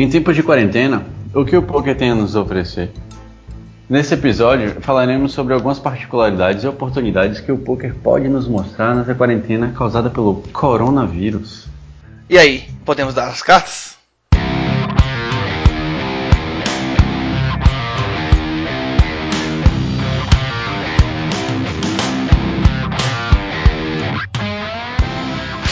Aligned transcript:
Em 0.00 0.08
tempo 0.08 0.32
de 0.32 0.42
quarentena, 0.42 1.04
o 1.34 1.44
que 1.44 1.54
o 1.54 1.62
poker 1.62 1.94
tem 1.94 2.12
a 2.12 2.14
nos 2.14 2.34
oferecer? 2.34 2.90
Nesse 3.86 4.14
episódio, 4.14 4.80
falaremos 4.80 5.32
sobre 5.32 5.52
algumas 5.52 5.78
particularidades 5.78 6.64
e 6.64 6.66
oportunidades 6.66 7.38
que 7.38 7.52
o 7.52 7.58
poker 7.58 7.94
pode 7.96 8.26
nos 8.26 8.48
mostrar 8.48 8.94
nessa 8.94 9.14
quarentena 9.14 9.74
causada 9.76 10.08
pelo 10.08 10.42
coronavírus. 10.54 11.66
E 12.30 12.38
aí, 12.38 12.64
podemos 12.82 13.12
dar 13.12 13.28
as 13.28 13.42
cartas? 13.42 13.99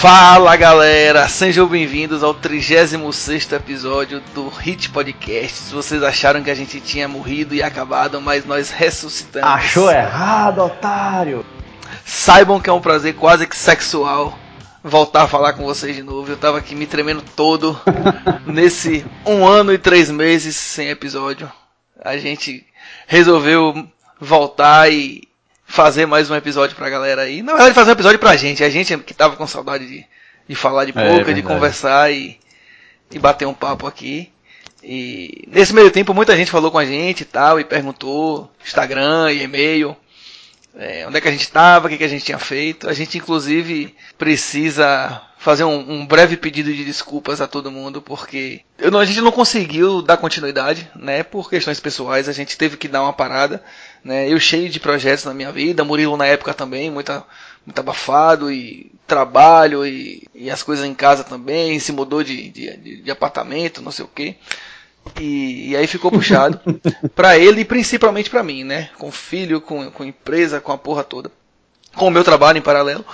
Fala 0.00 0.54
galera, 0.54 1.28
sejam 1.28 1.66
bem-vindos 1.66 2.22
ao 2.22 2.32
36 2.32 3.50
episódio 3.50 4.22
do 4.32 4.46
Hit 4.46 4.90
Podcast. 4.90 5.74
Vocês 5.74 6.04
acharam 6.04 6.40
que 6.40 6.52
a 6.52 6.54
gente 6.54 6.80
tinha 6.80 7.08
morrido 7.08 7.52
e 7.52 7.64
acabado, 7.64 8.20
mas 8.20 8.44
nós 8.44 8.70
ressuscitamos. 8.70 9.48
Achou 9.48 9.90
errado, 9.90 10.60
otário! 10.60 11.44
Saibam 12.06 12.60
que 12.60 12.70
é 12.70 12.72
um 12.72 12.80
prazer 12.80 13.16
quase 13.16 13.44
que 13.44 13.56
sexual 13.56 14.38
voltar 14.84 15.24
a 15.24 15.28
falar 15.28 15.54
com 15.54 15.64
vocês 15.64 15.96
de 15.96 16.02
novo. 16.04 16.30
Eu 16.30 16.36
tava 16.36 16.58
aqui 16.58 16.76
me 16.76 16.86
tremendo 16.86 17.24
todo 17.34 17.76
nesse 18.46 19.04
um 19.26 19.44
ano 19.44 19.72
e 19.72 19.78
três 19.78 20.12
meses 20.12 20.54
sem 20.54 20.90
episódio. 20.90 21.50
A 22.00 22.16
gente 22.16 22.64
resolveu 23.08 23.74
voltar 24.20 24.92
e 24.92 25.27
fazer 25.68 26.06
mais 26.06 26.30
um 26.30 26.34
episódio 26.34 26.74
pra 26.74 26.88
galera 26.88 27.22
aí. 27.22 27.42
Na 27.42 27.52
verdade, 27.52 27.74
fazer 27.74 27.90
um 27.90 27.92
episódio 27.92 28.18
pra 28.18 28.36
gente. 28.36 28.64
A 28.64 28.70
gente 28.70 28.96
que 28.98 29.14
tava 29.14 29.36
com 29.36 29.46
saudade 29.46 29.86
de, 29.86 30.04
de 30.48 30.54
falar 30.56 30.86
de 30.86 30.92
pouca, 30.92 31.30
é, 31.30 31.34
de 31.34 31.42
conversar 31.42 32.10
e, 32.10 32.40
e 33.12 33.18
bater 33.18 33.46
um 33.46 33.54
papo 33.54 33.86
aqui. 33.86 34.32
E 34.82 35.44
nesse 35.46 35.74
meio 35.74 35.90
tempo 35.90 36.14
muita 36.14 36.36
gente 36.36 36.50
falou 36.50 36.70
com 36.70 36.78
a 36.78 36.86
gente 36.86 37.20
e 37.20 37.24
tal, 37.24 37.60
e 37.60 37.64
perguntou, 37.64 38.50
Instagram 38.64 39.30
e 39.30 39.42
e-mail, 39.42 39.94
é, 40.76 41.06
onde 41.06 41.18
é 41.18 41.20
que 41.20 41.28
a 41.28 41.32
gente 41.32 41.42
estava, 41.42 41.86
o 41.86 41.90
que, 41.90 41.98
que 41.98 42.04
a 42.04 42.08
gente 42.08 42.24
tinha 42.24 42.38
feito. 42.38 42.88
A 42.88 42.92
gente 42.92 43.18
inclusive 43.18 43.94
precisa 44.16 45.22
fazer 45.38 45.64
um, 45.64 45.92
um, 45.92 46.06
breve 46.06 46.36
pedido 46.36 46.72
de 46.72 46.84
desculpas 46.84 47.40
a 47.40 47.46
todo 47.46 47.70
mundo, 47.70 48.02
porque 48.02 48.60
não, 48.90 48.98
a 48.98 49.04
gente 49.04 49.20
não 49.20 49.30
conseguiu 49.30 50.02
dar 50.02 50.16
continuidade, 50.16 50.90
né? 50.96 51.22
Por 51.22 51.48
questões 51.48 51.78
pessoais, 51.78 52.28
a 52.28 52.32
gente 52.32 52.58
teve 52.58 52.76
que 52.76 52.88
dar 52.88 53.02
uma 53.02 53.12
parada. 53.12 53.62
Né? 54.04 54.28
Eu 54.28 54.38
cheio 54.40 54.68
de 54.68 54.80
projetos 54.80 55.24
na 55.24 55.34
minha 55.34 55.52
vida, 55.52 55.84
Murilo 55.84 56.16
na 56.16 56.26
época 56.26 56.52
também, 56.52 56.90
muita, 56.90 57.24
muito 57.64 57.78
abafado 57.78 58.50
e 58.50 58.90
trabalho 59.06 59.86
e, 59.86 60.26
e 60.34 60.50
as 60.50 60.62
coisas 60.62 60.84
em 60.84 60.94
casa 60.94 61.24
também, 61.24 61.78
se 61.78 61.92
mudou 61.92 62.22
de, 62.22 62.50
de, 62.50 63.02
de 63.02 63.10
apartamento, 63.10 63.80
não 63.80 63.92
sei 63.92 64.04
o 64.04 64.08
que. 64.08 64.36
E, 65.20 65.70
e, 65.70 65.76
aí 65.76 65.86
ficou 65.86 66.10
puxado 66.10 66.60
para 67.14 67.38
ele 67.38 67.62
e 67.62 67.64
principalmente 67.64 68.30
para 68.30 68.42
mim, 68.42 68.64
né? 68.64 68.90
Com 68.98 69.10
filho, 69.10 69.60
com, 69.60 69.90
com 69.90 70.04
empresa, 70.04 70.60
com 70.60 70.72
a 70.72 70.78
porra 70.78 71.04
toda. 71.04 71.30
Com 71.94 72.08
o 72.08 72.10
meu 72.10 72.24
trabalho 72.24 72.58
em 72.58 72.62
paralelo 72.62 73.04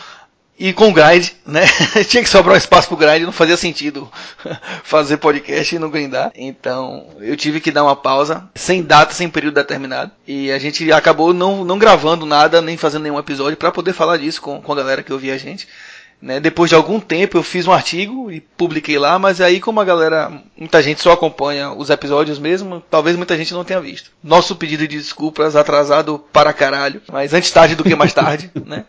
e 0.59 0.73
com 0.73 0.89
o 0.89 0.93
grind, 0.93 1.31
né? 1.45 1.63
Tinha 2.09 2.23
que 2.23 2.29
sobrar 2.29 2.55
um 2.55 2.59
espaço 2.59 2.89
pro 2.89 2.97
grind, 2.97 3.23
não 3.23 3.33
fazia 3.33 3.57
sentido 3.57 4.09
fazer 4.85 5.17
podcast 5.17 5.75
e 5.75 5.79
não 5.79 5.91
grindar. 5.91 6.31
Então, 6.35 7.09
eu 7.21 7.37
tive 7.37 7.61
que 7.61 7.73
dar 7.73 7.83
uma 7.83 7.97
pausa, 7.97 8.49
sem 8.55 8.83
data, 8.83 9.13
sem 9.13 9.29
período 9.29 9.55
determinado. 9.55 10.13
E 10.27 10.53
a 10.53 10.59
gente 10.59 10.91
acabou 10.93 11.35
não, 11.35 11.65
não 11.65 11.79
gravando 11.79 12.25
nada, 12.25 12.61
nem 12.61 12.77
fazendo 12.77 13.03
nenhum 13.03 13.19
episódio 13.19 13.57
para 13.57 13.73
poder 13.73 13.93
falar 13.93 14.17
disso 14.19 14.41
com, 14.41 14.61
com 14.63 14.73
a 14.73 14.77
galera 14.77 15.03
que 15.03 15.13
ouvia 15.13 15.35
a 15.35 15.39
gente. 15.39 15.67
Né? 16.25 16.41
Depois 16.41 16.71
de 16.71 16.75
algum 16.75 16.99
tempo 16.99 17.37
eu 17.37 17.43
fiz 17.43 17.67
um 17.69 17.73
artigo 17.73 18.33
e 18.33 18.41
publiquei 18.41 18.99
lá, 18.99 19.19
mas 19.19 19.43
aí 19.43 19.61
como 19.61 19.79
a 19.79 19.85
galera, 19.85 20.33
muita 20.57 20.83
gente 20.83 21.03
só 21.03 21.13
acompanha 21.13 21.71
os 21.71 21.91
episódios 21.91 22.39
mesmo, 22.39 22.83
talvez 22.91 23.15
muita 23.15 23.37
gente 23.37 23.53
não 23.53 23.63
tenha 23.63 23.79
visto. 23.79 24.11
Nosso 24.23 24.57
pedido 24.57 24.89
de 24.89 24.97
desculpas 24.97 25.55
atrasado 25.55 26.19
para 26.33 26.55
caralho, 26.55 27.03
mas 27.13 27.35
antes 27.35 27.51
tarde 27.51 27.77
do 27.77 27.85
que 27.85 27.95
mais 27.95 28.15
tarde, 28.15 28.51
né? 28.65 28.87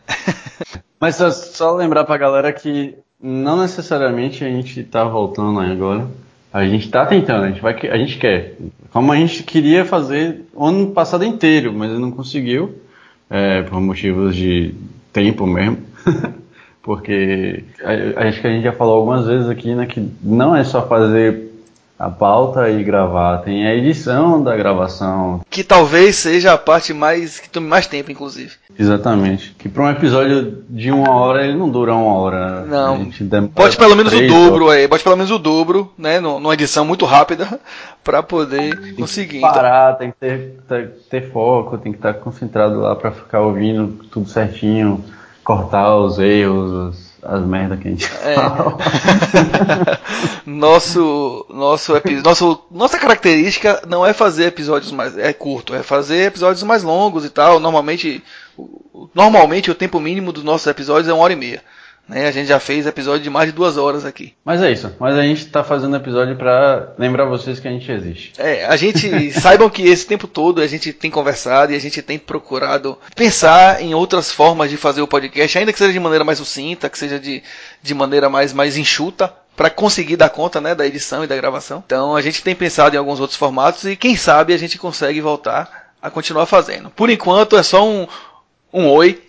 Mas 0.97 1.17
só, 1.17 1.29
só 1.29 1.75
lembrar 1.75 2.05
pra 2.05 2.17
galera 2.17 2.53
que 2.53 2.95
não 3.21 3.61
necessariamente 3.61 4.45
a 4.45 4.47
gente 4.47 4.81
tá 4.83 5.03
voltando 5.03 5.59
aí 5.59 5.69
agora. 5.69 6.07
A 6.53 6.65
gente 6.65 6.89
tá 6.89 7.05
tentando, 7.05 7.43
a 7.43 7.47
gente, 7.49 7.61
vai, 7.61 7.75
a 7.91 7.97
gente 7.97 8.17
quer. 8.17 8.55
Como 8.91 9.11
a 9.11 9.15
gente 9.17 9.43
queria 9.43 9.83
fazer 9.83 10.45
o 10.53 10.65
ano 10.65 10.91
passado 10.91 11.25
inteiro, 11.25 11.73
mas 11.73 11.91
não 11.91 12.11
conseguiu, 12.11 12.81
é, 13.29 13.61
por 13.63 13.81
motivos 13.81 14.33
de 14.33 14.73
tempo 15.11 15.45
mesmo. 15.45 15.77
Porque 16.85 17.63
acho 18.15 18.41
que 18.41 18.47
a 18.47 18.51
gente 18.51 18.63
já 18.63 18.71
falou 18.71 18.97
algumas 18.97 19.25
vezes 19.25 19.49
aqui, 19.49 19.73
né, 19.73 19.87
que 19.87 20.07
não 20.21 20.55
é 20.55 20.63
só 20.63 20.87
fazer 20.87 21.51
a 21.97 22.11
pauta 22.11 22.69
e 22.69 22.83
gravar, 22.83 23.39
tem 23.39 23.65
a 23.65 23.73
edição 23.73 24.43
da 24.43 24.55
gravação. 24.55 25.41
Que 25.49 25.63
talvez 25.63 26.17
seja 26.17 26.53
a 26.53 26.59
parte 26.59 26.93
mais 26.93 27.39
que 27.39 27.49
tome 27.49 27.67
mais 27.67 27.87
tempo, 27.87 28.11
inclusive. 28.11 28.51
Exatamente. 28.77 29.55
Que 29.57 29.67
para 29.67 29.83
um 29.83 29.89
episódio 29.89 30.63
de 30.69 30.91
uma 30.91 31.09
hora 31.09 31.43
ele 31.43 31.57
não 31.57 31.71
dura 31.71 31.95
uma 31.95 32.13
hora. 32.13 32.65
Não. 32.65 33.09
Bote 33.51 33.77
pelo 33.77 33.95
menos 33.95 34.13
o 34.13 34.27
dobro 34.27 34.69
aí, 34.69 34.87
bote 34.87 35.03
pelo 35.03 35.17
menos 35.17 35.31
o 35.31 35.39
dobro, 35.39 35.91
né, 35.97 36.19
numa 36.19 36.53
edição 36.53 36.85
muito 36.85 37.03
rápida 37.05 37.59
para 38.03 38.21
poder 38.21 38.79
tem 38.79 38.93
conseguir. 38.93 39.39
Tem 39.39 39.41
que 39.41 39.47
parar, 39.47 39.95
então. 39.95 39.99
tem 39.99 40.11
que 40.11 40.17
ter, 40.19 40.59
ter, 40.67 40.89
ter, 41.09 41.31
foco, 41.31 41.79
tem 41.79 41.91
que 41.91 41.97
estar 41.97 42.13
concentrado 42.13 42.79
lá 42.79 42.95
para 42.95 43.09
ficar 43.09 43.41
ouvindo 43.41 44.05
tudo 44.11 44.29
certinho, 44.29 45.03
cortar 45.45 45.95
os 45.95 46.17
erros, 46.17 47.15
as 47.21 47.45
merdas 47.45 47.79
que 47.79 47.87
a 47.87 47.91
gente 47.91 48.05
é. 48.23 48.33
fala. 48.33 48.77
nosso, 50.45 51.45
nosso, 51.49 51.93
nosso, 52.23 52.65
nossa 52.71 52.99
característica 52.99 53.81
não 53.87 54.03
é 54.03 54.11
fazer 54.11 54.45
episódios 54.45 54.91
mais 54.91 55.15
é 55.17 55.31
curto, 55.31 55.75
é 55.75 55.83
fazer 55.83 56.25
episódios 56.25 56.63
mais 56.63 56.81
longos 56.81 57.23
e 57.23 57.29
tal. 57.29 57.59
Normalmente, 57.59 58.23
normalmente 59.13 59.69
o 59.69 59.75
tempo 59.75 59.99
mínimo 59.99 60.33
dos 60.33 60.43
nossos 60.43 60.65
episódios 60.65 61.07
é 61.07 61.13
uma 61.13 61.23
hora 61.23 61.33
e 61.33 61.37
meia. 61.37 61.63
Né? 62.07 62.27
A 62.27 62.31
gente 62.31 62.47
já 62.47 62.59
fez 62.59 62.85
episódio 62.85 63.23
de 63.23 63.29
mais 63.29 63.47
de 63.47 63.55
duas 63.55 63.77
horas 63.77 64.05
aqui. 64.05 64.33
Mas 64.43 64.61
é 64.61 64.71
isso. 64.71 64.95
Mas 64.99 65.15
a 65.15 65.23
gente 65.23 65.45
está 65.45 65.63
fazendo 65.63 65.95
episódio 65.95 66.35
para 66.35 66.93
lembrar 66.97 67.25
vocês 67.25 67.59
que 67.59 67.67
a 67.67 67.71
gente 67.71 67.91
existe. 67.91 68.33
É, 68.37 68.65
a 68.65 68.75
gente 68.75 69.31
saibam 69.33 69.69
que 69.69 69.83
esse 69.83 70.05
tempo 70.05 70.27
todo 70.27 70.61
a 70.61 70.67
gente 70.67 70.93
tem 70.93 71.09
conversado 71.09 71.71
e 71.71 71.75
a 71.75 71.79
gente 71.79 72.01
tem 72.01 72.19
procurado 72.19 72.97
pensar 73.15 73.81
em 73.81 73.93
outras 73.93 74.31
formas 74.31 74.69
de 74.69 74.77
fazer 74.77 75.01
o 75.01 75.07
podcast, 75.07 75.57
ainda 75.57 75.73
que 75.73 75.79
seja 75.79 75.93
de 75.93 75.99
maneira 75.99 76.23
mais 76.23 76.37
sucinta, 76.37 76.89
que 76.89 76.97
seja 76.97 77.19
de, 77.19 77.41
de 77.81 77.93
maneira 77.93 78.29
mais, 78.29 78.53
mais 78.53 78.77
enxuta, 78.77 79.33
para 79.55 79.69
conseguir 79.69 80.17
dar 80.17 80.29
conta 80.29 80.59
né, 80.59 80.75
da 80.75 80.85
edição 80.85 81.23
e 81.23 81.27
da 81.27 81.35
gravação. 81.35 81.83
Então 81.85 82.15
a 82.15 82.21
gente 82.21 82.43
tem 82.43 82.53
pensado 82.53 82.95
em 82.95 82.99
alguns 82.99 83.19
outros 83.19 83.37
formatos 83.39 83.85
e 83.85 83.95
quem 83.95 84.15
sabe 84.15 84.53
a 84.53 84.57
gente 84.57 84.77
consegue 84.77 85.21
voltar 85.21 85.93
a 86.01 86.09
continuar 86.11 86.45
fazendo. 86.45 86.89
Por 86.89 87.09
enquanto 87.09 87.57
é 87.57 87.63
só 87.63 87.87
um, 87.87 88.07
um 88.71 88.87
oi. 88.89 89.23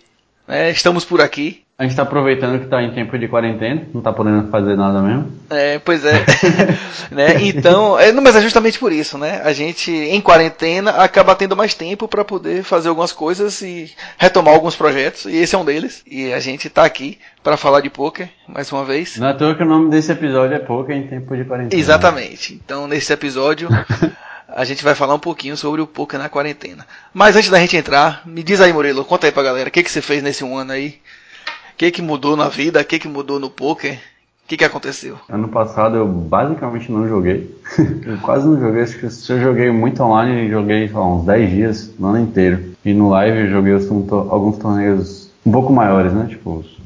Né, 0.47 0.69
estamos 0.69 1.03
por 1.03 1.21
aqui. 1.21 1.63
A 1.79 1.83
gente 1.83 1.95
tá 1.95 2.01
aproveitando 2.01 2.59
que 2.59 2.65
tá 2.65 2.81
em 2.81 2.91
tempo 2.91 3.15
de 3.19 3.27
quarentena, 3.27 3.83
não 3.93 4.01
tá 4.01 4.11
podendo 4.11 4.49
fazer 4.49 4.75
nada 4.75 4.99
mesmo. 4.99 5.31
É, 5.47 5.77
pois 5.77 6.03
é. 6.03 6.25
né? 7.11 7.35
Então, 7.43 7.99
é, 7.99 8.11
não, 8.11 8.23
mas 8.23 8.35
é 8.35 8.41
justamente 8.41 8.79
por 8.79 8.91
isso, 8.91 9.15
né? 9.15 9.43
A 9.43 9.53
gente, 9.53 9.91
em 9.91 10.19
quarentena, 10.19 10.89
acaba 10.89 11.35
tendo 11.35 11.55
mais 11.55 11.75
tempo 11.75 12.07
para 12.07 12.25
poder 12.25 12.63
fazer 12.63 12.89
algumas 12.89 13.11
coisas 13.11 13.61
e 13.61 13.93
retomar 14.17 14.55
alguns 14.55 14.75
projetos, 14.75 15.25
e 15.25 15.35
esse 15.35 15.53
é 15.53 15.57
um 15.59 15.63
deles. 15.63 16.01
E 16.07 16.33
a 16.33 16.39
gente 16.39 16.67
tá 16.67 16.83
aqui 16.83 17.19
para 17.43 17.55
falar 17.55 17.81
de 17.81 17.91
poker, 17.91 18.27
mais 18.47 18.71
uma 18.71 18.83
vez. 18.83 19.15
Não 19.17 19.27
é 19.27 19.33
toa 19.35 19.53
que 19.53 19.61
o 19.61 19.67
nome 19.67 19.91
desse 19.91 20.11
episódio 20.11 20.55
é 20.55 20.59
Poker 20.59 20.97
em 20.97 21.05
Tempo 21.05 21.37
de 21.37 21.45
Quarentena. 21.45 21.79
Exatamente. 21.79 22.55
Então, 22.55 22.87
nesse 22.87 23.13
episódio, 23.13 23.69
a 24.49 24.65
gente 24.65 24.83
vai 24.83 24.95
falar 24.95 25.13
um 25.13 25.19
pouquinho 25.19 25.55
sobre 25.55 25.79
o 25.79 25.85
poker 25.85 26.19
na 26.19 26.27
quarentena. 26.27 26.87
Mas 27.13 27.35
antes 27.35 27.51
da 27.51 27.59
gente 27.59 27.77
entrar, 27.77 28.23
me 28.25 28.41
diz 28.41 28.59
aí, 28.61 28.73
Murilo, 28.73 29.05
conta 29.05 29.27
aí 29.27 29.31
pra 29.31 29.43
galera, 29.43 29.69
o 29.69 29.71
que, 29.71 29.83
que 29.83 29.91
você 29.91 30.01
fez 30.01 30.23
nesse 30.23 30.43
um 30.43 30.57
ano 30.57 30.71
aí? 30.71 30.99
Que 31.77 31.91
que 31.91 32.01
mudou 32.01 32.35
na 32.35 32.49
vida? 32.49 32.81
O 32.81 32.83
que 32.85 32.97
que 32.97 33.07
mudou 33.07 33.39
no 33.39 33.51
poker? 33.51 33.93
O 33.93 34.47
que 34.47 34.57
que 34.57 34.65
aconteceu? 34.65 35.17
Ano 35.29 35.47
passado 35.47 35.97
eu 35.97 36.07
basicamente 36.07 36.91
não 36.91 37.07
joguei. 37.07 37.55
eu 38.03 38.17
quase 38.17 38.47
não 38.47 38.59
joguei. 38.59 38.81
Acho 38.81 38.97
que 38.97 39.09
se 39.09 39.31
eu 39.31 39.39
joguei 39.39 39.69
muito 39.69 40.01
online, 40.01 40.49
joguei 40.49 40.89
lá, 40.89 41.05
uns 41.05 41.25
10 41.25 41.49
dias, 41.51 41.93
no 41.99 42.07
ano 42.07 42.19
inteiro. 42.19 42.71
E 42.83 42.93
no 42.93 43.09
live 43.09 43.41
eu 43.41 43.49
joguei 43.51 43.73
alguns 44.09 44.57
torneios 44.57 45.29
um 45.45 45.51
pouco 45.51 45.71
maiores, 45.71 46.13
né? 46.13 46.25
Tipo, 46.29 46.59
os, 46.59 46.77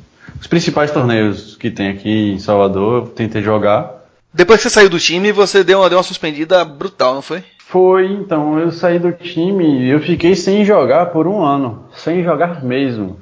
os 0.41 0.47
principais 0.47 0.91
torneios 0.91 1.55
que 1.55 1.71
tem 1.71 1.89
aqui 1.89 2.33
em 2.33 2.39
Salvador, 2.39 3.03
eu 3.03 3.07
tentei 3.07 3.41
jogar. 3.41 4.01
Depois 4.33 4.57
que 4.57 4.63
você 4.63 4.73
saiu 4.73 4.89
do 4.89 4.99
time, 4.99 5.31
você 5.31 5.63
deu 5.63 5.79
uma, 5.79 5.89
deu 5.89 5.99
uma 5.99 6.03
suspendida 6.03 6.65
brutal, 6.65 7.15
não 7.15 7.21
foi? 7.21 7.43
Foi, 7.59 8.11
então, 8.11 8.59
eu 8.59 8.71
saí 8.71 8.99
do 8.99 9.13
time 9.13 9.83
e 9.83 9.89
eu 9.89 10.01
fiquei 10.01 10.35
sem 10.35 10.65
jogar 10.65 11.07
por 11.07 11.27
um 11.27 11.41
ano. 11.41 11.85
Sem 11.95 12.23
jogar 12.23 12.63
mesmo. 12.63 13.17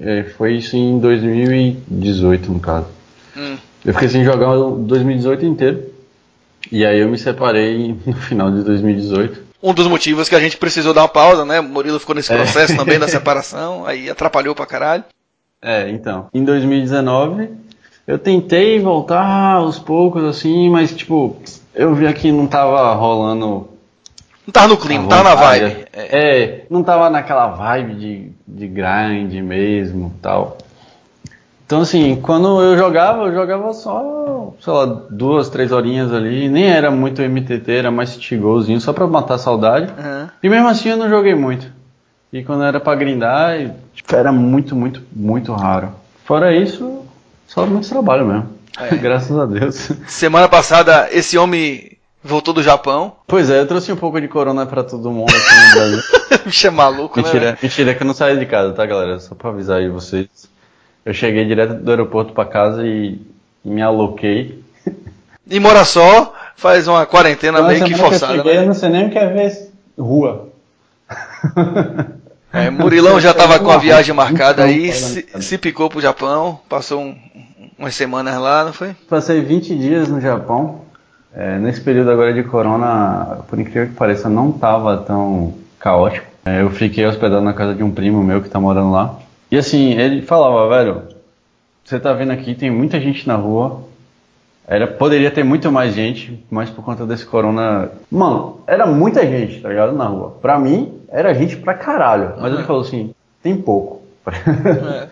É, 0.00 0.24
foi 0.36 0.56
isso 0.56 0.76
em 0.76 0.98
2018, 0.98 2.52
no 2.52 2.60
caso. 2.60 2.86
Hum. 3.36 3.56
Eu 3.84 3.92
fiquei 3.92 4.08
sem 4.08 4.24
jogar 4.24 4.52
o 4.52 4.76
2018 4.78 5.44
inteiro. 5.44 5.94
E 6.72 6.84
aí 6.84 6.98
eu 6.98 7.08
me 7.08 7.18
separei 7.18 7.94
no 8.06 8.14
final 8.14 8.50
de 8.50 8.62
2018. 8.62 9.44
Um 9.62 9.72
dos 9.72 9.86
motivos 9.86 10.28
que 10.28 10.34
a 10.34 10.40
gente 10.40 10.56
precisou 10.56 10.92
dar 10.92 11.02
uma 11.02 11.08
pausa, 11.08 11.44
né? 11.44 11.60
O 11.60 11.64
Murilo 11.64 11.98
ficou 11.98 12.14
nesse 12.14 12.32
é. 12.32 12.36
processo 12.36 12.72
é. 12.72 12.76
também 12.76 12.98
da 12.98 13.08
separação, 13.08 13.86
aí 13.86 14.10
atrapalhou 14.10 14.54
pra 14.54 14.66
caralho. 14.66 15.04
É, 15.62 15.88
então. 15.88 16.28
Em 16.34 16.44
2019, 16.44 17.48
eu 18.06 18.18
tentei 18.18 18.78
voltar 18.78 19.54
aos 19.54 19.78
poucos, 19.78 20.22
assim, 20.24 20.68
mas 20.68 20.94
tipo, 20.94 21.36
eu 21.74 21.94
vi 21.94 22.12
que 22.12 22.30
não 22.30 22.46
tava 22.46 22.92
rolando. 22.94 23.68
Não 24.46 24.52
tava 24.52 24.68
no 24.68 24.76
clima, 24.76 25.02
não 25.02 25.08
tava 25.08 25.22
na 25.22 25.34
vibe. 25.34 25.86
É. 25.92 26.18
é, 26.18 26.66
não 26.68 26.82
tava 26.82 27.08
naquela 27.08 27.48
vibe 27.48 27.94
de, 27.94 28.32
de 28.46 28.66
grind 28.66 29.32
mesmo 29.42 30.14
tal. 30.20 30.58
Então, 31.66 31.80
assim, 31.80 32.16
quando 32.16 32.60
eu 32.60 32.76
jogava, 32.76 33.22
eu 33.24 33.32
jogava 33.32 33.72
só, 33.72 34.52
sei 34.60 34.72
lá, 34.72 34.84
duas, 35.10 35.48
três 35.48 35.72
horinhas 35.72 36.12
ali. 36.12 36.46
Nem 36.48 36.66
era 36.66 36.90
muito 36.90 37.22
MTT, 37.22 37.72
era 37.72 37.90
mais 37.90 38.10
city 38.10 38.36
golzinho, 38.36 38.80
só 38.80 38.92
pra 38.92 39.06
matar 39.06 39.34
a 39.34 39.38
saudade. 39.38 39.86
Uhum. 39.86 40.28
E 40.42 40.48
mesmo 40.48 40.68
assim 40.68 40.90
eu 40.90 40.96
não 40.98 41.08
joguei 41.08 41.34
muito. 41.34 41.66
E 42.30 42.44
quando 42.44 42.64
era 42.64 42.78
pra 42.78 42.94
grindar, 42.94 43.70
tipo, 43.94 44.14
era 44.14 44.30
muito, 44.30 44.76
muito, 44.76 45.02
muito 45.10 45.54
raro. 45.54 45.88
Fora 46.24 46.54
isso, 46.54 47.02
só 47.46 47.64
muito 47.64 47.88
trabalho 47.88 48.26
mesmo. 48.26 48.50
É. 48.78 48.94
Graças 48.96 49.38
a 49.38 49.46
Deus. 49.46 49.90
Semana 50.06 50.48
passada, 50.48 51.08
esse 51.12 51.38
homem 51.38 51.93
voltou 52.24 52.54
do 52.54 52.62
Japão. 52.62 53.12
Pois 53.26 53.50
é, 53.50 53.60
eu 53.60 53.66
trouxe 53.66 53.92
um 53.92 53.96
pouco 53.96 54.18
de 54.20 54.26
corona 54.26 54.64
pra 54.64 54.82
todo 54.82 55.10
mundo 55.10 55.30
aqui 55.30 55.68
no 55.68 55.74
Brasil. 55.74 56.02
Bicho 56.46 56.66
é 56.66 56.70
maluco, 56.70 57.20
mentira, 57.20 57.52
né? 57.52 57.58
Mentira, 57.62 57.94
que 57.94 58.02
eu 58.02 58.06
não 58.06 58.14
saí 58.14 58.38
de 58.38 58.46
casa, 58.46 58.72
tá, 58.72 58.84
galera? 58.86 59.20
Só 59.20 59.34
pra 59.34 59.50
avisar 59.50 59.78
aí 59.78 59.88
vocês. 59.88 60.26
Eu 61.04 61.12
cheguei 61.12 61.44
direto 61.44 61.74
do 61.74 61.90
aeroporto 61.90 62.32
para 62.32 62.48
casa 62.48 62.86
e, 62.86 63.20
e, 63.62 63.68
me 63.68 63.82
aloquei. 63.82 64.64
E 65.48 65.60
mora 65.60 65.84
só, 65.84 66.34
faz 66.56 66.88
uma 66.88 67.04
quarentena 67.04 67.58
então, 67.58 67.68
meio 67.68 67.84
que 67.84 67.94
forçada. 67.94 68.32
Que 68.32 68.38
eu, 68.38 68.42
cheguei, 68.44 68.56
né? 68.56 68.62
eu 68.62 68.66
não 68.66 68.74
sei 68.74 68.88
nem 68.88 69.06
o 69.06 69.10
que 69.10 69.18
é 69.18 69.26
ver 69.26 69.70
rua. 69.98 70.48
É, 72.52 72.70
Murilão 72.70 73.20
já 73.20 73.32
estava 73.32 73.58
com 73.58 73.68
a 73.68 73.76
viagem 73.76 74.14
marcada 74.14 74.62
aí, 74.62 74.92
se, 74.92 75.26
se, 75.40 75.58
picou 75.58 75.90
pro 75.90 76.00
Japão, 76.00 76.60
passou 76.68 77.00
um, 77.00 77.16
umas 77.76 77.96
semanas 77.96 78.38
lá, 78.38 78.64
não 78.64 78.72
foi? 78.72 78.94
Passei 79.08 79.40
20 79.40 79.76
dias 79.76 80.08
no 80.08 80.20
Japão. 80.20 80.83
É, 81.36 81.58
nesse 81.58 81.80
período 81.80 82.10
agora 82.10 82.32
de 82.32 82.44
corona, 82.44 83.38
por 83.48 83.58
incrível 83.58 83.88
que 83.88 83.94
pareça, 83.94 84.28
não 84.28 84.50
estava 84.50 84.98
tão 84.98 85.54
caótico. 85.80 86.26
É, 86.44 86.62
eu 86.62 86.70
fiquei 86.70 87.04
hospedado 87.04 87.42
na 87.42 87.52
casa 87.52 87.74
de 87.74 87.82
um 87.82 87.90
primo 87.90 88.22
meu 88.22 88.40
que 88.40 88.46
está 88.46 88.60
morando 88.60 88.92
lá. 88.92 89.18
E 89.50 89.56
assim, 89.56 89.92
ele 89.98 90.22
falava, 90.22 90.68
velho, 90.68 91.02
você 91.84 91.98
tá 91.98 92.12
vendo 92.12 92.30
aqui, 92.30 92.54
tem 92.54 92.70
muita 92.70 93.00
gente 93.00 93.26
na 93.26 93.34
rua. 93.34 93.82
Era, 94.66 94.86
poderia 94.86 95.30
ter 95.30 95.44
muito 95.44 95.70
mais 95.70 95.94
gente, 95.94 96.42
mas 96.50 96.70
por 96.70 96.84
conta 96.84 97.04
desse 97.04 97.26
corona. 97.26 97.90
Mano, 98.10 98.60
era 98.66 98.86
muita 98.86 99.26
gente, 99.26 99.60
tá 99.60 99.68
ligado? 99.68 99.92
Na 99.92 100.06
rua. 100.06 100.38
Pra 100.40 100.58
mim, 100.58 101.00
era 101.08 101.34
gente 101.34 101.56
pra 101.56 101.74
caralho. 101.74 102.34
Mas 102.40 102.52
uhum. 102.52 102.58
ele 102.58 102.66
falou 102.66 102.82
assim, 102.82 103.14
tem 103.42 103.56
pouco. 103.56 104.02
É. 104.34 105.08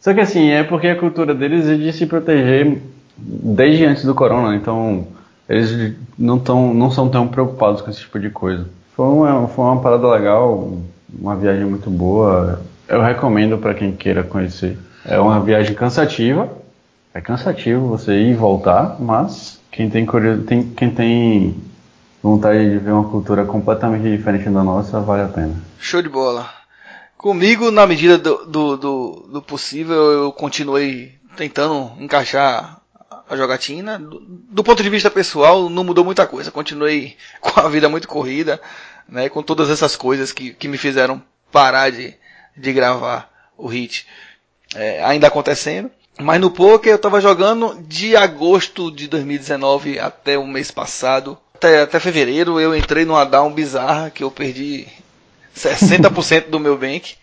Só 0.00 0.14
que 0.14 0.20
assim, 0.20 0.50
é 0.50 0.62
porque 0.62 0.86
a 0.86 0.98
cultura 0.98 1.34
deles 1.34 1.68
é 1.68 1.74
de 1.74 1.92
se 1.92 2.06
proteger 2.06 2.78
desde 3.18 3.84
antes 3.84 4.04
do 4.04 4.14
corona, 4.14 4.54
então 4.54 5.06
eles 5.48 5.94
não, 6.18 6.38
tão, 6.38 6.74
não 6.74 6.90
são 6.90 7.08
tão 7.08 7.28
preocupados 7.28 7.80
com 7.80 7.90
esse 7.90 8.00
tipo 8.00 8.18
de 8.18 8.30
coisa. 8.30 8.66
Foi 8.94 9.06
uma, 9.06 9.48
foi 9.48 9.64
uma 9.64 9.80
parada 9.80 10.08
legal, 10.08 10.78
uma 11.12 11.36
viagem 11.36 11.64
muito 11.64 11.90
boa. 11.90 12.60
Eu 12.88 13.00
recomendo 13.00 13.58
para 13.58 13.74
quem 13.74 13.92
queira 13.92 14.22
conhecer. 14.22 14.76
É 15.04 15.18
uma 15.18 15.40
viagem 15.40 15.74
cansativa. 15.74 16.48
É 17.14 17.20
cansativo 17.20 17.88
você 17.88 18.12
ir 18.12 18.32
e 18.32 18.34
voltar, 18.34 18.96
mas 19.00 19.58
quem 19.70 19.88
tem, 19.88 20.06
tem, 20.46 20.68
quem 20.70 20.90
tem 20.90 21.54
vontade 22.22 22.70
de 22.70 22.78
ver 22.78 22.90
uma 22.90 23.08
cultura 23.08 23.44
completamente 23.44 24.02
diferente 24.02 24.50
da 24.50 24.62
nossa, 24.62 25.00
vale 25.00 25.22
a 25.22 25.28
pena. 25.28 25.54
Show 25.78 26.02
de 26.02 26.08
bola. 26.08 26.46
Comigo, 27.16 27.70
na 27.70 27.86
medida 27.86 28.18
do, 28.18 28.44
do, 28.44 28.76
do, 28.76 29.28
do 29.32 29.42
possível, 29.42 29.96
eu 29.96 30.32
continuei 30.32 31.14
tentando 31.36 31.92
encaixar 31.98 32.75
a 33.28 33.36
jogatina. 33.36 33.98
Do, 33.98 34.20
do, 34.20 34.64
ponto 34.64 34.82
de 34.82 34.90
vista 34.90 35.10
pessoal, 35.10 35.68
não 35.68 35.84
mudou 35.84 36.04
muita 36.04 36.26
coisa. 36.26 36.50
Continuei 36.50 37.16
com 37.40 37.60
a 37.60 37.68
vida 37.68 37.88
muito 37.88 38.08
corrida, 38.08 38.60
né, 39.08 39.28
com 39.28 39.42
todas 39.42 39.70
essas 39.70 39.96
coisas 39.96 40.32
que, 40.32 40.52
que 40.52 40.68
me 40.68 40.78
fizeram 40.78 41.22
parar 41.50 41.90
de, 41.90 42.14
de 42.56 42.72
gravar 42.72 43.30
o 43.56 43.66
hit 43.66 44.06
é, 44.74 45.02
ainda 45.04 45.26
acontecendo. 45.26 45.90
Mas 46.18 46.40
no 46.40 46.50
poker 46.50 46.92
eu 46.92 46.96
estava 46.96 47.20
jogando 47.20 47.78
de 47.82 48.16
agosto 48.16 48.90
de 48.90 49.06
2019 49.06 49.98
até 49.98 50.38
o 50.38 50.46
mês 50.46 50.70
passado. 50.70 51.36
Até, 51.54 51.82
até 51.82 52.00
fevereiro 52.00 52.58
eu 52.58 52.74
entrei 52.74 53.04
numa 53.04 53.24
down 53.24 53.52
bizarra 53.52 54.10
que 54.10 54.24
eu 54.24 54.30
perdi 54.30 54.86
60% 55.54 56.48
do 56.48 56.60
meu 56.60 56.76
bank. 56.76 57.16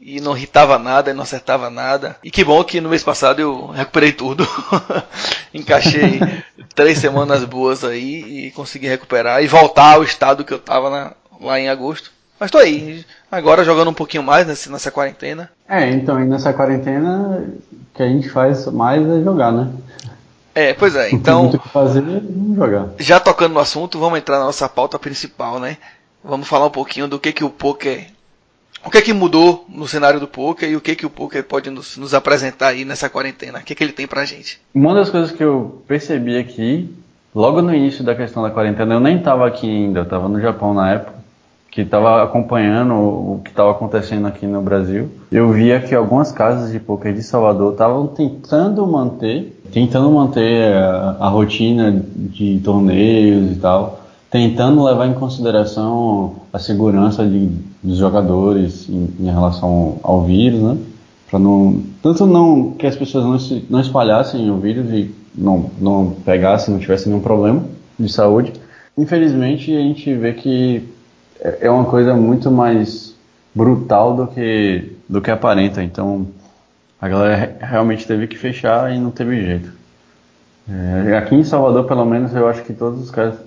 E 0.00 0.20
não 0.20 0.36
hitava 0.36 0.78
nada, 0.78 1.14
não 1.14 1.22
acertava 1.22 1.70
nada. 1.70 2.16
E 2.22 2.30
que 2.30 2.44
bom 2.44 2.62
que 2.62 2.80
no 2.80 2.88
mês 2.88 3.02
passado 3.02 3.40
eu 3.40 3.68
recuperei 3.68 4.12
tudo. 4.12 4.46
Encaixei 5.54 6.20
três 6.74 6.98
semanas 6.98 7.44
boas 7.44 7.82
aí 7.82 8.46
e 8.46 8.50
consegui 8.52 8.86
recuperar 8.86 9.42
e 9.42 9.48
voltar 9.48 9.94
ao 9.94 10.04
estado 10.04 10.44
que 10.44 10.52
eu 10.52 10.58
estava 10.58 10.90
na, 10.90 11.12
lá 11.40 11.58
em 11.58 11.68
agosto. 11.68 12.12
Mas 12.38 12.50
tô 12.50 12.58
aí, 12.58 13.04
agora 13.32 13.64
jogando 13.64 13.88
um 13.88 13.94
pouquinho 13.94 14.22
mais 14.22 14.46
nessa, 14.46 14.70
nessa 14.70 14.90
quarentena. 14.90 15.50
É, 15.66 15.90
então, 15.90 16.20
e 16.20 16.26
nessa 16.26 16.52
quarentena 16.52 17.42
o 17.72 17.96
que 17.96 18.02
a 18.02 18.08
gente 18.08 18.28
faz 18.28 18.66
mais 18.66 19.08
é 19.08 19.22
jogar, 19.22 19.50
né? 19.50 19.72
É, 20.54 20.74
pois 20.74 20.94
é, 20.94 21.10
então. 21.10 21.44
Muito 21.44 21.58
que 21.58 21.68
fazer, 21.68 22.02
vamos 22.02 22.56
jogar. 22.56 22.88
Já 22.98 23.18
tocando 23.18 23.54
no 23.54 23.60
assunto, 23.60 23.98
vamos 23.98 24.18
entrar 24.18 24.38
na 24.38 24.44
nossa 24.44 24.68
pauta 24.68 24.98
principal, 24.98 25.58
né? 25.58 25.78
Vamos 26.22 26.46
falar 26.48 26.66
um 26.66 26.70
pouquinho 26.70 27.08
do 27.08 27.18
que, 27.18 27.32
que 27.32 27.44
o 27.44 27.50
poker. 27.50 28.06
O 28.86 28.90
que 28.90 29.02
que 29.02 29.12
mudou 29.12 29.66
no 29.68 29.88
cenário 29.88 30.20
do 30.20 30.28
poker 30.28 30.70
e 30.70 30.76
o 30.76 30.80
que 30.80 30.94
que 30.94 31.04
o 31.04 31.10
poker 31.10 31.42
pode 31.42 31.68
nos, 31.70 31.96
nos 31.96 32.14
apresentar 32.14 32.68
aí 32.68 32.84
nessa 32.84 33.08
quarentena? 33.08 33.58
O 33.58 33.62
que 33.62 33.74
que 33.74 33.82
ele 33.82 33.92
tem 33.92 34.06
pra 34.06 34.24
gente? 34.24 34.60
Uma 34.72 34.94
das 34.94 35.10
coisas 35.10 35.32
que 35.32 35.42
eu 35.42 35.82
percebi 35.88 36.38
aqui, 36.38 36.88
logo 37.34 37.60
no 37.60 37.74
início 37.74 38.04
da 38.04 38.14
questão 38.14 38.44
da 38.44 38.50
quarentena, 38.50 38.94
eu 38.94 39.00
nem 39.00 39.16
estava 39.18 39.44
aqui 39.44 39.68
ainda, 39.68 39.98
eu 39.98 40.04
estava 40.04 40.28
no 40.28 40.40
Japão 40.40 40.72
na 40.72 40.92
época 40.92 41.16
que 41.68 41.82
estava 41.82 42.22
acompanhando 42.22 42.94
o 42.94 43.40
que 43.44 43.50
estava 43.50 43.70
acontecendo 43.72 44.26
aqui 44.26 44.46
no 44.46 44.62
Brasil, 44.62 45.10
eu 45.30 45.50
via 45.50 45.78
que 45.78 45.94
algumas 45.94 46.32
casas 46.32 46.72
de 46.72 46.80
poker 46.80 47.12
de 47.12 47.22
Salvador 47.22 47.72
estavam 47.72 48.06
tentando 48.06 48.86
manter, 48.86 49.60
tentando 49.70 50.10
manter 50.10 50.72
a, 50.72 51.16
a, 51.20 51.28
rotina 51.28 52.02
de 52.16 52.60
torneios 52.64 53.52
e 53.52 53.56
tal, 53.56 54.05
tentando 54.30 54.82
levar 54.84 55.06
em 55.06 55.14
consideração 55.14 56.36
a 56.52 56.58
segurança 56.58 57.26
de, 57.26 57.50
dos 57.82 57.98
jogadores 57.98 58.88
em, 58.88 59.08
em, 59.20 59.30
relação 59.30 59.98
ao 60.02 60.24
vírus, 60.24 60.60
né? 60.60 60.76
Para 61.30 61.38
não 61.38 61.82
tanto 62.02 62.26
não 62.26 62.72
que 62.72 62.86
as 62.86 62.96
pessoas 62.96 63.24
não, 63.24 63.38
se, 63.38 63.64
não 63.68 63.80
espalhassem 63.80 64.50
o 64.50 64.58
vírus 64.58 64.90
e 64.90 65.14
não 65.34 65.70
não 65.80 66.10
pegassem, 66.24 66.72
não 66.72 66.80
tivessem 66.80 67.10
nenhum 67.10 67.22
problema 67.22 67.64
de 67.98 68.08
saúde. 68.08 68.52
Infelizmente 68.96 69.74
a 69.74 69.80
gente 69.80 70.14
vê 70.14 70.32
que 70.32 70.84
é, 71.40 71.58
é 71.62 71.70
uma 71.70 71.84
coisa 71.84 72.14
muito 72.14 72.50
mais 72.50 73.14
brutal 73.54 74.14
do 74.14 74.26
que, 74.26 74.92
do 75.08 75.20
que 75.20 75.30
aparenta. 75.30 75.82
Então 75.82 76.26
a 77.00 77.08
galera 77.08 77.56
realmente 77.60 78.06
teve 78.06 78.26
que 78.26 78.36
fechar 78.36 78.94
e 78.94 78.98
não 78.98 79.10
teve 79.10 79.40
jeito. 79.40 79.72
É, 80.68 81.16
aqui 81.16 81.34
em 81.34 81.44
Salvador, 81.44 81.84
pelo 81.84 82.04
menos, 82.04 82.34
eu 82.34 82.48
acho 82.48 82.62
que 82.62 82.72
todos 82.72 83.00
os 83.00 83.10
casos, 83.10 83.38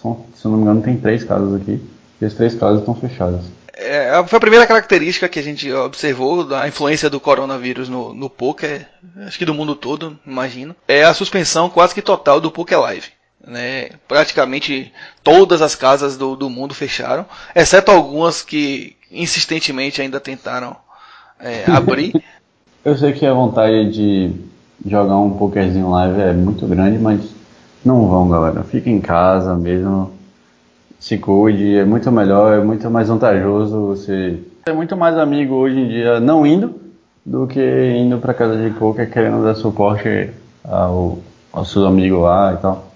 são, 0.00 0.24
se 0.34 0.44
não 0.46 0.56
me 0.56 0.62
engano, 0.62 0.82
tem 0.82 0.96
três 0.96 1.24
casas 1.24 1.60
aqui, 1.60 1.80
e 2.20 2.24
as 2.24 2.34
três 2.34 2.54
casas 2.54 2.80
estão 2.80 2.94
fechadas. 2.94 3.42
É, 3.78 4.24
foi 4.26 4.38
a 4.38 4.40
primeira 4.40 4.66
característica 4.66 5.28
que 5.28 5.38
a 5.38 5.42
gente 5.42 5.70
observou 5.70 6.42
da 6.42 6.66
influência 6.66 7.10
do 7.10 7.20
coronavírus 7.20 7.90
no, 7.90 8.14
no 8.14 8.30
poker, 8.30 8.86
acho 9.26 9.38
que 9.38 9.44
do 9.44 9.52
mundo 9.52 9.74
todo, 9.74 10.18
imagino, 10.26 10.74
é 10.88 11.04
a 11.04 11.12
suspensão 11.12 11.68
quase 11.68 11.94
que 11.94 12.00
total 12.00 12.40
do 12.40 12.50
Poker 12.50 12.80
Live. 12.80 13.08
Né? 13.46 13.90
Praticamente 14.08 14.92
todas 15.22 15.60
as 15.60 15.74
casas 15.74 16.16
do, 16.16 16.34
do 16.34 16.48
mundo 16.48 16.74
fecharam, 16.74 17.26
exceto 17.54 17.90
algumas 17.90 18.42
que 18.42 18.96
insistentemente 19.12 20.00
ainda 20.00 20.18
tentaram 20.18 20.74
é, 21.38 21.64
abrir. 21.70 22.12
Eu 22.82 22.96
sei 22.96 23.12
que 23.12 23.26
a 23.26 23.34
vontade 23.34 23.92
de 23.92 24.32
jogar 24.86 25.18
um 25.18 25.36
pokerzinho 25.36 25.90
live 25.90 26.20
é 26.20 26.32
muito 26.32 26.66
grande, 26.66 26.98
mas 26.98 27.20
não 27.86 28.08
vão, 28.08 28.28
galera. 28.28 28.62
Fica 28.64 28.90
em 28.90 29.00
casa 29.00 29.54
mesmo, 29.54 30.12
se 30.98 31.18
cuide, 31.18 31.76
é 31.76 31.84
muito 31.84 32.10
melhor, 32.10 32.58
é 32.58 32.62
muito 32.62 32.90
mais 32.90 33.08
vantajoso 33.08 33.86
você 33.86 34.38
ter 34.66 34.72
muito 34.72 34.96
mais 34.96 35.16
amigo 35.16 35.54
hoje 35.54 35.78
em 35.78 35.86
dia 35.86 36.18
não 36.18 36.44
indo 36.44 36.74
do 37.24 37.46
que 37.46 37.60
indo 37.60 38.18
para 38.18 38.34
casa 38.34 38.56
de 38.56 38.70
poker 38.74 39.08
querendo 39.08 39.44
dar 39.44 39.54
suporte 39.54 40.30
ao, 40.64 41.20
ao 41.52 41.64
seu 41.64 41.86
amigo 41.86 42.22
lá 42.22 42.52
e 42.52 42.56
tal. 42.56 42.92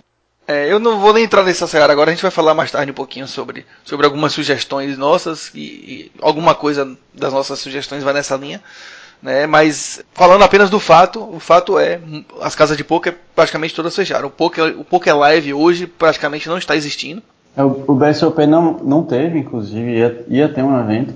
É, 0.49 0.67
eu 0.73 0.81
não 0.81 0.99
vou 0.99 1.13
nem 1.13 1.23
entrar 1.23 1.45
nessa 1.45 1.69
seara 1.69 1.93
agora, 1.93 2.11
a 2.11 2.13
gente 2.13 2.23
vai 2.23 2.31
falar 2.33 2.55
mais 2.55 2.73
tarde 2.73 2.91
um 2.91 2.95
pouquinho 2.95 3.29
sobre, 3.29 3.65
sobre 3.85 4.05
algumas 4.05 4.33
sugestões 4.33 4.99
nossas 4.99 5.53
e, 5.55 5.61
e 5.61 6.13
alguma 6.21 6.57
coisa 6.57 6.97
das 7.15 7.33
nossas 7.33 7.61
sugestões 7.61 8.03
vai 8.03 8.13
nessa 8.13 8.35
linha. 8.35 8.61
Né? 9.23 9.47
Mas 9.47 10.03
falando 10.15 10.43
apenas 10.43 10.71
do 10.71 10.81
fato, 10.81 11.23
o 11.23 11.39
fato 11.39 11.79
é 11.79 12.01
as 12.41 12.55
casas 12.55 12.77
de 12.77 12.85
poker 12.85 13.17
praticamente 13.35 13.75
todas 13.75 13.95
fecharam. 13.95 14.29
O 14.29 14.31
poker, 14.31 14.79
o 14.79 14.85
poker 14.85 15.17
live 15.17 15.55
hoje 15.55 15.87
praticamente 15.87 16.49
não 16.49 16.59
está 16.59 16.75
existindo. 16.75 17.23
É, 17.57 17.63
o 17.63 17.95
BSOP 17.95 18.47
não, 18.47 18.79
não 18.83 19.03
teve, 19.03 19.39
inclusive, 19.39 19.99
ia, 19.99 20.25
ia 20.29 20.49
ter 20.49 20.63
um 20.63 20.79
evento 20.81 21.15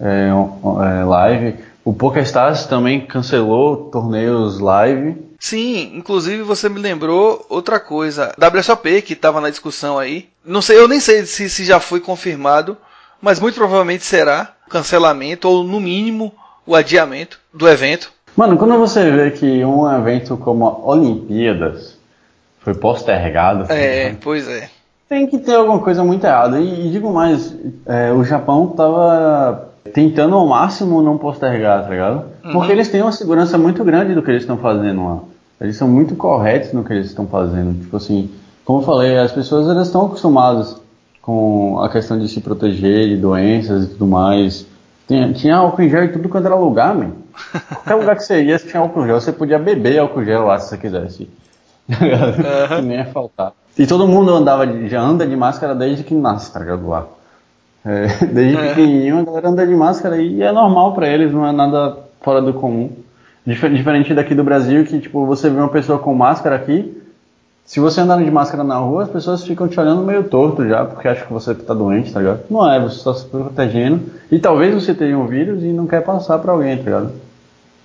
é, 0.00 0.32
um, 0.32 0.82
é, 0.82 1.04
live. 1.04 1.56
O 1.84 1.92
PokerStars 1.92 2.64
também 2.64 3.04
cancelou 3.04 3.90
torneios 3.90 4.58
live. 4.58 5.16
Sim, 5.38 5.92
inclusive 5.94 6.42
você 6.42 6.68
me 6.68 6.80
lembrou 6.80 7.44
outra 7.50 7.78
coisa. 7.78 8.34
WSOP, 8.38 9.02
que 9.02 9.12
estava 9.12 9.40
na 9.40 9.50
discussão 9.50 9.98
aí. 9.98 10.28
Não 10.44 10.62
sei, 10.62 10.78
eu 10.78 10.88
nem 10.88 11.00
sei 11.00 11.26
se, 11.26 11.50
se 11.50 11.64
já 11.64 11.78
foi 11.78 12.00
confirmado, 12.00 12.76
mas 13.20 13.38
muito 13.38 13.56
provavelmente 13.56 14.04
será 14.04 14.52
cancelamento 14.70 15.46
ou 15.48 15.62
no 15.62 15.78
mínimo 15.78 16.32
o 16.66 16.74
adiamento 16.74 17.38
do 17.52 17.68
evento. 17.68 18.12
Mano, 18.36 18.56
quando 18.56 18.76
você 18.78 19.10
vê 19.10 19.30
que 19.30 19.64
um 19.64 19.90
evento 19.90 20.36
como 20.36 20.66
a 20.66 20.90
Olimpíadas 20.90 21.96
foi 22.60 22.74
postergado. 22.74 23.70
É, 23.70 24.10
né? 24.10 24.16
pois 24.20 24.48
é. 24.48 24.68
Tem 25.08 25.26
que 25.26 25.38
ter 25.38 25.54
alguma 25.54 25.78
coisa 25.78 26.02
muito 26.02 26.24
errada. 26.24 26.58
E, 26.58 26.86
e 26.86 26.90
digo 26.90 27.12
mais, 27.12 27.54
é, 27.86 28.10
o 28.12 28.24
Japão 28.24 28.68
tava 28.68 29.68
tentando 29.92 30.34
ao 30.34 30.46
máximo 30.46 31.02
não 31.02 31.18
postergar, 31.18 31.84
tá 31.84 31.90
ligado? 31.90 32.24
Uhum. 32.44 32.52
Porque 32.52 32.72
eles 32.72 32.88
têm 32.88 33.02
uma 33.02 33.12
segurança 33.12 33.58
muito 33.58 33.84
grande 33.84 34.14
do 34.14 34.22
que 34.22 34.30
eles 34.30 34.42
estão 34.42 34.56
fazendo 34.56 35.04
lá. 35.04 35.18
Eles 35.60 35.76
são 35.76 35.86
muito 35.86 36.16
corretos 36.16 36.72
no 36.72 36.82
que 36.82 36.92
eles 36.92 37.06
estão 37.06 37.26
fazendo. 37.26 37.78
Tipo 37.80 37.96
assim, 37.96 38.30
como 38.64 38.80
eu 38.80 38.84
falei, 38.84 39.18
as 39.18 39.30
pessoas 39.30 39.68
elas 39.68 39.86
estão 39.86 40.06
acostumadas 40.06 40.76
com 41.20 41.80
a 41.80 41.88
questão 41.88 42.18
de 42.18 42.28
se 42.28 42.40
proteger 42.40 43.08
de 43.08 43.16
doenças 43.16 43.84
e 43.84 43.86
tudo 43.88 44.06
mais. 44.06 44.66
Tinha, 45.06 45.32
tinha 45.32 45.56
álcool 45.56 45.82
em 45.82 45.90
gel 45.90 46.04
em 46.04 46.12
tudo 46.12 46.28
quanto 46.28 46.46
era 46.46 46.54
lugar, 46.54 46.94
mano. 46.94 47.16
Qualquer 47.68 47.94
lugar 47.94 48.16
que 48.16 48.24
você 48.24 48.42
ia, 48.42 48.58
tinha 48.58 48.80
álcool 48.80 49.02
em 49.02 49.06
gel. 49.06 49.20
Você 49.20 49.32
podia 49.32 49.58
beber 49.58 49.98
álcool 49.98 50.24
gel 50.24 50.44
lá 50.44 50.58
se 50.58 50.70
você 50.70 50.78
quisesse. 50.78 51.28
Uhum. 51.88 52.82
Nem 52.82 52.98
ia 52.98 53.06
faltar. 53.06 53.52
E 53.78 53.86
todo 53.86 54.06
mundo 54.06 54.32
andava 54.34 54.66
de, 54.66 54.88
já 54.88 55.00
anda 55.00 55.26
de 55.26 55.36
máscara 55.36 55.74
desde 55.74 56.04
que 56.04 56.14
nasce, 56.14 56.52
tá 56.52 56.60
ligado? 56.60 56.88
Lá. 56.88 57.06
É, 57.84 58.06
desde 58.26 58.56
é. 58.56 58.68
pequenininho 58.68 59.18
a 59.18 59.22
galera 59.24 59.48
anda 59.48 59.66
de 59.66 59.74
máscara 59.74 60.16
e 60.16 60.42
é 60.42 60.50
normal 60.50 60.94
para 60.94 61.08
eles, 61.08 61.32
não 61.32 61.46
é 61.46 61.52
nada 61.52 61.98
fora 62.22 62.40
do 62.40 62.54
comum. 62.54 62.90
Diferente 63.46 64.14
daqui 64.14 64.34
do 64.34 64.42
Brasil, 64.42 64.86
que 64.86 64.98
tipo, 64.98 65.26
você 65.26 65.50
vê 65.50 65.58
uma 65.58 65.68
pessoa 65.68 65.98
com 65.98 66.14
máscara 66.14 66.56
aqui, 66.56 67.02
se 67.66 67.80
você 67.80 68.00
andar 68.00 68.22
de 68.22 68.30
máscara 68.30 68.62
na 68.62 68.76
rua, 68.76 69.04
as 69.04 69.10
pessoas 69.10 69.42
ficam 69.42 69.66
te 69.66 69.80
olhando 69.80 70.02
meio 70.02 70.24
torto 70.24 70.68
já, 70.68 70.84
porque 70.84 71.08
acham 71.08 71.26
que 71.26 71.32
você 71.32 71.54
tá 71.54 71.72
doente, 71.72 72.12
tá 72.12 72.20
ligado? 72.20 72.40
Não 72.50 72.70
é, 72.70 72.78
você 72.78 72.98
só 72.98 73.14
se 73.14 73.24
protegendo. 73.24 74.12
E 74.30 74.38
talvez 74.38 74.74
você 74.74 74.92
tenha 74.92 75.18
um 75.18 75.26
vírus 75.26 75.62
e 75.62 75.68
não 75.68 75.86
quer 75.86 76.02
passar 76.02 76.38
para 76.38 76.52
alguém, 76.52 76.76
tá 76.76 76.84
ligado? 76.84 77.12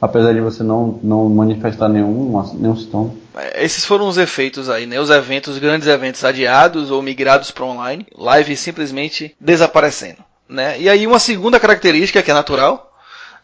Apesar 0.01 0.33
de 0.33 0.41
você 0.41 0.63
não, 0.63 0.99
não 1.01 1.29
manifestar 1.29 1.87
nenhum, 1.87 2.43
nenhum 2.55 2.75
sintoma. 2.75 3.11
É, 3.35 3.63
esses 3.63 3.85
foram 3.85 4.07
os 4.07 4.17
efeitos 4.17 4.69
aí, 4.69 4.85
né? 4.85 4.99
Os 4.99 5.09
eventos, 5.09 5.57
grandes 5.57 5.87
eventos 5.87 6.23
adiados 6.25 6.91
ou 6.91 7.01
migrados 7.01 7.49
para 7.49 7.65
online, 7.65 8.05
live 8.17 8.57
simplesmente 8.57 9.35
desaparecendo, 9.39 10.19
né? 10.47 10.79
E 10.79 10.89
aí 10.89 11.07
uma 11.07 11.19
segunda 11.19 11.59
característica 11.59 12.21
que 12.21 12.31
é 12.31 12.33
natural, 12.33 12.89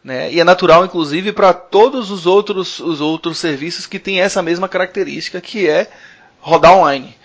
né? 0.04 0.32
E 0.32 0.40
é 0.40 0.44
natural, 0.44 0.86
inclusive, 0.86 1.32
para 1.32 1.54
todos 1.54 2.12
os 2.12 2.26
outros, 2.26 2.80
os 2.80 3.02
outros 3.02 3.38
serviços 3.38 3.88
que 3.88 4.00
têm 4.00 4.22
essa 4.22 4.42
mesma 4.42 4.70
característica, 4.70 5.42
que 5.42 5.68
é 5.68 5.90
rodar 6.46 6.78
online. 6.78 7.16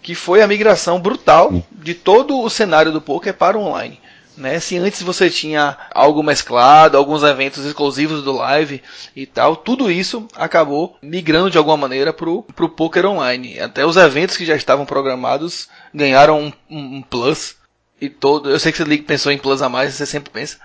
Que 0.00 0.14
foi 0.14 0.40
a 0.40 0.46
migração 0.46 1.00
brutal 1.00 1.52
de 1.72 1.92
todo 1.92 2.40
o 2.40 2.48
cenário 2.48 2.92
do 2.92 3.00
poker 3.00 3.34
para 3.34 3.58
o 3.58 3.62
online. 3.62 4.00
Né? 4.36 4.60
Se 4.60 4.78
antes 4.78 5.02
você 5.02 5.28
tinha 5.28 5.76
algo 5.92 6.22
mesclado, 6.22 6.96
alguns 6.96 7.24
eventos 7.24 7.66
exclusivos 7.66 8.22
do 8.22 8.32
live 8.32 8.80
e 9.16 9.26
tal, 9.26 9.56
tudo 9.56 9.90
isso 9.90 10.28
acabou 10.36 10.96
migrando 11.02 11.50
de 11.50 11.58
alguma 11.58 11.76
maneira 11.76 12.12
para 12.12 12.30
o 12.30 12.68
poker 12.68 13.04
online. 13.04 13.58
Até 13.58 13.84
os 13.84 13.96
eventos 13.96 14.36
que 14.36 14.46
já 14.46 14.54
estavam 14.54 14.86
programados 14.86 15.68
ganharam 15.92 16.40
um, 16.40 16.52
um, 16.70 16.96
um 16.98 17.02
plus. 17.02 17.56
E 18.00 18.08
todo, 18.08 18.48
eu 18.48 18.60
sei 18.60 18.70
que 18.70 18.78
você 18.78 18.98
pensou 18.98 19.32
em 19.32 19.38
plus 19.38 19.60
a 19.60 19.68
mais, 19.68 19.94
você 19.94 20.06
sempre 20.06 20.30
pensa? 20.30 20.56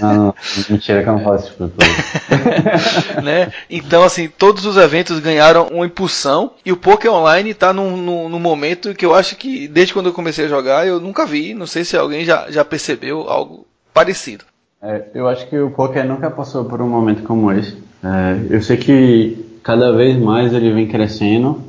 Não, 0.00 0.14
não, 0.14 0.34
mentira 0.68 1.02
que 1.02 1.08
eu 1.08 1.12
não 1.14 1.24
faço 1.24 1.46
isso 1.48 1.56
por 1.56 3.22
né? 3.22 3.52
Então, 3.70 4.02
assim, 4.02 4.28
todos 4.28 4.66
os 4.66 4.76
eventos 4.76 5.18
ganharam 5.20 5.68
uma 5.68 5.86
impulsão 5.86 6.52
e 6.64 6.72
o 6.72 6.76
Poker 6.76 7.12
Online 7.12 7.50
está 7.50 7.72
num, 7.72 7.96
num, 7.96 8.28
num, 8.28 8.38
momento 8.38 8.94
que 8.94 9.06
eu 9.06 9.14
acho 9.14 9.36
que, 9.36 9.66
desde 9.66 9.92
quando 9.92 10.06
eu 10.06 10.12
comecei 10.12 10.44
a 10.44 10.48
jogar, 10.48 10.86
eu 10.86 11.00
nunca 11.00 11.26
vi. 11.26 11.54
Não 11.54 11.66
sei 11.66 11.84
se 11.84 11.96
alguém 11.96 12.24
já, 12.24 12.50
já 12.50 12.64
percebeu 12.64 13.28
algo 13.28 13.66
parecido. 13.92 14.44
É, 14.82 15.04
eu 15.14 15.26
acho 15.26 15.46
que 15.48 15.58
o 15.58 15.70
Poker 15.70 16.06
nunca 16.06 16.30
passou 16.30 16.64
por 16.64 16.80
um 16.80 16.88
momento 16.88 17.22
como 17.22 17.50
esse. 17.50 17.76
É, 18.02 18.54
eu 18.54 18.62
sei 18.62 18.76
que 18.76 19.60
cada 19.62 19.92
vez 19.92 20.16
mais 20.16 20.52
ele 20.52 20.72
vem 20.72 20.86
crescendo, 20.86 21.62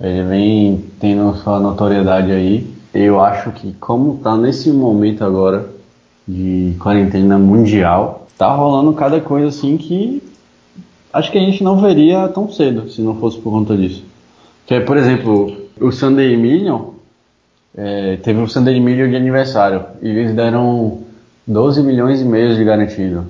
ele 0.00 0.22
vem 0.24 0.84
tendo 1.00 1.34
sua 1.36 1.58
notoriedade 1.58 2.30
aí. 2.30 2.74
Eu 2.92 3.20
acho 3.20 3.50
que 3.52 3.72
como 3.74 4.16
está 4.16 4.36
nesse 4.36 4.70
momento 4.70 5.24
agora, 5.24 5.68
de 6.26 6.74
quarentena 6.78 7.38
mundial, 7.38 8.26
tá 8.38 8.54
rolando 8.54 8.92
cada 8.92 9.20
coisa 9.20 9.48
assim 9.48 9.76
que 9.76 10.22
acho 11.12 11.30
que 11.30 11.38
a 11.38 11.40
gente 11.40 11.62
não 11.62 11.80
veria 11.80 12.28
tão 12.28 12.50
cedo 12.50 12.90
se 12.90 13.00
não 13.00 13.16
fosse 13.16 13.38
por 13.38 13.50
conta 13.52 13.76
disso. 13.76 14.02
Que 14.66 14.74
é, 14.74 14.80
por 14.80 14.96
exemplo, 14.96 15.56
o 15.80 15.92
Sunday 15.92 16.36
Million, 16.36 16.94
é, 17.76 18.16
teve 18.16 18.40
o 18.40 18.48
Sunday 18.48 18.80
Million 18.80 19.08
de 19.10 19.16
aniversário 19.16 19.84
e 20.02 20.08
eles 20.08 20.34
deram 20.34 21.00
12 21.46 21.82
milhões 21.82 22.20
e 22.20 22.24
meio 22.24 22.54
de 22.54 22.64
garantido, 22.64 23.26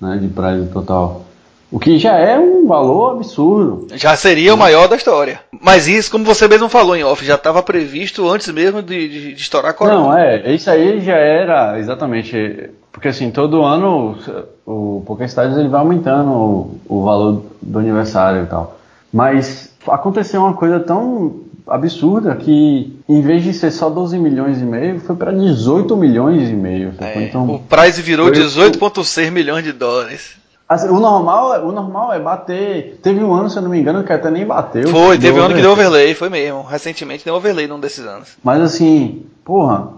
né, 0.00 0.18
de 0.20 0.28
prazo 0.28 0.68
total. 0.72 1.26
O 1.72 1.80
que 1.80 1.98
já 1.98 2.18
é 2.18 2.38
um 2.38 2.66
valor 2.66 3.12
absurdo. 3.12 3.86
Já 3.94 4.14
seria 4.14 4.52
o 4.52 4.58
maior 4.58 4.88
da 4.88 4.94
história. 4.94 5.40
Mas 5.58 5.88
isso, 5.88 6.10
como 6.10 6.22
você 6.22 6.46
mesmo 6.46 6.68
falou 6.68 6.94
em 6.94 7.02
off, 7.02 7.24
já 7.24 7.36
estava 7.36 7.62
previsto 7.62 8.28
antes 8.28 8.46
mesmo 8.48 8.82
de, 8.82 9.08
de, 9.08 9.34
de 9.34 9.40
estourar 9.40 9.70
a 9.70 9.74
corona. 9.74 9.96
Não, 9.96 10.18
é, 10.18 10.52
isso 10.52 10.70
aí 10.70 11.00
já 11.00 11.16
era 11.16 11.78
exatamente. 11.78 12.68
Porque 12.92 13.08
assim, 13.08 13.30
todo 13.30 13.62
ano 13.62 14.18
o 14.66 15.02
PokerStars 15.06 15.56
ele 15.56 15.68
vai 15.68 15.80
aumentando 15.80 16.30
o, 16.30 16.80
o 16.86 17.04
valor 17.04 17.42
do 17.62 17.78
aniversário 17.78 18.42
e 18.42 18.46
tal. 18.46 18.78
Mas 19.10 19.72
aconteceu 19.88 20.42
uma 20.42 20.52
coisa 20.52 20.78
tão 20.78 21.40
absurda 21.66 22.36
que 22.36 22.98
em 23.08 23.22
vez 23.22 23.44
de 23.44 23.54
ser 23.54 23.70
só 23.70 23.88
12 23.88 24.18
milhões 24.18 24.60
e 24.60 24.64
meio, 24.64 25.00
foi 25.00 25.16
para 25.16 25.32
18 25.32 25.96
milhões 25.96 26.50
e 26.50 26.52
meio. 26.52 26.92
É, 27.00 27.22
então, 27.22 27.48
o 27.48 27.58
price 27.58 28.02
virou 28.02 28.30
18,6 28.30 29.30
milhões 29.30 29.64
de 29.64 29.72
dólares. 29.72 30.41
Assim, 30.68 30.88
o, 30.88 30.98
normal, 30.98 31.66
o 31.66 31.72
normal 31.72 32.12
é 32.12 32.18
bater. 32.18 32.98
Teve 33.02 33.22
um 33.22 33.34
ano, 33.34 33.50
se 33.50 33.58
eu 33.58 33.62
não 33.62 33.70
me 33.70 33.78
engano, 33.78 34.04
que 34.04 34.12
até 34.12 34.30
nem 34.30 34.46
bateu. 34.46 34.88
Foi, 34.88 35.18
teve 35.18 35.38
um 35.38 35.42
ano 35.42 35.54
que 35.54 35.60
deu 35.60 35.72
overlay, 35.72 36.14
foi 36.14 36.28
mesmo. 36.28 36.62
Recentemente 36.62 37.24
deu 37.24 37.34
overlay 37.34 37.66
num 37.66 37.78
desses 37.78 38.06
anos. 38.06 38.36
Mas 38.42 38.60
assim, 38.62 39.26
porra, 39.44 39.88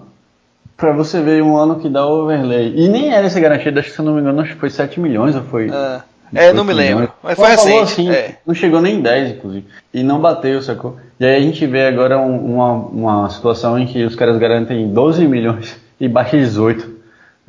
pra 0.76 0.92
você 0.92 1.20
ver 1.20 1.42
um 1.42 1.56
ano 1.56 1.78
que 1.78 1.88
dá 1.88 2.06
overlay. 2.06 2.74
E 2.76 2.88
nem 2.88 3.12
era 3.12 3.26
essa 3.26 3.38
garantida, 3.38 3.80
acho 3.80 3.90
que 3.90 3.94
se 3.94 4.00
eu 4.00 4.04
não 4.04 4.14
me 4.14 4.20
engano, 4.20 4.40
acho 4.40 4.54
que 4.54 4.60
foi 4.60 4.70
7 4.70 4.98
milhões 4.98 5.36
ou 5.36 5.42
foi. 5.42 5.70
É, 5.70 6.02
é 6.34 6.52
não 6.52 6.64
me 6.64 6.72
lembro. 6.72 7.10
Mas 7.22 7.36
foi 7.36 7.48
recente. 7.48 7.82
Assim, 7.82 8.10
é. 8.10 8.38
Não 8.44 8.54
chegou 8.54 8.80
nem 8.80 9.00
10, 9.00 9.36
inclusive. 9.36 9.66
E 9.92 10.02
não 10.02 10.20
bateu, 10.20 10.60
sacou? 10.60 10.96
E 11.20 11.24
aí 11.24 11.36
a 11.36 11.40
gente 11.40 11.64
vê 11.66 11.86
agora 11.86 12.18
um, 12.18 12.54
uma, 12.54 12.72
uma 12.72 13.30
situação 13.30 13.78
em 13.78 13.86
que 13.86 14.02
os 14.04 14.16
caras 14.16 14.36
garantem 14.38 14.92
12 14.92 15.26
milhões 15.26 15.76
e 16.00 16.08
baixa 16.08 16.36
18. 16.36 16.94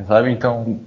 Sabe? 0.07 0.31
Então. 0.31 0.79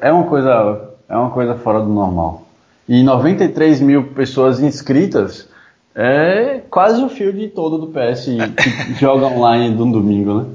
É 0.00 0.10
uma 0.10 0.24
coisa 0.24 0.87
é 1.08 1.16
uma 1.16 1.30
coisa 1.30 1.54
fora 1.54 1.80
do 1.80 1.88
normal. 1.88 2.46
E 2.88 3.02
93 3.02 3.80
mil 3.80 4.04
pessoas 4.08 4.60
inscritas 4.60 5.48
é 5.94 6.60
quase 6.70 7.02
o 7.02 7.08
field 7.08 7.48
todo 7.48 7.78
do 7.78 7.86
PS 7.88 8.26
que 8.26 8.94
joga 9.00 9.26
online 9.26 9.74
de 9.74 9.82
um 9.82 9.90
domingo, 9.90 10.34
né? 10.34 10.46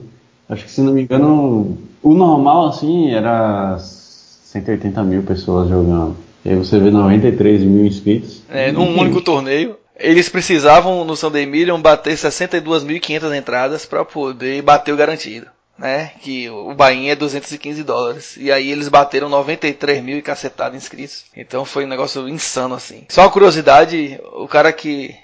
Acho 0.49 0.65
que 0.65 0.71
se 0.71 0.81
não 0.81 0.93
me 0.93 1.03
engano, 1.03 1.77
o 2.01 2.13
normal 2.13 2.67
assim 2.67 3.11
era 3.11 3.77
180 3.79 5.03
mil 5.03 5.23
pessoas 5.23 5.69
jogando. 5.69 6.15
E 6.45 6.49
aí 6.49 6.55
você 6.55 6.79
vê 6.79 6.91
93 6.91 7.63
mil 7.63 7.85
inscritos. 7.85 8.43
É, 8.49 8.71
num 8.71 8.99
único 8.99 9.21
torneio. 9.21 9.77
Eles 9.97 10.27
precisavam 10.27 11.05
no 11.05 11.15
Sunday 11.15 11.45
Million 11.45 11.79
bater 11.79 12.15
62.500 12.15 13.37
entradas 13.37 13.85
para 13.85 14.03
poder 14.03 14.61
bater 14.61 14.91
o 14.91 14.97
garantido 14.97 15.45
né? 15.77 16.11
Que 16.21 16.49
o 16.49 16.73
Bahia 16.73 17.13
é 17.13 17.15
215 17.15 17.83
dólares. 17.83 18.35
E 18.37 18.51
aí 18.51 18.71
eles 18.71 18.89
bateram 18.89 19.29
93 19.29 20.03
mil 20.03 20.17
e 20.17 20.21
cacetado 20.21 20.75
inscritos. 20.75 21.25
Então 21.35 21.65
foi 21.65 21.85
um 21.85 21.89
negócio 21.89 22.27
insano 22.29 22.75
assim. 22.75 23.05
Só 23.09 23.21
uma 23.21 23.31
curiosidade, 23.31 24.19
o 24.33 24.47
cara 24.47 24.71
que, 24.71 25.15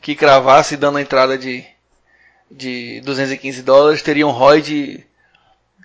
que 0.00 0.14
cravasse 0.14 0.76
dando 0.76 0.98
a 0.98 1.02
entrada 1.02 1.36
de, 1.36 1.64
de 2.50 3.00
215 3.02 3.62
dólares 3.62 4.02
teria 4.02 4.26
um 4.26 4.30
ROI 4.30 4.62
de. 4.62 5.04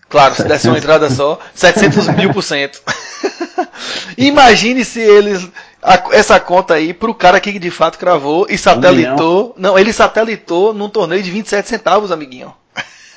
Claro, 0.07 0.33
se 0.33 0.43
desse 0.43 0.67
uma 0.67 0.77
entrada 0.77 1.07
só, 1.09 1.39
700 1.53 2.07
mil 2.09 2.33
por 2.33 2.41
cento. 2.41 2.81
Imagine 4.17 4.83
se 4.83 4.99
eles. 4.99 5.47
A, 5.83 6.03
essa 6.11 6.39
conta 6.39 6.73
aí 6.73 6.93
pro 6.93 7.13
cara 7.13 7.39
que 7.39 7.59
de 7.59 7.69
fato 7.69 7.99
cravou 7.99 8.47
e 8.49 8.57
satelitou. 8.57 9.53
Um 9.55 9.61
não, 9.61 9.77
ele 9.77 9.93
satelitou 9.93 10.73
num 10.73 10.89
torneio 10.89 11.21
de 11.21 11.29
27 11.29 11.69
centavos, 11.69 12.11
amiguinho. 12.11 12.53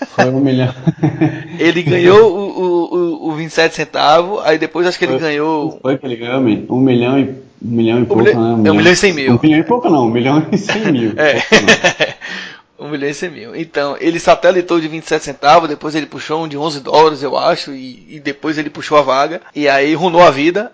Foi 0.07 0.27
um 0.27 0.41
milhão. 0.41 0.73
ele 1.59 1.83
ganhou 1.83 2.33
o, 2.33 2.95
o, 2.95 3.29
o 3.29 3.33
27 3.35 3.75
centavos, 3.75 4.41
aí 4.45 4.59
depois 4.59 4.87
acho 4.87 4.99
que 4.99 5.05
ele 5.05 5.19
foi, 5.19 5.21
ganhou. 5.21 5.79
Foi 5.81 5.99
que 5.99 6.07
ele 6.07 6.17
ganhou 6.17 6.41
um 6.41 6.81
milhão 6.81 7.19
e, 7.19 7.23
um 7.63 7.69
milhão 7.71 7.99
e 7.99 8.03
um 8.03 8.05
pouco, 8.05 8.23
né? 8.23 8.31
Um 8.33 8.57
milhão, 8.57 8.67
é 8.67 8.71
um 8.71 8.77
milhão 8.77 8.93
e 8.93 8.97
cem 8.97 9.13
mil. 9.13 9.35
Um 9.35 9.39
milhão 9.43 9.59
e 9.59 9.65
pouco 9.65 9.89
não, 9.89 10.07
um 10.07 10.11
milhão 10.11 10.47
e 10.51 10.59
cem 10.59 10.93
mil. 10.93 11.13
é. 11.19 12.15
um 12.79 12.89
milhão 12.89 13.09
e 13.09 13.15
cem 13.15 13.31
mil. 13.31 13.57
Então, 13.57 13.97
ele 14.01 14.19
satelitou 14.19 14.81
de 14.81 14.89
27 14.89 15.25
centavos, 15.25 15.69
depois 15.69 15.95
ele 15.95 16.07
puxou 16.07 16.45
um 16.45 16.49
de 16.49 16.57
11 16.57 16.81
dólares, 16.81 17.23
eu 17.23 17.37
acho, 17.37 17.73
e, 17.73 18.17
e 18.17 18.21
depois 18.21 18.59
ele 18.59 18.71
puxou 18.71 18.99
a 18.99 19.03
vaga, 19.03 19.41
e 19.55 19.69
aí 19.69 19.95
runou 19.95 20.23
a 20.23 20.31
vida. 20.31 20.73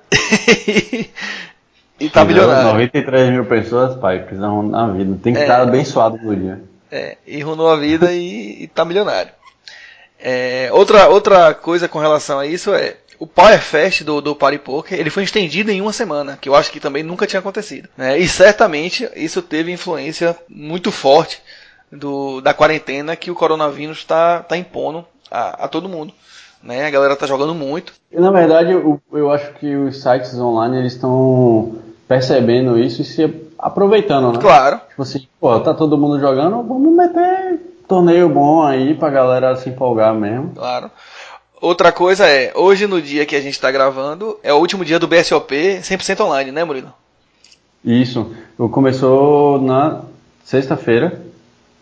E 2.00 2.08
tá 2.08 2.24
milionário. 2.24 2.72
93 2.72 3.30
mil 3.30 3.44
pessoas, 3.44 3.96
pai, 3.96 4.20
precisam 4.20 4.62
na 4.62 4.86
vida. 4.88 5.18
Tem 5.20 5.32
que 5.32 5.40
é, 5.40 5.42
estar 5.42 5.60
abençoado 5.62 6.16
no 6.16 6.34
dia. 6.34 6.60
É, 6.90 7.16
e 7.26 7.40
runou 7.42 7.68
a 7.68 7.76
vida 7.76 8.12
e, 8.12 8.62
e 8.62 8.66
tá 8.66 8.84
milionário. 8.84 9.32
É, 10.18 10.68
outra, 10.72 11.08
outra 11.08 11.54
coisa 11.54 11.86
com 11.88 11.98
relação 11.98 12.38
a 12.38 12.46
isso 12.46 12.74
é 12.74 12.96
o 13.18 13.26
Power 13.26 13.60
Fest 13.60 14.04
do, 14.04 14.20
do 14.20 14.34
Party 14.34 14.58
Poker 14.58 14.98
ele 14.98 15.10
foi 15.10 15.24
estendido 15.24 15.70
em 15.70 15.80
uma 15.80 15.92
semana, 15.92 16.38
que 16.40 16.48
eu 16.48 16.54
acho 16.54 16.70
que 16.70 16.80
também 16.80 17.02
nunca 17.02 17.26
tinha 17.26 17.40
acontecido. 17.40 17.88
Né? 17.96 18.18
E 18.18 18.28
certamente 18.28 19.08
isso 19.16 19.42
teve 19.42 19.72
influência 19.72 20.36
muito 20.48 20.92
forte 20.92 21.42
do, 21.90 22.40
da 22.40 22.54
quarentena 22.54 23.16
que 23.16 23.30
o 23.30 23.34
coronavírus 23.34 23.98
está 23.98 24.40
tá 24.40 24.56
impondo 24.56 25.04
a, 25.30 25.64
a 25.64 25.68
todo 25.68 25.88
mundo. 25.88 26.12
Né? 26.62 26.86
A 26.86 26.90
galera 26.90 27.16
tá 27.16 27.26
jogando 27.26 27.54
muito. 27.54 27.92
E, 28.10 28.20
na 28.20 28.30
verdade, 28.30 28.72
eu, 28.72 29.00
eu 29.12 29.30
acho 29.30 29.52
que 29.54 29.76
os 29.76 30.00
sites 30.00 30.34
online 30.38 30.86
estão 30.86 31.76
percebendo 32.06 32.78
isso 32.78 33.02
e 33.02 33.04
se 33.04 33.28
aproveitando, 33.58 34.32
né? 34.32 34.38
Claro. 34.38 34.80
Tipo 34.88 35.02
assim, 35.02 35.26
pô, 35.40 35.58
tá 35.60 35.74
todo 35.74 35.98
mundo 35.98 36.20
jogando, 36.20 36.62
vamos 36.62 36.94
meter 36.94 37.58
torneio 37.88 38.28
bom 38.28 38.62
aí 38.62 38.94
pra 38.94 39.10
galera 39.10 39.56
se 39.56 39.70
empolgar 39.70 40.14
mesmo. 40.14 40.52
Claro. 40.54 40.90
Outra 41.60 41.90
coisa 41.90 42.26
é, 42.26 42.52
hoje 42.54 42.86
no 42.86 43.02
dia 43.02 43.26
que 43.26 43.34
a 43.34 43.40
gente 43.40 43.54
está 43.54 43.70
gravando, 43.70 44.38
é 44.42 44.52
o 44.52 44.58
último 44.58 44.84
dia 44.84 44.98
do 44.98 45.08
BSOP 45.08 45.80
100% 45.80 46.20
online, 46.20 46.52
né, 46.52 46.62
Murilo? 46.62 46.92
Isso. 47.84 48.32
Começou 48.70 49.60
na 49.60 50.02
sexta-feira. 50.44 51.20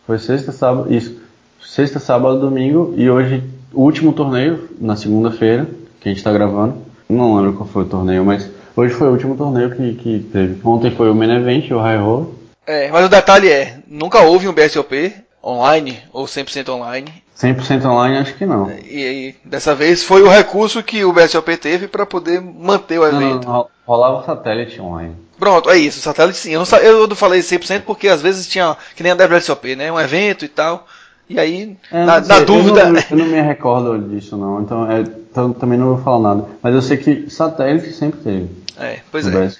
Foi 0.06 0.18
sexta, 0.18 0.52
sábado. 0.52 0.92
Isso. 0.92 1.20
Sexta, 1.60 1.98
sábado, 1.98 2.40
domingo. 2.40 2.94
E 2.96 3.10
hoje, 3.10 3.42
o 3.72 3.82
último 3.82 4.12
torneio, 4.12 4.68
na 4.80 4.96
segunda-feira, 4.96 5.68
que 6.00 6.08
a 6.08 6.10
gente 6.10 6.18
está 6.18 6.32
gravando. 6.32 6.78
Não 7.08 7.36
lembro 7.36 7.54
qual 7.54 7.68
foi 7.68 7.82
o 7.82 7.88
torneio, 7.88 8.24
mas 8.24 8.48
hoje 8.76 8.94
foi 8.94 9.08
o 9.08 9.12
último 9.12 9.36
torneio 9.36 9.74
que, 9.74 9.94
que 9.94 10.28
teve. 10.32 10.60
Ontem 10.64 10.90
foi 10.90 11.10
o 11.10 11.14
Main 11.14 11.34
Event, 11.34 11.70
o 11.70 11.78
High 11.78 11.98
Roll. 11.98 12.34
É, 12.66 12.90
mas 12.90 13.06
o 13.06 13.08
detalhe 13.08 13.48
é, 13.48 13.78
nunca 13.86 14.20
houve 14.20 14.48
um 14.48 14.52
BSOP 14.52 15.14
online 15.42 15.98
ou 16.12 16.26
100% 16.26 16.68
online 16.68 17.26
100% 17.36 17.84
online 17.84 18.16
acho 18.16 18.34
que 18.34 18.46
não. 18.46 18.70
E 18.70 19.04
aí, 19.04 19.34
dessa 19.44 19.74
vez 19.74 20.02
foi 20.02 20.22
o 20.22 20.28
recurso 20.28 20.82
que 20.82 21.04
o 21.04 21.12
BSOP 21.12 21.56
teve 21.58 21.86
para 21.86 22.06
poder 22.06 22.40
manter 22.40 22.98
o 22.98 23.06
evento. 23.06 23.46
Não, 23.46 23.52
não, 23.52 23.66
rolava 23.86 24.24
satélite 24.24 24.80
online. 24.80 25.14
Pronto, 25.38 25.68
é 25.68 25.76
isso, 25.76 26.00
satélite 26.00 26.38
sim. 26.38 26.52
Eu 26.52 26.60
não, 26.60 26.78
eu 26.78 27.06
não 27.06 27.14
falei 27.14 27.40
100% 27.40 27.82
porque 27.82 28.08
às 28.08 28.22
vezes 28.22 28.48
tinha, 28.48 28.74
que 28.94 29.02
nem 29.02 29.12
a 29.12 29.14
WSOP, 29.14 29.76
né? 29.76 29.92
Um 29.92 30.00
evento 30.00 30.46
e 30.46 30.48
tal. 30.48 30.86
E 31.28 31.38
aí, 31.38 31.76
é, 31.92 32.04
na, 32.06 32.20
na, 32.20 32.40
dúvida. 32.40 32.80
Eu 32.80 32.92
não, 32.92 33.00
eu 33.10 33.16
não, 33.18 33.26
me 33.26 33.40
recordo 33.42 33.98
disso, 34.08 34.34
não. 34.36 34.62
Então, 34.62 34.90
é, 34.90 35.00
então, 35.00 35.52
também 35.52 35.78
não 35.78 35.88
vou 35.88 35.98
falar 35.98 36.34
nada. 36.34 36.48
Mas 36.62 36.74
eu 36.74 36.80
sei 36.80 36.96
que 36.96 37.28
satélite 37.28 37.92
sempre 37.92 38.20
teve. 38.20 38.48
É, 38.78 39.00
pois 39.10 39.26
é. 39.26 39.50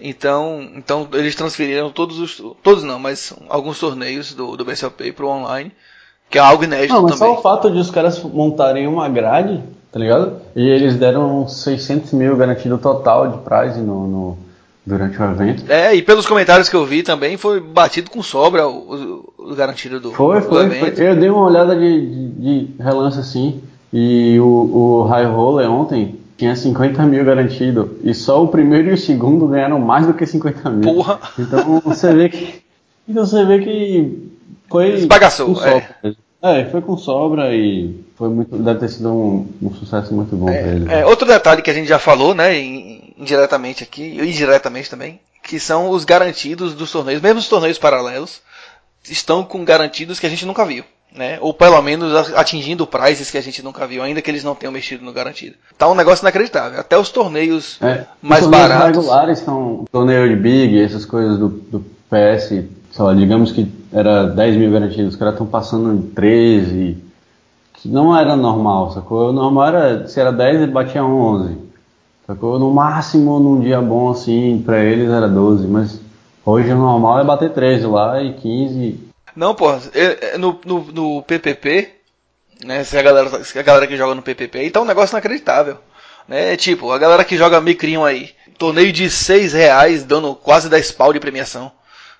Então, 0.00 0.68
então 0.76 1.08
eles 1.12 1.34
transferiram 1.34 1.90
todos 1.90 2.18
os. 2.18 2.42
Todos 2.62 2.84
não, 2.84 2.98
mas 2.98 3.32
alguns 3.48 3.78
torneios 3.78 4.32
do, 4.32 4.56
do 4.56 4.64
BSOP 4.64 5.12
para 5.12 5.24
o 5.24 5.28
online. 5.28 5.72
Que 6.30 6.38
é 6.38 6.40
algo 6.42 6.62
inédito 6.62 6.92
não, 6.92 7.02
mas 7.02 7.18
também. 7.18 7.34
só 7.34 7.40
o 7.40 7.42
fato 7.42 7.70
de 7.70 7.78
os 7.78 7.90
caras 7.90 8.22
montarem 8.22 8.86
uma 8.86 9.08
grade, 9.08 9.62
tá 9.90 9.98
ligado? 9.98 10.42
E 10.54 10.68
eles 10.68 10.96
deram 10.96 11.48
600 11.48 12.12
mil 12.12 12.36
garantido 12.36 12.76
total 12.76 13.28
de 13.28 13.38
prize 13.38 13.80
no, 13.80 14.06
no, 14.06 14.38
durante 14.84 15.20
o 15.20 15.24
evento. 15.24 15.64
É, 15.72 15.94
e 15.94 16.02
pelos 16.02 16.26
comentários 16.26 16.68
que 16.68 16.76
eu 16.76 16.84
vi 16.84 17.02
também 17.02 17.38
foi 17.38 17.60
batido 17.60 18.10
com 18.10 18.22
sobra 18.22 18.68
o, 18.68 19.24
o, 19.38 19.50
o 19.50 19.54
garantido 19.54 19.98
do, 19.98 20.12
foi, 20.12 20.40
do 20.42 20.48
foi, 20.48 20.64
evento. 20.64 20.96
Foi. 20.96 21.08
Eu 21.08 21.16
dei 21.16 21.30
uma 21.30 21.44
olhada 21.44 21.74
de, 21.74 22.06
de, 22.06 22.28
de 22.28 22.82
relance 22.82 23.18
assim, 23.18 23.62
e 23.90 24.38
o, 24.38 24.44
o 24.44 25.02
High 25.04 25.26
Roller 25.26 25.70
ontem 25.70 26.17
tinha 26.38 26.54
50 26.54 27.02
mil 27.02 27.24
garantido, 27.24 27.98
e 28.04 28.14
só 28.14 28.42
o 28.42 28.48
primeiro 28.48 28.90
e 28.90 28.94
o 28.94 28.96
segundo 28.96 29.48
ganharam 29.48 29.80
mais 29.80 30.06
do 30.06 30.14
que 30.14 30.24
50 30.24 30.70
mil. 30.70 30.94
Porra! 30.94 31.18
Então 31.36 31.80
você 31.80 32.14
vê 32.14 32.28
que. 32.28 32.62
Então 33.08 33.26
você 33.26 33.44
vê 33.44 33.58
que 33.58 34.30
foi. 34.70 34.94
Esbagaçou. 34.94 35.60
É. 35.64 36.14
é. 36.40 36.64
foi 36.66 36.80
com 36.80 36.96
sobra 36.96 37.52
e 37.52 38.04
foi 38.14 38.28
muito, 38.28 38.56
deve 38.56 38.78
ter 38.78 38.88
sido 38.88 39.08
um, 39.10 39.48
um 39.60 39.74
sucesso 39.74 40.14
muito 40.14 40.36
bom 40.36 40.48
é, 40.48 40.62
para 40.62 40.70
ele. 40.70 40.92
É, 40.92 41.04
outro 41.04 41.26
detalhe 41.26 41.60
que 41.60 41.70
a 41.70 41.74
gente 41.74 41.88
já 41.88 41.98
falou, 41.98 42.32
né, 42.32 42.56
indiretamente 42.56 43.82
aqui, 43.82 44.02
e 44.02 44.30
indiretamente 44.30 44.88
também, 44.88 45.18
que 45.42 45.58
são 45.58 45.90
os 45.90 46.04
garantidos 46.04 46.72
dos 46.72 46.92
torneios, 46.92 47.20
mesmo 47.20 47.40
os 47.40 47.48
torneios 47.48 47.78
paralelos, 47.78 48.40
estão 49.10 49.42
com 49.42 49.64
garantidos 49.64 50.20
que 50.20 50.26
a 50.26 50.30
gente 50.30 50.46
nunca 50.46 50.64
viu. 50.64 50.84
Né? 51.14 51.38
Ou 51.40 51.54
pelo 51.54 51.80
menos 51.82 52.14
atingindo 52.34 52.86
prizes 52.86 53.30
que 53.30 53.38
a 53.38 53.42
gente 53.42 53.62
nunca 53.62 53.86
viu, 53.86 54.02
ainda 54.02 54.20
que 54.20 54.30
eles 54.30 54.44
não 54.44 54.54
tenham 54.54 54.72
mexido 54.72 55.04
no 55.04 55.12
garantido. 55.12 55.56
Tá 55.76 55.88
um 55.88 55.94
negócio 55.94 56.22
inacreditável. 56.22 56.78
Até 56.78 56.98
os 56.98 57.10
torneios 57.10 57.78
é, 57.80 58.04
mais 58.20 58.44
os 58.44 58.50
torneios 58.50 58.68
baratos. 58.68 58.96
regulares 58.98 59.38
são 59.38 59.84
torneio 59.90 60.28
de 60.28 60.36
Big, 60.36 60.80
essas 60.80 61.04
coisas 61.04 61.38
do, 61.38 61.48
do 61.48 61.80
PS 62.10 62.68
sei 62.90 63.04
lá, 63.04 63.14
digamos 63.14 63.52
que 63.52 63.70
era 63.92 64.26
10 64.26 64.56
mil 64.56 64.72
garantidos, 64.72 65.14
os 65.14 65.16
caras 65.16 65.34
estão 65.34 65.46
passando 65.46 65.92
em 65.94 66.02
13, 66.02 66.96
que 67.74 67.88
não 67.88 68.16
era 68.16 68.36
normal, 68.36 68.90
sacou? 68.92 69.30
O 69.30 69.32
normal 69.32 69.66
era, 69.68 70.08
se 70.08 70.20
era 70.20 70.32
10, 70.32 70.62
ele 70.62 70.72
batia 70.72 71.04
11, 71.04 71.56
sacou? 72.26 72.58
No 72.58 72.72
máximo, 72.72 73.38
num 73.38 73.60
dia 73.60 73.80
bom 73.80 74.10
assim, 74.10 74.62
pra 74.64 74.82
eles 74.82 75.10
era 75.10 75.28
12, 75.28 75.66
mas 75.66 76.00
hoje 76.44 76.72
o 76.72 76.76
normal 76.76 77.20
é 77.20 77.24
bater 77.24 77.52
13 77.52 77.86
lá 77.86 78.22
e 78.22 78.32
15. 78.34 79.07
Não, 79.38 79.54
pô, 79.54 79.72
no, 80.36 80.60
no, 80.64 80.92
no 80.92 81.22
PPP, 81.22 81.90
né, 82.64 82.82
se 82.82 82.98
a 82.98 83.02
galera, 83.02 83.44
se 83.44 83.56
a 83.56 83.62
galera 83.62 83.86
que 83.86 83.96
joga 83.96 84.14
no 84.14 84.22
PPP, 84.22 84.58
aí 84.58 84.70
tá 84.70 84.80
um 84.80 84.84
negócio 84.84 85.14
inacreditável. 85.14 85.78
Né? 86.26 86.56
Tipo, 86.56 86.90
a 86.90 86.98
galera 86.98 87.24
que 87.24 87.36
joga 87.36 87.60
micrinho 87.60 88.04
aí, 88.04 88.30
torneio 88.58 88.92
de 88.92 89.08
6 89.08 89.52
reais 89.52 90.02
dando 90.02 90.34
quase 90.34 90.68
10 90.68 90.90
pau 90.90 91.12
de 91.12 91.20
premiação 91.20 91.70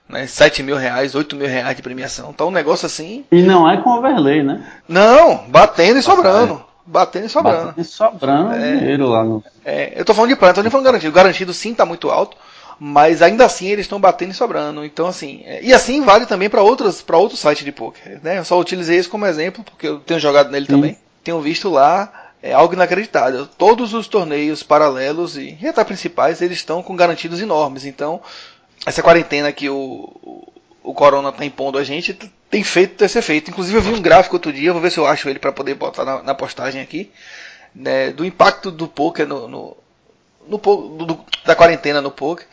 né? 0.08 0.26
7 0.26 0.62
mil 0.62 0.76
reais, 0.76 1.14
8 1.14 1.36
mil 1.36 1.46
reais 1.46 1.76
de 1.76 1.82
premiação. 1.82 2.30
Então 2.30 2.48
um 2.48 2.52
negócio 2.52 2.86
assim. 2.86 3.24
E 3.30 3.42
não 3.42 3.68
é 3.68 3.76
com 3.76 3.90
overlay, 3.90 4.42
né? 4.42 4.64
Não, 4.88 5.44
batendo 5.48 5.98
e 5.98 6.02
sobrando. 6.02 6.64
Batendo 6.86 7.26
e 7.26 7.28
sobrando. 7.28 7.66
Batendo 7.66 7.80
e 7.80 7.84
sobrando 7.84 8.54
é, 8.54 8.76
dinheiro 8.76 9.08
lá 9.08 9.22
no. 9.22 9.44
É, 9.64 10.00
eu 10.00 10.04
tô 10.04 10.14
falando 10.14 10.30
de 10.30 10.36
plano, 10.36 10.54
tô 10.54 10.62
nem 10.62 10.70
falando 10.70 10.86
garantido. 10.86 11.10
O 11.10 11.14
garantido 11.14 11.52
sim 11.52 11.74
tá 11.74 11.84
muito 11.84 12.08
alto, 12.10 12.36
mas 12.78 13.22
ainda 13.22 13.44
assim 13.44 13.68
eles 13.68 13.84
estão 13.84 14.00
batendo 14.00 14.30
e 14.30 14.34
sobrando. 14.34 14.84
Então 14.84 15.06
assim, 15.06 15.42
é, 15.44 15.62
e 15.62 15.72
assim 15.72 16.02
vale 16.02 16.26
também 16.26 16.48
para 16.48 16.62
outros 16.62 17.02
para 17.02 17.18
outros 17.18 17.40
sites 17.40 17.64
de 17.64 17.72
poker, 17.72 18.20
né? 18.22 18.38
Eu 18.38 18.44
só 18.44 18.58
utilizei 18.58 18.98
isso 18.98 19.10
como 19.10 19.26
exemplo 19.26 19.64
porque 19.64 19.88
eu 19.88 19.98
tenho 20.00 20.20
jogado 20.20 20.50
nele 20.50 20.66
sim. 20.66 20.72
também. 20.72 20.98
Tenho 21.24 21.40
visto 21.40 21.68
lá 21.68 22.30
é 22.40 22.52
algo 22.52 22.74
inacreditável. 22.74 23.46
Todos 23.46 23.92
os 23.94 24.06
torneios 24.06 24.62
paralelos 24.62 25.36
e 25.36 25.58
até 25.66 25.82
principais 25.82 26.40
eles 26.40 26.58
estão 26.58 26.82
com 26.82 26.94
garantidos 26.94 27.40
enormes. 27.40 27.84
Então 27.84 28.20
essa 28.86 29.02
quarentena 29.02 29.50
que 29.52 29.68
o, 29.68 30.48
o 30.82 30.94
Corona 30.94 31.30
está 31.30 31.44
impondo 31.44 31.78
a 31.78 31.84
gente 31.84 32.14
tem 32.50 32.62
feito 32.62 33.04
esse 33.04 33.18
efeito. 33.18 33.50
Inclusive 33.50 33.76
eu 33.76 33.82
vi 33.82 33.92
um 33.92 34.00
gráfico 34.00 34.36
outro 34.36 34.52
dia, 34.52 34.72
vou 34.72 34.80
ver 34.80 34.90
se 34.90 34.98
eu 34.98 35.06
acho 35.06 35.28
ele 35.28 35.38
para 35.38 35.52
poder 35.52 35.74
botar 35.74 36.04
na, 36.04 36.22
na, 36.22 36.34
postagem 36.34 36.80
aqui, 36.80 37.10
né, 37.74 38.10
do 38.10 38.24
impacto 38.24 38.70
do 38.70 38.88
poker 38.88 39.26
no, 39.26 39.46
no, 39.46 39.76
no 40.46 40.58
do, 40.58 41.24
da 41.44 41.54
quarentena 41.54 42.00
no 42.00 42.10
poker. 42.10 42.46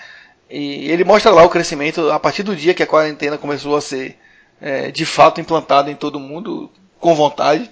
E 0.49 0.91
ele 0.91 1.03
mostra 1.03 1.31
lá 1.31 1.43
o 1.43 1.49
crescimento 1.49 2.11
a 2.11 2.19
partir 2.19 2.43
do 2.43 2.55
dia 2.55 2.73
que 2.73 2.83
a 2.83 2.87
quarentena 2.87 3.37
começou 3.37 3.75
a 3.75 3.81
ser 3.81 4.17
é, 4.61 4.91
de 4.91 5.05
fato 5.05 5.41
implantada 5.41 5.89
em 5.89 5.95
todo 5.95 6.19
mundo 6.19 6.69
com 6.99 7.15
vontade, 7.15 7.69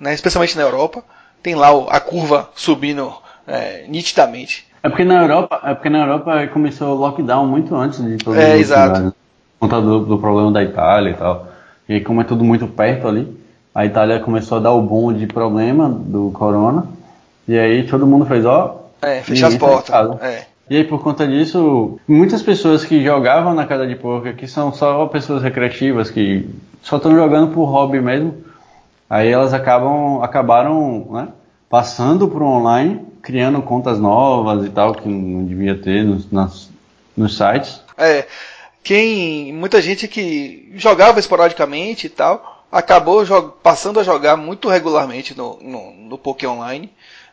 né, 0.00 0.14
especialmente 0.14 0.56
na 0.56 0.62
Europa. 0.62 1.04
Tem 1.42 1.54
lá 1.54 1.68
a 1.88 2.00
curva 2.00 2.50
subindo 2.54 3.12
é, 3.46 3.84
nitidamente. 3.88 4.66
É 4.82 4.88
porque 4.88 5.04
na 5.04 5.22
Europa, 5.22 5.60
é 5.64 5.74
porque 5.74 5.90
na 5.90 6.00
Europa 6.00 6.46
começou 6.48 6.94
o 6.94 6.98
lockdown 6.98 7.46
muito 7.46 7.74
antes 7.74 8.02
de 8.02 8.16
todo 8.18 8.38
É, 8.38 8.56
exato. 8.56 9.14
Por 9.58 9.68
conta 9.68 9.80
do, 9.80 10.04
do, 10.04 10.18
problema 10.18 10.52
da 10.52 10.62
Itália 10.62 11.10
e 11.10 11.14
tal. 11.14 11.48
E 11.88 12.00
como 12.00 12.20
é 12.20 12.24
tudo 12.24 12.44
muito 12.44 12.66
perto 12.66 13.08
ali, 13.08 13.36
a 13.74 13.84
Itália 13.84 14.20
começou 14.20 14.58
a 14.58 14.60
dar 14.60 14.72
o 14.72 14.82
bom 14.82 15.12
de 15.12 15.26
problema 15.26 15.88
do 15.88 16.30
corona. 16.32 16.86
E 17.48 17.58
aí 17.58 17.86
todo 17.86 18.06
mundo 18.06 18.26
fez, 18.26 18.44
ó. 18.44 18.86
É, 19.02 19.20
fechar 19.22 19.48
as 19.48 19.56
portas. 19.56 20.20
É. 20.22 20.46
E 20.68 20.76
aí 20.76 20.84
por 20.84 21.02
conta 21.02 21.26
disso, 21.26 21.98
muitas 22.08 22.42
pessoas 22.42 22.84
que 22.84 23.02
jogavam 23.02 23.54
na 23.54 23.66
casa 23.66 23.86
de 23.86 23.94
poker, 23.94 24.34
que 24.34 24.48
são 24.48 24.72
só 24.72 25.06
pessoas 25.06 25.42
recreativas, 25.42 26.10
que 26.10 26.48
só 26.82 26.96
estão 26.96 27.14
jogando 27.14 27.52
por 27.52 27.66
hobby 27.66 28.00
mesmo, 28.00 28.34
aí 29.08 29.28
elas 29.28 29.54
acabam, 29.54 30.22
acabaram, 30.22 31.06
né, 31.10 31.28
passando 31.68 32.26
para 32.28 32.42
o 32.42 32.46
online 32.46 33.06
criando 33.26 33.60
contas 33.60 33.98
novas 33.98 34.64
e 34.64 34.70
tal, 34.70 34.94
que 34.94 35.08
não 35.08 35.44
devia 35.44 35.76
ter 35.76 36.04
nos, 36.04 36.30
nas, 36.30 36.70
nos 37.16 37.36
sites. 37.36 37.82
É, 37.98 38.24
quem, 38.84 39.52
muita 39.52 39.82
gente 39.82 40.06
que 40.06 40.72
jogava 40.76 41.18
esporadicamente 41.18 42.06
e 42.06 42.10
tal, 42.10 42.64
acabou 42.70 43.24
passando 43.64 43.98
a 43.98 44.04
jogar 44.04 44.36
muito 44.36 44.68
regularmente 44.68 45.36
no, 45.36 45.58
no, 45.60 45.92
no 45.92 46.20
Online. 46.48 46.88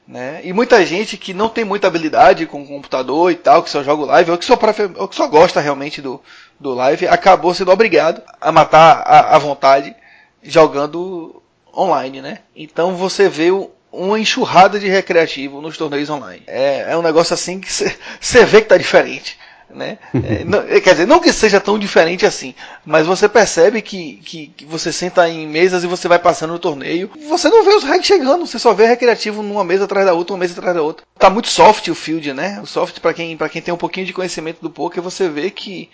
Né? 0.07 0.41
E 0.43 0.51
muita 0.51 0.85
gente 0.85 1.15
que 1.15 1.33
não 1.33 1.47
tem 1.47 1.63
muita 1.63 1.87
habilidade 1.87 2.45
com 2.45 2.65
computador 2.65 3.31
e 3.31 3.35
tal, 3.35 3.63
que 3.63 3.69
só 3.69 3.81
joga 3.81 4.05
live, 4.05 4.31
ou 4.31 4.37
que 4.37 4.45
só, 4.45 4.59
ou 4.97 5.07
que 5.07 5.15
só 5.15 5.27
gosta 5.27 5.61
realmente 5.61 6.01
do, 6.01 6.21
do 6.59 6.73
live, 6.73 7.07
acabou 7.07 7.53
sendo 7.53 7.71
obrigado 7.71 8.21
a 8.41 8.51
matar 8.51 9.01
a, 9.05 9.35
a 9.35 9.39
vontade 9.39 9.95
jogando 10.41 11.41
online, 11.75 12.21
né? 12.21 12.39
Então 12.55 12.95
você 12.95 13.29
vê 13.29 13.49
uma 13.91 14.19
enxurrada 14.19 14.79
de 14.79 14.87
recreativo 14.87 15.61
nos 15.61 15.77
torneios 15.77 16.09
online. 16.09 16.43
É, 16.47 16.91
é 16.91 16.97
um 16.97 17.01
negócio 17.01 17.33
assim 17.33 17.59
que 17.59 17.71
você 17.71 17.95
vê 18.45 18.61
que 18.61 18.67
tá 18.67 18.77
diferente. 18.77 19.39
Né? 19.73 19.97
É, 20.13 20.43
não, 20.45 20.59
é, 20.59 20.79
quer 20.79 20.91
dizer, 20.91 21.07
não 21.07 21.19
que 21.19 21.33
seja 21.33 21.59
tão 21.59 21.79
diferente 21.79 22.25
assim, 22.25 22.53
mas 22.85 23.07
você 23.07 23.27
percebe 23.27 23.81
que, 23.81 24.17
que, 24.23 24.47
que, 24.55 24.65
você 24.65 24.91
senta 24.91 25.27
em 25.27 25.47
mesas 25.47 25.83
e 25.83 25.87
você 25.87 26.07
vai 26.07 26.19
passando 26.19 26.53
no 26.53 26.59
torneio, 26.59 27.09
você 27.27 27.49
não 27.49 27.63
vê 27.63 27.73
os 27.73 27.83
reg 27.83 28.03
chegando, 28.03 28.45
você 28.45 28.59
só 28.59 28.73
vê 28.73 28.85
recreativo 28.85 29.41
numa 29.41 29.63
mesa 29.63 29.85
atrás 29.85 30.05
da 30.05 30.13
outra, 30.13 30.33
uma 30.33 30.39
mesa 30.39 30.53
atrás 30.53 30.75
da 30.75 30.81
outra. 30.81 31.05
Tá 31.17 31.29
muito 31.29 31.47
soft 31.47 31.87
o 31.87 31.95
field, 31.95 32.33
né? 32.33 32.59
O 32.61 32.67
soft 32.67 32.99
para 32.99 33.13
quem, 33.13 33.35
pra 33.35 33.49
quem 33.49 33.61
tem 33.61 33.73
um 33.73 33.77
pouquinho 33.77 34.05
de 34.05 34.13
conhecimento 34.13 34.61
do 34.61 34.69
poker, 34.69 35.01
você 35.01 35.27
vê 35.27 35.49
que 35.49 35.89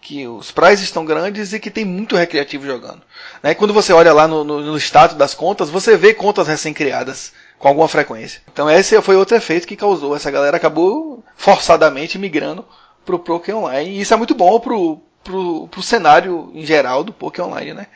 que 0.00 0.26
os 0.26 0.50
prizes 0.50 0.84
estão 0.84 1.04
grandes 1.04 1.52
e 1.52 1.60
que 1.60 1.70
tem 1.70 1.84
muito 1.84 2.16
recreativo 2.16 2.64
jogando. 2.64 3.02
Né? 3.42 3.54
Quando 3.54 3.74
você 3.74 3.92
olha 3.92 4.12
lá 4.12 4.28
no, 4.28 4.44
no, 4.44 4.60
no 4.60 4.76
status 4.76 5.16
das 5.16 5.34
contas, 5.34 5.70
você 5.70 5.96
vê 5.96 6.14
contas 6.14 6.46
recém-criadas 6.46 7.32
com 7.58 7.68
alguma 7.68 7.88
frequência. 7.88 8.40
Então 8.50 8.70
esse 8.70 9.00
foi 9.02 9.16
outro 9.16 9.36
efeito 9.36 9.66
que 9.66 9.76
causou. 9.76 10.14
Essa 10.14 10.30
galera 10.30 10.56
acabou 10.56 11.22
forçadamente 11.36 12.18
migrando 12.18 12.64
para 13.08 13.16
o 13.16 13.18
Poké 13.18 13.54
Online. 13.54 13.90
E 13.90 14.00
isso 14.02 14.12
é 14.12 14.16
muito 14.16 14.34
bom 14.34 14.60
pro, 14.60 15.00
pro, 15.24 15.66
pro 15.68 15.82
cenário 15.82 16.50
em 16.54 16.64
geral 16.66 17.02
do 17.02 17.12
Poké 17.12 17.42
Online, 17.42 17.72
né? 17.72 17.86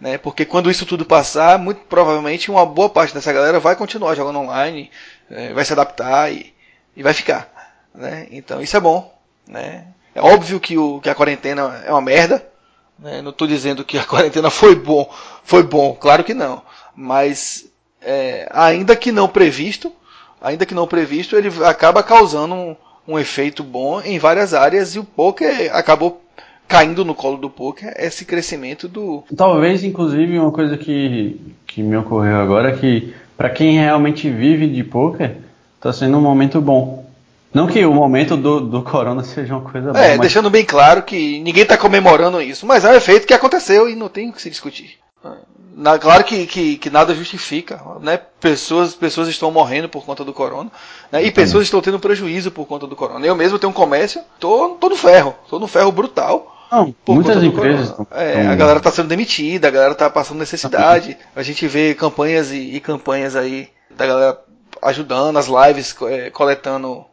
né? 0.00 0.18
Porque 0.18 0.44
quando 0.44 0.70
isso 0.70 0.86
tudo 0.86 1.04
passar, 1.04 1.58
muito 1.58 1.80
provavelmente 1.88 2.48
uma 2.48 2.64
boa 2.64 2.88
parte 2.88 3.12
dessa 3.12 3.32
galera 3.32 3.58
vai 3.58 3.74
continuar 3.74 4.14
jogando 4.14 4.38
online, 4.38 4.88
é, 5.28 5.52
vai 5.52 5.64
se 5.64 5.72
adaptar 5.72 6.32
e, 6.32 6.54
e 6.96 7.02
vai 7.02 7.12
ficar. 7.12 7.50
Né? 7.92 8.28
Então 8.30 8.62
isso 8.62 8.76
é 8.76 8.80
bom. 8.80 9.12
Né? 9.48 9.84
É 10.14 10.20
óbvio 10.22 10.60
que, 10.60 10.78
o, 10.78 11.00
que 11.00 11.10
a 11.10 11.14
quarentena 11.14 11.82
é 11.84 11.90
uma 11.90 12.00
merda. 12.00 12.46
Né? 12.96 13.20
Não 13.20 13.30
estou 13.30 13.48
dizendo 13.48 13.84
que 13.84 13.98
a 13.98 14.04
quarentena 14.06 14.48
foi 14.48 14.76
bom, 14.76 15.12
foi 15.42 15.64
bom, 15.64 15.94
claro 15.94 16.22
que 16.22 16.34
não. 16.34 16.62
Mas 16.94 17.66
é, 18.00 18.48
ainda 18.52 18.94
que 18.94 19.10
não 19.10 19.28
previsto, 19.28 19.92
ainda 20.40 20.64
que 20.64 20.74
não 20.74 20.86
previsto, 20.86 21.36
ele 21.36 21.48
acaba 21.64 22.00
causando 22.00 22.54
um, 22.54 22.76
um 23.06 23.18
efeito 23.18 23.62
bom 23.62 24.00
em 24.00 24.18
várias 24.18 24.54
áreas 24.54 24.94
e 24.94 24.98
o 24.98 25.04
poker 25.04 25.74
acabou 25.74 26.22
caindo 26.68 27.04
no 27.04 27.14
colo 27.14 27.36
do 27.36 27.50
poker 27.50 27.92
esse 27.96 28.24
crescimento 28.24 28.88
do. 28.88 29.24
Talvez, 29.36 29.84
inclusive, 29.84 30.38
uma 30.38 30.52
coisa 30.52 30.76
que, 30.76 31.38
que 31.66 31.82
me 31.82 31.96
ocorreu 31.96 32.36
agora 32.36 32.70
é 32.70 32.76
que 32.76 33.14
para 33.36 33.50
quem 33.50 33.78
realmente 33.78 34.30
vive 34.30 34.68
de 34.68 34.84
poker, 34.84 35.36
está 35.76 35.92
sendo 35.92 36.16
um 36.16 36.20
momento 36.20 36.60
bom. 36.60 37.04
Não 37.52 37.66
que 37.66 37.84
o 37.84 37.92
momento 37.92 38.36
do, 38.36 38.60
do 38.60 38.82
corona 38.82 39.22
seja 39.24 39.54
uma 39.54 39.68
coisa 39.68 39.92
boa. 39.92 40.02
É, 40.02 40.10
mas... 40.10 40.20
deixando 40.20 40.48
bem 40.48 40.64
claro 40.64 41.02
que 41.02 41.40
ninguém 41.40 41.64
está 41.64 41.76
comemorando 41.76 42.40
isso, 42.40 42.64
mas 42.64 42.84
é 42.84 42.90
um 42.90 42.94
efeito 42.94 43.26
que 43.26 43.34
aconteceu 43.34 43.90
e 43.90 43.94
não 43.94 44.08
tem 44.08 44.30
o 44.30 44.32
que 44.32 44.40
se 44.40 44.48
discutir. 44.48 45.01
Na, 45.74 45.98
claro 45.98 46.22
que, 46.24 46.46
que, 46.46 46.76
que, 46.76 46.90
nada 46.90 47.14
justifica, 47.14 47.80
né? 48.00 48.18
Pessoas, 48.40 48.94
pessoas 48.94 49.28
estão 49.28 49.50
morrendo 49.50 49.88
por 49.88 50.04
conta 50.04 50.22
do 50.22 50.32
corona, 50.32 50.70
né? 51.10 51.22
E 51.22 51.30
pessoas 51.30 51.64
estão 51.64 51.80
tendo 51.80 51.98
prejuízo 51.98 52.50
por 52.50 52.66
conta 52.66 52.86
do 52.86 52.94
corona. 52.94 53.24
Eu 53.24 53.34
mesmo 53.34 53.58
tenho 53.58 53.70
um 53.70 53.74
comércio, 53.74 54.20
tô, 54.38 54.70
tô 54.70 54.90
no 54.90 54.96
ferro, 54.96 55.34
tô 55.48 55.58
no 55.58 55.66
ferro 55.66 55.90
brutal. 55.90 56.52
Não, 56.70 56.94
muitas 57.06 57.42
empresas 57.42 57.94
é, 58.12 58.46
a 58.46 58.54
galera 58.54 58.78
está 58.78 58.90
sendo 58.90 59.08
demitida, 59.08 59.68
a 59.68 59.70
galera 59.70 59.92
está 59.92 60.08
passando 60.08 60.38
necessidade. 60.38 61.16
A 61.36 61.42
gente 61.42 61.66
vê 61.66 61.94
campanhas 61.94 62.50
e, 62.50 62.76
e, 62.76 62.80
campanhas 62.80 63.36
aí 63.36 63.68
da 63.90 64.06
galera 64.06 64.38
ajudando, 64.80 65.36
as 65.38 65.48
lives 65.48 65.94
é, 66.08 66.30
coletando 66.30 67.04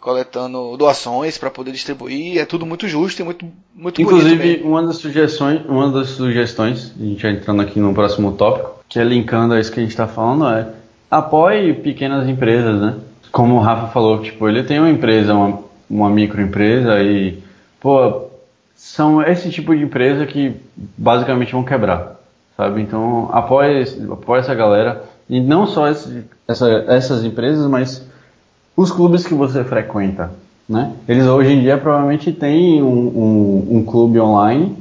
coletando 0.00 0.76
doações 0.76 1.36
para 1.36 1.50
poder 1.50 1.72
distribuir. 1.72 2.38
É 2.38 2.46
tudo 2.46 2.64
muito 2.64 2.88
justo 2.88 3.20
e 3.20 3.24
muito 3.24 3.46
muito 3.74 4.00
Inclusive, 4.00 4.62
uma 4.64 4.82
das 4.82 4.96
sugestões, 4.96 5.60
uma 5.68 5.90
das 5.90 6.08
sugestões, 6.10 6.92
a 6.98 7.04
gente 7.04 7.22
já 7.22 7.30
entrando 7.30 7.62
aqui 7.62 7.78
no 7.78 7.94
próximo 7.94 8.32
tópico, 8.32 8.82
que 8.88 8.98
é 8.98 9.04
linkando 9.04 9.54
a 9.54 9.60
isso 9.60 9.70
que 9.70 9.78
a 9.78 9.82
gente 9.82 9.92
está 9.92 10.06
falando, 10.06 10.48
é 10.48 10.68
apoie 11.10 11.74
pequenas 11.74 12.28
empresas, 12.28 12.80
né? 12.80 12.96
Como 13.30 13.56
o 13.56 13.60
Rafa 13.60 13.88
falou, 13.88 14.20
tipo, 14.20 14.48
ele 14.48 14.62
tem 14.64 14.78
uma 14.78 14.90
empresa, 14.90 15.34
uma, 15.34 15.60
uma 15.88 16.10
microempresa 16.10 17.00
e, 17.02 17.38
pô, 17.78 18.28
são 18.74 19.22
esse 19.22 19.50
tipo 19.50 19.76
de 19.76 19.82
empresa 19.82 20.26
que 20.26 20.54
basicamente 20.96 21.52
vão 21.52 21.62
quebrar, 21.62 22.18
sabe? 22.56 22.80
Então, 22.80 23.28
apoie, 23.32 23.84
apoie 24.10 24.40
essa 24.40 24.54
galera 24.54 25.04
e 25.28 25.40
não 25.40 25.66
só 25.66 25.88
esse, 25.88 26.24
essa, 26.48 26.68
essas 26.88 27.24
empresas, 27.24 27.66
mas 27.66 28.04
os 28.80 28.90
clubes 28.90 29.26
que 29.26 29.34
você 29.34 29.62
frequenta, 29.62 30.32
né? 30.66 30.94
Eles 31.06 31.26
hoje 31.26 31.52
em 31.52 31.60
dia 31.60 31.76
provavelmente 31.76 32.32
têm 32.32 32.82
um, 32.82 32.86
um, 32.86 33.66
um 33.76 33.84
clube 33.84 34.18
online, 34.18 34.74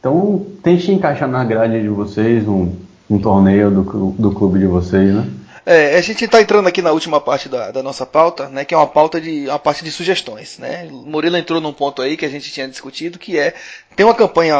então 0.00 0.44
tente 0.60 0.90
encaixar 0.90 1.28
na 1.28 1.44
grade 1.44 1.80
de 1.80 1.88
vocês 1.88 2.48
um, 2.48 2.72
um 3.08 3.16
torneio 3.16 3.70
do, 3.70 4.10
do 4.18 4.32
clube 4.32 4.58
de 4.58 4.66
vocês, 4.66 5.14
né? 5.14 5.24
É, 5.64 5.96
a 5.96 6.00
gente 6.00 6.24
está 6.24 6.40
entrando 6.40 6.66
aqui 6.66 6.82
na 6.82 6.90
última 6.90 7.20
parte 7.20 7.48
da, 7.48 7.70
da, 7.70 7.80
nossa 7.80 8.04
pauta, 8.04 8.48
né, 8.48 8.64
que 8.64 8.74
é 8.74 8.76
uma 8.76 8.86
pauta 8.86 9.20
de 9.20 9.46
uma 9.46 9.58
parte 9.58 9.84
de 9.84 9.92
sugestões, 9.92 10.58
né? 10.58 10.88
Murilo 10.90 11.36
entrou 11.36 11.60
num 11.60 11.72
ponto 11.72 12.02
aí 12.02 12.16
que 12.16 12.24
a 12.24 12.28
gente 12.28 12.50
tinha 12.50 12.66
discutido, 12.66 13.20
que 13.20 13.38
é 13.38 13.54
tem 13.94 14.04
uma 14.04 14.14
campanha, 14.14 14.56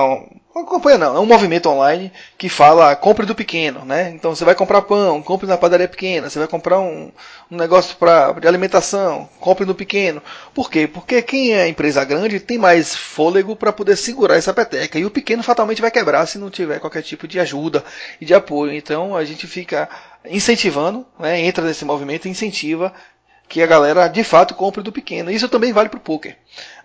campanha 0.65 0.99
não, 0.99 1.17
é 1.17 1.21
um 1.21 1.27
movimento 1.27 1.69
online 1.69 2.13
que 2.37 2.49
fala 2.49 2.95
compre 2.97 3.27
do 3.27 3.35
pequeno, 3.35 3.85
né? 3.85 4.11
Então 4.11 4.35
você 4.35 4.45
vai 4.45 4.55
comprar 4.55 4.83
pão, 4.83 5.23
compre 5.23 5.47
na 5.47 5.57
padaria 5.57 5.89
pequena, 5.89 6.29
você 6.29 6.39
vai 6.39 6.49
comprar 6.49 6.81
um, 6.81 7.11
um 7.51 7.57
negócio 7.57 7.97
pra, 7.97 8.33
de 8.33 8.47
alimentação, 8.47 9.29
compre 9.41 9.65
no 9.65 9.75
pequeno. 9.75 10.23
Por 10.55 10.71
quê? 10.71 10.87
Porque 10.87 11.23
quem 11.23 11.55
é 11.55 11.69
empresa 11.69 12.05
grande 12.05 12.41
tem 12.41 12.59
mais 12.59 12.95
fôlego 12.95 13.57
para 13.57 13.73
poder 13.73 13.97
segurar 13.97 14.37
essa 14.37 14.55
peteca 14.55 14.99
e 14.99 15.05
o 15.05 15.11
pequeno 15.11 15.43
fatalmente 15.43 15.81
vai 15.81 15.91
quebrar 15.91 16.27
se 16.27 16.39
não 16.39 16.51
tiver 16.51 16.81
qualquer 16.81 17.03
tipo 17.03 17.29
de 17.29 17.41
ajuda 17.41 17.85
e 18.21 18.25
de 18.25 18.35
apoio. 18.35 18.73
Então 18.73 19.17
a 19.17 19.25
gente 19.25 19.47
fica 19.47 19.89
incentivando, 20.25 21.07
né, 21.19 21.41
entra 21.41 21.65
nesse 21.65 21.85
movimento 21.85 22.27
e 22.27 22.31
incentiva 22.31 22.93
que 23.49 23.63
a 23.63 23.67
galera 23.67 24.07
de 24.09 24.23
fato 24.23 24.55
compre 24.55 24.83
do 24.83 24.93
pequeno. 24.93 25.31
Isso 25.31 25.49
também 25.49 25.73
vale 25.73 25.89
para 25.89 25.97
o 25.97 26.03
poker. 26.03 26.37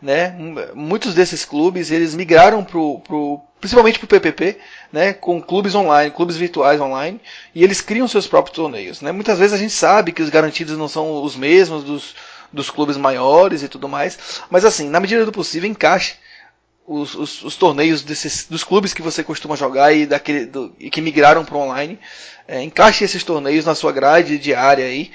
Né? 0.01 0.35
Muitos 0.73 1.13
desses 1.13 1.43
clubes 1.43 1.91
eles 1.91 2.15
migraram 2.15 2.63
pro, 2.63 2.99
pro, 3.01 3.41
principalmente 3.63 3.97
para 3.97 4.05
o 4.05 4.09
PPP, 4.09 4.57
né? 4.91 5.13
com 5.13 5.41
clubes 5.41 5.73
online, 5.73 6.11
clubes 6.11 6.35
virtuais 6.35 6.81
online, 6.81 7.17
e 7.55 7.63
eles 7.63 7.79
criam 7.79 8.05
seus 8.09 8.27
próprios 8.27 8.53
torneios. 8.53 8.99
Né? 8.99 9.09
Muitas 9.13 9.39
vezes 9.39 9.53
a 9.53 9.57
gente 9.57 9.71
sabe 9.71 10.11
que 10.11 10.21
os 10.21 10.29
garantidos 10.29 10.77
não 10.77 10.89
são 10.89 11.23
os 11.23 11.37
mesmos 11.37 11.81
dos, 11.81 12.13
dos 12.51 12.69
clubes 12.69 12.97
maiores 12.97 13.63
e 13.63 13.69
tudo 13.69 13.87
mais, 13.87 14.41
mas 14.49 14.65
assim, 14.65 14.89
na 14.89 14.99
medida 14.99 15.25
do 15.25 15.31
possível, 15.31 15.69
encaixe 15.69 16.15
os, 16.85 17.15
os, 17.15 17.41
os, 17.41 17.55
torneios 17.55 18.03
desses, 18.03 18.47
dos 18.49 18.65
clubes 18.65 18.93
que 18.93 19.01
você 19.01 19.23
costuma 19.23 19.55
jogar 19.55 19.93
e, 19.93 20.05
daquele, 20.05 20.45
do, 20.45 20.75
e 20.77 20.89
que 20.89 20.99
migraram 20.99 21.45
para 21.45 21.57
online. 21.57 21.97
É, 22.45 22.61
encaixe 22.61 23.05
esses 23.05 23.23
torneios 23.23 23.63
na 23.63 23.75
sua 23.75 23.93
grade 23.93 24.37
diária 24.37 24.83
aí 24.83 25.09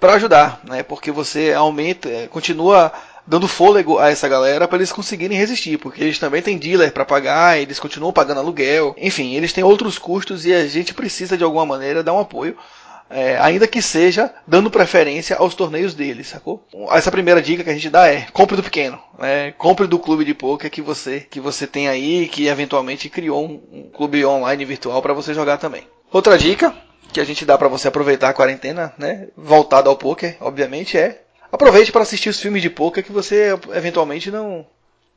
para 0.00 0.14
ajudar, 0.14 0.60
né? 0.64 0.82
Porque 0.82 1.12
você 1.12 1.52
aumenta, 1.52 2.08
é, 2.08 2.26
continua 2.26 2.92
dando 3.26 3.48
fôlego 3.48 3.98
a 3.98 4.10
essa 4.10 4.28
galera 4.28 4.66
para 4.66 4.78
eles 4.78 4.92
conseguirem 4.92 5.38
resistir, 5.38 5.78
porque 5.78 6.02
eles 6.02 6.18
também 6.18 6.42
têm 6.42 6.58
dealer 6.58 6.92
para 6.92 7.04
pagar, 7.04 7.58
eles 7.58 7.78
continuam 7.78 8.12
pagando 8.12 8.40
aluguel, 8.40 8.94
enfim, 8.98 9.34
eles 9.34 9.52
têm 9.52 9.64
outros 9.64 9.98
custos 9.98 10.44
e 10.44 10.52
a 10.52 10.66
gente 10.66 10.94
precisa 10.94 11.36
de 11.36 11.44
alguma 11.44 11.66
maneira 11.66 12.02
dar 12.02 12.12
um 12.12 12.20
apoio 12.20 12.56
é, 13.12 13.38
ainda 13.38 13.66
que 13.66 13.82
seja 13.82 14.32
dando 14.46 14.70
preferência 14.70 15.36
aos 15.36 15.54
torneios 15.54 15.94
deles, 15.94 16.28
sacou? 16.28 16.66
Essa 16.90 17.10
primeira 17.10 17.42
dica 17.42 17.62
que 17.62 17.68
a 17.68 17.74
gente 17.74 17.90
dá 17.90 18.08
é 18.08 18.26
compre 18.32 18.56
do 18.56 18.62
pequeno, 18.62 18.98
né? 19.18 19.52
compre 19.52 19.86
do 19.86 19.98
clube 19.98 20.24
de 20.24 20.32
poker 20.32 20.70
que 20.70 20.80
você 20.80 21.20
que 21.20 21.38
você 21.38 21.66
tem 21.66 21.88
aí, 21.88 22.26
que 22.28 22.46
eventualmente 22.46 23.10
criou 23.10 23.44
um, 23.44 23.62
um 23.70 23.90
clube 23.90 24.24
online 24.24 24.64
virtual 24.64 25.02
para 25.02 25.12
você 25.12 25.34
jogar 25.34 25.58
também. 25.58 25.86
Outra 26.10 26.38
dica 26.38 26.74
que 27.12 27.20
a 27.20 27.24
gente 27.24 27.44
dá 27.44 27.58
para 27.58 27.68
você 27.68 27.88
aproveitar 27.88 28.30
a 28.30 28.34
quarentena, 28.34 28.94
né? 28.96 29.28
Voltado 29.36 29.90
ao 29.90 29.96
poker, 29.96 30.36
obviamente, 30.40 30.96
é 30.96 31.20
aproveite 31.52 31.92
para 31.92 32.02
assistir 32.02 32.30
os 32.30 32.40
filmes 32.40 32.62
de 32.62 32.70
poker 32.70 33.04
que 33.04 33.12
você 33.12 33.56
eventualmente 33.74 34.30
não 34.30 34.66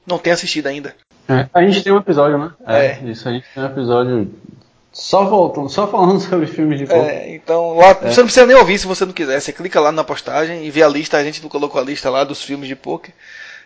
não 0.06 0.20
tem 0.20 0.34
assistido 0.34 0.68
ainda. 0.68 0.96
É, 1.28 1.48
a 1.52 1.62
gente 1.64 1.84
tem 1.84 1.92
um 1.92 1.98
episódio, 1.98 2.38
né? 2.38 2.52
É, 2.68 2.86
é. 2.86 3.00
Isso 3.06 3.28
a 3.28 3.32
gente 3.32 3.46
tem 3.54 3.64
um 3.64 3.66
episódio 3.66 4.32
só 4.94 5.26
voltando, 5.26 5.70
só 5.70 5.88
falando 5.88 6.20
sobre 6.22 6.46
filmes 6.46 6.80
de 6.80 6.86
poker. 6.86 7.04
É, 7.04 7.36
então 7.36 7.76
lá, 7.76 7.90
é. 7.90 7.94
você 7.94 8.20
não 8.20 8.26
precisa 8.26 8.46
nem 8.46 8.56
ouvir 8.56 8.78
se 8.78 8.86
você 8.86 9.06
não 9.06 9.14
quiser. 9.14 9.40
Você 9.40 9.52
clica 9.52 9.80
lá 9.80 9.92
na 9.92 10.04
postagem 10.04 10.64
e 10.66 10.70
vê 10.70 10.84
a 10.84 10.88
lista, 10.88 11.18
a 11.18 11.24
gente 11.24 11.42
colocou 11.42 11.82
a 11.82 11.84
lista 11.84 12.10
lá 12.10 12.24
dos 12.24 12.44
filmes 12.44 12.68
de 12.68 12.76
poker. 12.76 13.14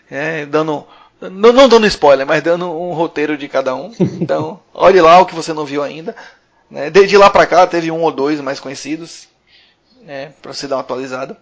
É, 0.09 0.45
dando. 0.45 0.85
Não, 1.21 1.51
não 1.51 1.67
dando 1.67 1.85
spoiler, 1.85 2.25
mas 2.25 2.41
dando 2.41 2.71
um 2.71 2.93
roteiro 2.93 3.37
de 3.37 3.47
cada 3.47 3.75
um. 3.75 3.91
Então, 4.21 4.59
olhe 4.73 5.01
lá 5.01 5.19
o 5.19 5.25
que 5.25 5.35
você 5.35 5.53
não 5.53 5.65
viu 5.65 5.83
ainda. 5.83 6.15
Né? 6.71 6.89
De, 6.89 7.05
de 7.05 7.17
lá 7.17 7.29
pra 7.29 7.45
cá 7.45 7.67
teve 7.67 7.91
um 7.91 8.01
ou 8.01 8.11
dois 8.11 8.39
mais 8.39 8.59
conhecidos. 8.59 9.27
Né, 10.01 10.31
pra 10.41 10.53
você 10.53 10.65
dar 10.65 10.77
uma 10.77 10.81
atualizada. 10.81 11.37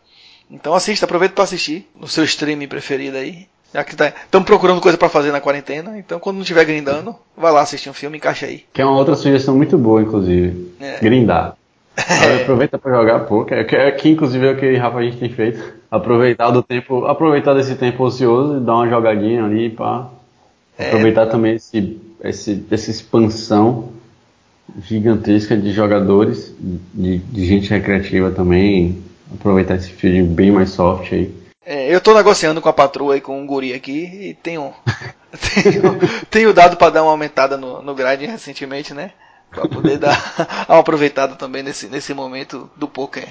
Então 0.50 0.74
assista, 0.74 1.06
aproveita 1.06 1.36
para 1.36 1.44
assistir 1.44 1.88
no 2.00 2.08
seu 2.08 2.24
streaming 2.24 2.68
preferido 2.68 3.18
aí. 3.18 3.48
Já 3.74 3.84
que 3.84 3.92
estamos 3.92 4.14
tá, 4.32 4.42
procurando 4.42 4.80
coisa 4.80 4.98
para 4.98 5.10
fazer 5.10 5.32
na 5.32 5.42
quarentena, 5.42 5.98
então 5.98 6.20
quando 6.20 6.38
não 6.38 6.42
estiver 6.42 6.64
grindando, 6.64 7.14
vai 7.36 7.52
lá 7.52 7.62
assistir 7.62 7.90
um 7.90 7.94
filme, 7.94 8.18
encaixa 8.18 8.46
aí. 8.46 8.64
Que 8.72 8.82
é 8.82 8.86
uma 8.86 8.98
outra 8.98 9.16
sugestão 9.16 9.56
muito 9.56 9.78
boa, 9.78 10.02
inclusive. 10.02 10.74
É. 10.80 11.00
Grindar. 11.00 11.56
É. 11.98 12.44
Aproveita 12.44 12.78
para 12.78 12.96
jogar 12.96 13.22
pouco. 13.22 13.52
É 13.52 13.64
que, 13.64 13.76
é 13.76 13.90
que 13.92 14.10
inclusive 14.10 14.46
é 14.46 14.52
o 14.52 14.58
que 14.58 14.76
Rafa 14.76 15.00
a 15.00 15.04
gente 15.04 15.18
tem 15.18 15.30
feito. 15.30 15.74
Aproveitar 15.90 16.52
do 16.52 16.62
tempo, 16.62 17.06
aproveitar 17.06 17.56
desse 17.56 17.74
tempo 17.76 18.04
ocioso 18.04 18.58
e 18.58 18.60
dar 18.60 18.76
uma 18.76 18.88
jogadinha 18.88 19.44
ali 19.44 19.72
para 19.72 20.08
é. 20.78 20.88
aproveitar 20.88 21.26
também 21.26 21.56
esse, 21.56 22.00
esse, 22.24 22.64
essa 22.70 22.92
expansão 22.92 23.90
gigantesca 24.84 25.58
de 25.58 25.72
jogadores, 25.72 26.56
de, 26.60 27.18
de 27.18 27.46
gente 27.46 27.70
recreativa 27.70 28.30
também. 28.30 29.04
Aproveitar 29.34 29.76
esse 29.76 29.92
feed 29.92 30.24
bem 30.24 30.52
mais 30.52 30.70
soft 30.70 31.12
aí. 31.12 31.34
É, 31.66 31.94
eu 31.94 32.00
tô 32.00 32.14
negociando 32.14 32.62
com 32.62 32.70
a 32.70 32.74
patroa 32.74 33.18
e 33.18 33.22
com 33.22 33.40
um 33.40 33.46
guri 33.46 33.74
aqui 33.74 34.30
e 34.30 34.34
tenho, 34.36 34.74
tenho, 35.64 36.00
tenho 36.30 36.54
dado 36.54 36.78
para 36.78 36.92
dar 36.92 37.04
uma 37.04 37.12
aumentada 37.12 37.58
no, 37.58 37.82
no 37.82 37.94
grade 37.94 38.26
recentemente, 38.26 38.94
né? 38.94 39.12
Pra 39.52 39.68
poder 39.68 39.98
dar 39.98 40.18
uma 40.70 40.80
aproveitada 40.80 41.36
também 41.36 41.64
nesse, 41.64 41.88
nesse 41.88 42.14
momento 42.14 42.70
do 42.76 42.88
poker. 42.88 43.28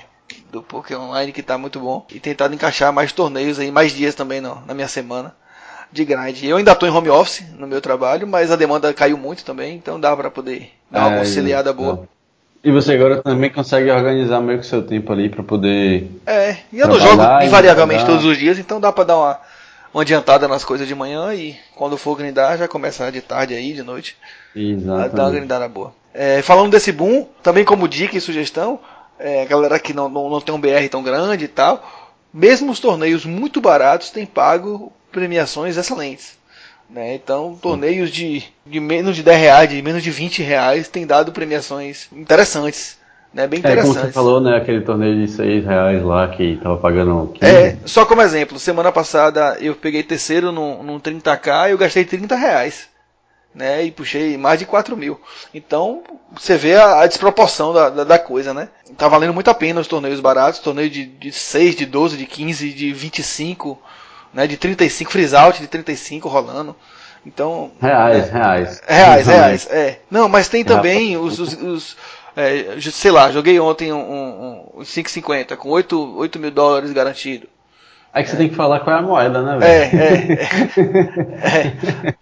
Do 0.51 0.63
poker 0.63 1.01
online 1.01 1.33
que 1.33 1.43
tá 1.43 1.57
muito 1.57 1.81
bom. 1.81 2.05
E 2.13 2.21
tentado 2.21 2.55
encaixar 2.55 2.93
mais 2.93 3.13
torneios 3.13 3.59
aí, 3.59 3.71
mais 3.71 3.93
dias 3.93 4.15
também 4.15 4.41
na 4.41 4.75
minha 4.75 4.89
semana 4.89 5.35
de 5.91 6.05
grind. 6.05 6.43
Eu 6.43 6.57
ainda 6.57 6.75
tô 6.75 6.87
em 6.87 6.91
home 6.91 7.09
office 7.09 7.45
no 7.57 7.67
meu 7.67 7.81
trabalho, 7.81 8.27
mas 8.27 8.51
a 8.51 8.57
demanda 8.57 8.93
caiu 8.93 9.17
muito 9.17 9.45
também, 9.45 9.77
então 9.77 9.99
dá 9.99 10.15
para 10.17 10.31
poder 10.31 10.71
dar 10.91 11.07
uma 11.07 11.17
é, 11.17 11.19
conciliada 11.21 11.73
boa. 11.73 12.09
E 12.67 12.73
você 12.73 12.95
agora 12.95 13.23
também 13.23 13.49
consegue 13.49 13.89
organizar 13.93 14.41
meio 14.41 14.59
que 14.59 14.67
seu 14.67 14.83
tempo 14.83 15.13
ali 15.13 15.29
para 15.29 15.41
poder. 15.45 16.11
É, 16.27 16.57
e 16.73 16.81
eu 16.81 16.89
não 16.89 16.99
jogo 16.99 17.23
invariavelmente 17.41 18.05
todos 18.05 18.25
os 18.25 18.37
dias, 18.37 18.59
então 18.59 18.81
dá 18.81 18.91
para 18.91 19.05
dar 19.05 19.17
uma, 19.17 19.41
uma 19.95 20.03
adiantada 20.03 20.49
nas 20.49 20.65
coisas 20.65 20.89
de 20.89 20.93
manhã 20.93 21.33
e 21.33 21.57
quando 21.77 21.97
for 21.97 22.17
grindar 22.17 22.59
já 22.59 22.67
começa 22.67 23.13
de 23.13 23.21
tarde 23.21 23.55
aí, 23.55 23.73
de 23.73 23.85
noite. 23.85 24.17
Exatamente. 24.53 25.15
Dá 25.15 25.23
uma 25.23 25.31
grindada 25.31 25.69
boa. 25.69 25.95
É, 26.13 26.43
falando 26.43 26.73
desse 26.73 26.91
boom, 26.91 27.29
também 27.41 27.65
como 27.65 27.87
dica 27.87 28.19
e 28.19 28.21
sugestão, 28.21 28.81
é, 29.17 29.47
galera 29.47 29.79
que 29.79 29.93
não, 29.93 30.09
não, 30.09 30.29
não 30.29 30.41
tem 30.41 30.53
um 30.53 30.61
BR 30.61 30.89
tão 30.91 31.05
grande 31.05 31.45
e 31.45 31.49
tal, 31.49 31.89
mesmo 32.35 32.73
os 32.73 32.81
torneios 32.81 33.25
muito 33.25 33.61
baratos 33.61 34.11
têm 34.11 34.27
pago 34.27 34.93
premiações 35.13 35.77
excelentes. 35.77 36.37
Né? 36.89 37.15
Então, 37.15 37.59
torneios 37.61 38.11
de, 38.11 38.45
de 38.65 38.81
menos 38.81 39.17
de 39.17 39.23
10 39.23 39.41
reais, 39.41 39.69
de 39.69 39.83
menos 39.83 40.03
de 40.03 40.11
20 40.11 40.43
reais, 40.43 40.89
têm 40.89 41.07
dado 41.07 41.33
premiações 41.33 42.09
interessantes. 42.13 42.99
Né? 43.35 43.47
Bem 43.47 43.59
interessantes. 43.59 43.91
É, 43.91 44.01
como 44.01 44.07
você 44.07 44.13
falou, 44.13 44.41
né? 44.41 44.57
Aquele 44.57 44.81
torneio 44.81 45.27
de 45.27 45.31
6 45.31 45.65
reais 45.65 46.03
lá 46.03 46.29
que 46.29 46.59
tava 46.63 46.77
pagando 46.79 47.33
15. 47.35 47.53
É, 47.53 47.77
só 47.85 48.07
como 48.07 48.23
exemplo, 48.23 48.59
semana 48.59 48.93
passada 48.93 49.59
eu 49.61 49.75
peguei 49.75 50.03
terceiro 50.03 50.53
num, 50.53 50.83
num 50.83 51.01
30k 51.01 51.69
e 51.69 51.73
eu 51.73 51.79
gastei 51.79 52.05
30 52.05 52.35
reais. 52.35 52.89
Né, 53.55 53.85
e 53.85 53.91
puxei 53.91 54.37
mais 54.37 54.59
de 54.59 54.67
4 54.67 54.95
mil. 54.95 55.19
Então, 55.55 56.03
você 56.35 56.59
vê 56.59 56.75
a, 56.75 57.01
a 57.01 57.07
desproporção 57.07 57.73
da, 57.73 57.89
da, 57.89 58.05
da, 58.05 58.19
coisa, 58.19 58.53
né? 58.53 58.69
Tá 58.99 59.09
valendo 59.09 59.33
muito 59.33 59.49
a 59.49 59.55
pena 59.55 59.81
os 59.81 59.87
torneios 59.87 60.21
baratos, 60.21 60.61
torneio 60.61 60.91
de, 60.91 61.07
de 61.07 61.33
6, 61.33 61.75
de 61.75 61.87
12, 61.87 62.19
de 62.19 62.27
15, 62.27 62.71
de 62.75 62.93
25, 62.93 63.81
né, 64.37 64.47
de 64.47 64.59
35, 64.59 65.11
freeze 65.11 65.35
out 65.35 65.59
de 65.59 65.67
35 65.67 66.29
rolando. 66.29 66.77
Então. 67.25 67.73
Reais, 67.81 68.29
é, 68.29 68.33
reais. 68.33 68.83
Reais, 68.87 69.27
reais, 69.27 69.69
é. 69.71 69.99
Não, 70.11 70.29
mas 70.29 70.49
tem 70.49 70.63
também 70.63 71.17
os. 71.17 71.41
os, 71.41 71.55
os 71.55 71.97
é, 72.37 72.79
sei 72.93 73.11
lá, 73.11 73.33
joguei 73.33 73.59
ontem 73.59 73.95
um, 73.95 73.99
um, 73.99 74.73
um 74.77 74.83
5,50 74.83 75.57
com 75.57 75.71
8, 75.71 76.19
8 76.19 76.39
mil 76.39 76.51
dólares 76.51 76.93
garantido. 76.93 77.49
Aí 78.13 78.23
que 78.23 78.29
você 78.29 78.37
é. 78.37 78.39
tem 78.41 78.49
que 78.51 78.55
falar 78.55 78.81
qual 78.81 78.95
é 78.95 78.99
a 78.99 79.03
moeda, 79.03 79.43
né, 79.43 79.59
velho? 79.59 80.03
É, 80.03 80.45
é, 81.47 82.09
é. 82.09 82.15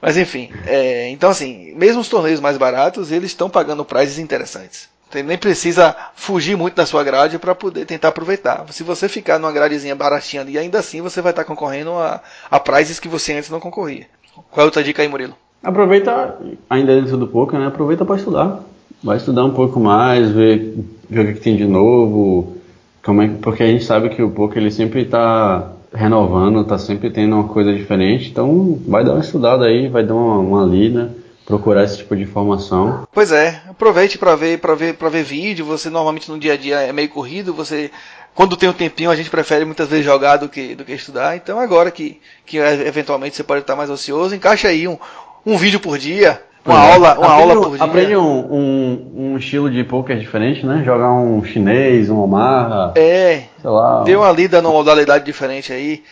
Mas 0.00 0.16
enfim, 0.16 0.50
é, 0.66 1.10
então 1.10 1.28
assim, 1.28 1.74
mesmo 1.76 2.00
os 2.00 2.08
torneios 2.08 2.40
mais 2.40 2.56
baratos, 2.56 3.12
eles 3.12 3.30
estão 3.30 3.50
pagando 3.50 3.84
prizes 3.84 4.18
interessantes. 4.18 4.88
Você 5.12 5.22
nem 5.22 5.36
precisa 5.36 5.94
fugir 6.14 6.56
muito 6.56 6.74
da 6.74 6.86
sua 6.86 7.04
grade 7.04 7.38
para 7.38 7.54
poder 7.54 7.84
tentar 7.84 8.08
aproveitar. 8.08 8.64
Se 8.70 8.82
você 8.82 9.10
ficar 9.10 9.38
numa 9.38 9.52
gradezinha 9.52 9.94
baratinha 9.94 10.40
ali, 10.40 10.56
ainda 10.56 10.78
assim 10.78 11.02
você 11.02 11.20
vai 11.20 11.32
estar 11.32 11.44
concorrendo 11.44 11.90
a, 11.92 12.22
a 12.50 12.58
prizes 12.58 12.98
que 12.98 13.08
você 13.08 13.34
antes 13.34 13.50
não 13.50 13.60
concorria. 13.60 14.06
Qual 14.50 14.60
é 14.60 14.60
a 14.62 14.64
outra 14.64 14.82
dica 14.82 15.02
aí, 15.02 15.08
Murilo? 15.08 15.34
Aproveita, 15.62 16.38
ainda 16.68 16.98
dentro 16.98 17.18
do 17.18 17.28
poker, 17.28 17.60
né? 17.60 17.66
Aproveita 17.66 18.06
para 18.06 18.16
estudar. 18.16 18.60
Vai 19.04 19.18
estudar 19.18 19.44
um 19.44 19.52
pouco 19.52 19.78
mais, 19.78 20.30
ver, 20.30 20.78
ver 21.10 21.20
o 21.20 21.26
que, 21.26 21.34
que 21.34 21.40
tem 21.40 21.56
de 21.56 21.66
novo. 21.66 22.56
Como 23.04 23.20
é, 23.20 23.28
porque 23.28 23.62
a 23.62 23.66
gente 23.66 23.84
sabe 23.84 24.08
que 24.08 24.22
o 24.22 24.30
poker 24.30 24.62
ele 24.62 24.70
sempre 24.70 25.02
está 25.02 25.72
renovando, 25.92 26.62
está 26.62 26.78
sempre 26.78 27.10
tendo 27.10 27.36
uma 27.36 27.48
coisa 27.48 27.70
diferente. 27.70 28.30
Então 28.30 28.78
vai 28.88 29.04
dar 29.04 29.12
uma 29.12 29.20
estudada 29.20 29.66
aí, 29.66 29.88
vai 29.88 30.02
dar 30.02 30.14
uma, 30.14 30.38
uma 30.38 30.64
lida 30.64 31.21
procurar 31.44 31.84
esse 31.84 31.98
tipo 31.98 32.16
de 32.16 32.22
informação. 32.22 33.06
Pois 33.12 33.32
é, 33.32 33.60
aproveite 33.68 34.18
para 34.18 34.34
ver, 34.36 34.58
para 34.58 34.74
ver, 34.74 34.94
para 34.94 35.08
ver 35.08 35.22
vídeo. 35.22 35.64
Você 35.66 35.90
normalmente 35.90 36.30
no 36.30 36.38
dia 36.38 36.54
a 36.54 36.56
dia 36.56 36.80
é 36.80 36.92
meio 36.92 37.08
corrido, 37.08 37.52
você 37.52 37.90
quando 38.34 38.56
tem 38.56 38.68
um 38.68 38.72
tempinho 38.72 39.10
a 39.10 39.16
gente 39.16 39.28
prefere 39.28 39.64
muitas 39.64 39.88
vezes 39.88 40.04
jogar 40.04 40.36
do 40.36 40.48
que 40.48 40.74
do 40.74 40.84
que 40.84 40.92
estudar. 40.92 41.36
Então 41.36 41.58
agora 41.58 41.90
que 41.90 42.20
que 42.46 42.58
eventualmente 42.58 43.36
você 43.36 43.42
pode 43.42 43.60
estar 43.60 43.76
mais 43.76 43.90
ocioso, 43.90 44.34
encaixa 44.34 44.68
aí 44.68 44.86
um, 44.88 44.98
um 45.44 45.56
vídeo 45.56 45.80
por 45.80 45.98
dia, 45.98 46.40
uma 46.64 46.74
é. 46.74 46.92
aula, 46.92 47.18
uma 47.18 47.26
aprende, 47.26 47.50
aula 47.50 47.62
por 47.62 47.76
dia. 47.76 47.84
Aprende 47.84 48.16
um, 48.16 48.54
um, 48.54 49.12
um, 49.16 49.36
estilo 49.36 49.68
de 49.68 49.82
poker 49.84 50.18
diferente, 50.18 50.64
né? 50.64 50.82
Jogar 50.84 51.12
um 51.12 51.44
chinês, 51.44 52.08
um 52.08 52.20
Omaha. 52.20 52.92
É. 52.94 53.44
Sei 53.60 53.70
lá. 53.70 54.04
Dê 54.04 54.14
uma 54.14 54.30
lida 54.30 54.62
numa 54.62 54.74
modalidade 54.74 55.24
diferente 55.24 55.72
aí. 55.72 56.02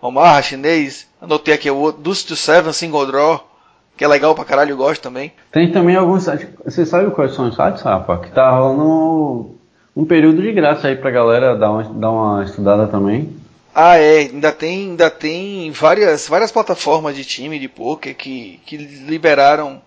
Omaha, 0.00 0.40
chinês. 0.42 1.08
Anotei 1.20 1.54
aqui 1.54 1.68
o 1.70 1.90
Deuce 1.90 2.24
to 2.24 2.36
Seven 2.36 2.72
Single 2.72 3.06
Draw 3.06 3.55
que 3.96 4.04
é 4.04 4.08
legal 4.08 4.34
pra 4.34 4.44
caralho, 4.44 4.72
eu 4.72 4.76
gosto 4.76 5.02
também. 5.02 5.32
Tem 5.50 5.72
também 5.72 5.96
alguns 5.96 6.24
sites, 6.24 6.48
você 6.64 6.84
sabe 6.84 7.10
quais 7.10 7.34
são 7.34 7.48
os 7.48 7.56
sites, 7.56 7.82
Rafa? 7.82 8.18
Que 8.18 8.30
tá 8.30 8.50
rolando 8.50 9.56
um 9.96 10.04
período 10.04 10.42
de 10.42 10.52
graça 10.52 10.88
aí 10.88 10.96
pra 10.96 11.10
galera 11.10 11.56
dar 11.56 11.70
uma, 11.70 11.82
dar 11.84 12.10
uma 12.10 12.44
estudada 12.44 12.86
também. 12.86 13.34
Ah, 13.74 13.96
é, 13.98 14.20
ainda 14.20 14.52
tem, 14.52 14.90
ainda 14.90 15.10
tem 15.10 15.70
várias, 15.70 16.28
várias 16.28 16.52
plataformas 16.52 17.14
de 17.14 17.24
time 17.24 17.58
de 17.58 17.68
poker 17.68 18.14
que, 18.14 18.60
que 18.64 18.76
liberaram 18.76 19.82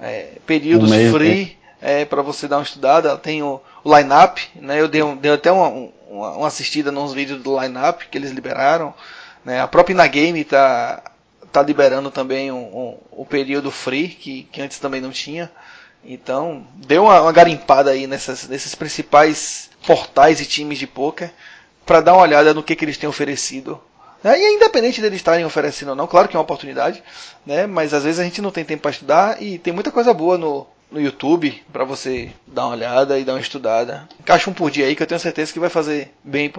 é, 0.00 0.32
períodos 0.46 0.90
um 0.90 1.12
free 1.12 1.56
é, 1.80 2.04
para 2.04 2.22
você 2.22 2.48
dar 2.48 2.56
uma 2.56 2.62
estudada. 2.62 3.16
Tem 3.16 3.42
o, 3.42 3.60
o 3.84 3.96
Lineup, 3.96 4.38
né? 4.56 4.80
Eu 4.80 4.88
dei, 4.88 5.02
um, 5.02 5.16
dei 5.16 5.32
até 5.32 5.52
uma, 5.52 5.68
uma, 6.10 6.30
uma 6.32 6.46
assistida 6.46 6.90
nos 6.90 7.12
vídeos 7.12 7.42
do 7.42 7.60
Lineup 7.60 8.02
que 8.10 8.16
eles 8.16 8.32
liberaram. 8.32 8.94
Né? 9.44 9.60
A 9.60 9.68
própria 9.68 9.94
Inagame 9.94 10.44
tá 10.44 11.02
tá 11.52 11.62
liberando 11.62 12.10
também 12.10 12.50
um, 12.50 12.56
um, 12.56 12.98
um, 13.22 13.24
período 13.24 13.70
free, 13.70 14.08
que, 14.08 14.44
que 14.44 14.60
antes 14.60 14.78
também 14.78 15.00
não 15.00 15.10
tinha. 15.10 15.50
Então, 16.04 16.66
deu 16.74 17.04
uma, 17.04 17.20
uma 17.22 17.32
garimpada 17.32 17.90
aí 17.90 18.06
nessas, 18.06 18.48
nesses 18.48 18.74
principais 18.74 19.70
portais 19.86 20.40
e 20.40 20.46
times 20.46 20.78
de 20.78 20.86
poker 20.86 21.30
para 21.84 22.00
dar 22.00 22.14
uma 22.14 22.22
olhada 22.22 22.52
no 22.52 22.62
que, 22.62 22.76
que 22.76 22.84
eles 22.84 22.98
têm 22.98 23.08
oferecido. 23.08 23.80
É, 24.24 24.38
e 24.38 24.44
é 24.44 24.54
independente 24.54 25.00
deles 25.00 25.16
estarem 25.16 25.44
oferecendo 25.44 25.90
ou 25.90 25.94
não, 25.94 26.06
claro 26.06 26.28
que 26.28 26.36
é 26.36 26.38
uma 26.38 26.44
oportunidade, 26.44 27.02
né? 27.44 27.66
mas 27.66 27.94
às 27.94 28.02
vezes 28.02 28.18
a 28.18 28.24
gente 28.24 28.42
não 28.42 28.50
tem 28.50 28.64
tempo 28.64 28.82
para 28.82 28.90
estudar 28.90 29.40
e 29.42 29.58
tem 29.58 29.72
muita 29.72 29.92
coisa 29.92 30.12
boa 30.12 30.36
no, 30.36 30.66
no 30.90 31.00
YouTube 31.00 31.62
para 31.72 31.84
você 31.84 32.30
dar 32.46 32.66
uma 32.66 32.74
olhada 32.74 33.18
e 33.18 33.24
dar 33.24 33.34
uma 33.34 33.40
estudada. 33.40 34.08
Encaixa 34.18 34.50
um 34.50 34.54
por 34.54 34.70
dia 34.70 34.86
aí 34.86 34.96
que 34.96 35.02
eu 35.02 35.06
tenho 35.06 35.20
certeza 35.20 35.52
que 35.52 35.60
vai 35.60 35.70
fazer 35.70 36.12
bem 36.24 36.52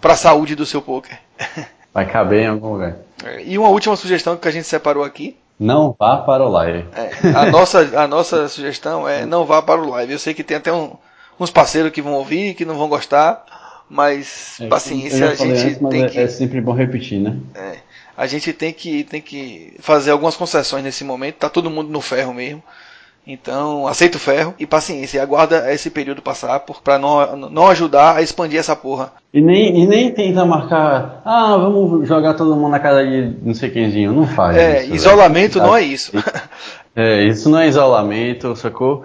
para 0.00 0.12
a 0.12 0.16
saúde 0.16 0.54
do 0.54 0.66
seu 0.66 0.82
poker. 0.82 1.18
Vai 1.92 2.06
caber 2.06 2.44
em 2.44 2.48
algum 2.48 2.72
lugar. 2.72 2.96
E 3.44 3.58
uma 3.58 3.68
última 3.68 3.96
sugestão 3.96 4.36
que 4.36 4.48
a 4.48 4.50
gente 4.50 4.66
separou 4.66 5.04
aqui. 5.04 5.36
Não 5.58 5.94
vá 5.98 6.16
para 6.18 6.44
o 6.44 6.48
live. 6.48 6.86
É, 6.94 7.28
a, 7.36 7.46
nossa, 7.50 7.80
a 8.00 8.06
nossa 8.06 8.48
sugestão 8.48 9.06
é 9.06 9.26
não 9.26 9.44
vá 9.44 9.60
para 9.60 9.80
o 9.80 9.90
live. 9.90 10.12
Eu 10.12 10.18
sei 10.18 10.32
que 10.32 10.42
tem 10.42 10.56
até 10.56 10.72
um, 10.72 10.92
uns 11.38 11.50
parceiros 11.50 11.92
que 11.92 12.00
vão 12.00 12.14
ouvir, 12.14 12.54
que 12.54 12.64
não 12.64 12.78
vão 12.78 12.88
gostar, 12.88 13.44
mas 13.88 14.58
é, 14.60 14.68
paciência, 14.68 15.30
a 15.30 15.34
gente 15.34 15.52
antes, 15.52 15.78
tem 15.90 16.04
é, 16.04 16.08
que. 16.08 16.18
É 16.18 16.28
sempre 16.28 16.60
bom 16.60 16.72
repetir, 16.72 17.20
né? 17.20 17.36
É, 17.54 17.76
a 18.16 18.26
gente 18.26 18.52
tem 18.52 18.72
que, 18.72 19.04
tem 19.04 19.20
que 19.20 19.74
fazer 19.80 20.12
algumas 20.12 20.36
concessões 20.36 20.82
nesse 20.82 21.04
momento. 21.04 21.36
Tá 21.36 21.50
todo 21.50 21.68
mundo 21.68 21.90
no 21.90 22.00
ferro 22.00 22.32
mesmo. 22.32 22.62
Então, 23.26 23.86
aceita 23.86 24.16
o 24.16 24.20
ferro 24.20 24.54
e 24.58 24.66
paciência, 24.66 25.18
e 25.18 25.20
aguarda 25.20 25.72
esse 25.72 25.90
período 25.90 26.22
passar 26.22 26.58
para 26.82 26.98
não, 26.98 27.36
não 27.50 27.68
ajudar 27.68 28.16
a 28.16 28.22
expandir 28.22 28.58
essa 28.58 28.74
porra. 28.74 29.12
E 29.32 29.40
nem, 29.40 29.82
e 29.82 29.86
nem 29.86 30.10
tenta 30.12 30.44
marcar, 30.44 31.22
ah, 31.24 31.56
vamos 31.56 32.08
jogar 32.08 32.34
todo 32.34 32.56
mundo 32.56 32.70
na 32.70 32.80
casa 32.80 33.04
de 33.04 33.36
não 33.42 33.54
sei 33.54 33.70
quemzinho, 33.70 34.12
não 34.12 34.26
faz. 34.26 34.56
É, 34.56 34.84
isso, 34.84 34.94
isolamento 34.94 35.58
não 35.58 35.76
é 35.76 35.82
isso. 35.82 36.12
É, 36.96 37.22
isso 37.24 37.48
não 37.48 37.60
é 37.60 37.68
isolamento, 37.68 38.56
sacou? 38.56 39.04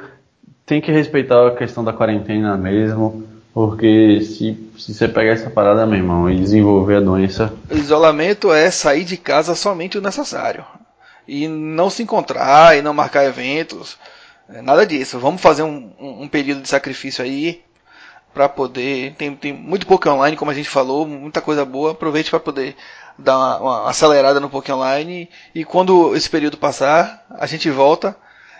Tem 0.66 0.82
que 0.82 0.92
respeitar 0.92 1.48
a 1.48 1.56
questão 1.56 1.84
da 1.84 1.94
quarentena 1.94 2.58
mesmo, 2.58 3.24
porque 3.54 4.22
se, 4.22 4.58
se 4.76 4.92
você 4.92 5.08
pegar 5.08 5.34
essa 5.34 5.52
parada, 5.52 5.86
meu 5.86 6.00
irmão, 6.00 6.28
e 6.28 6.36
desenvolver 6.36 6.96
a 6.96 7.00
doença. 7.00 7.54
Isolamento 7.70 8.52
é 8.52 8.72
sair 8.72 9.04
de 9.04 9.18
casa 9.18 9.54
somente 9.54 10.00
o 10.00 10.02
necessário 10.02 10.66
e 11.28 11.48
não 11.48 11.90
se 11.90 12.04
encontrar 12.04 12.78
e 12.78 12.82
não 12.82 12.94
marcar 12.94 13.26
eventos, 13.26 13.98
é, 14.50 14.62
nada 14.62 14.86
disso. 14.86 15.20
Vamos 15.20 15.42
fazer 15.42 15.64
um, 15.64 15.92
um, 16.00 16.28
período 16.28 16.62
de 16.62 16.70
sacrifício 16.70 17.24
aí 17.24 17.64
para 18.34 18.48
poder. 18.48 19.16
Tem, 19.16 19.36
tem 19.36 19.54
muito 19.54 19.88
pouco 19.88 20.10
online, 20.10 20.38
como 20.38 20.52
a 20.52 20.54
gente 20.54 20.70
falou, 20.70 21.08
muita 21.08 21.42
coisa 21.42 21.66
boa. 21.66 21.92
Aproveite 21.92 22.30
para 22.30 22.40
poder 22.40 22.76
dar 23.18 23.38
uma, 23.38 23.58
uma, 23.60 23.90
acelerada 23.90 24.40
no 24.40 24.50
Pokémon 24.50 24.80
Online 24.80 25.30
e 25.54 25.64
quando 25.64 26.16
esse 26.16 26.30
período 26.30 26.58
passar, 26.58 27.26
a 27.32 27.46
gente 27.46 27.70
volta 27.70 28.16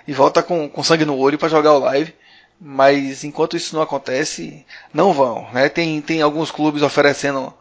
e 0.08 0.14
volta 0.14 0.42
com, 0.42 0.70
com 0.70 0.84
sangue 0.84 1.06
no 1.06 1.18
olho 1.18 1.38
para 1.38 1.50
jogar 1.50 1.74
o 1.74 1.80
live. 1.80 2.14
Mas 2.60 3.24
enquanto 3.24 3.58
isso 3.58 3.76
não 3.76 3.82
acontece, 3.82 4.66
não 4.94 5.12
vão. 5.14 5.48
Né? 5.52 5.68
Tem, 5.68 6.02
tem 6.02 6.22
alguns 6.22 6.52
clubes 6.52 6.82
oferecendo 6.82 7.54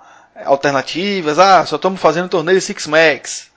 alternativas. 0.44 1.38
Ah, 1.38 1.66
só 1.66 1.76
estamos 1.76 2.00
fazendo 2.00 2.28
torneio 2.28 2.60
Six 2.60 2.86
Max. 2.86 3.50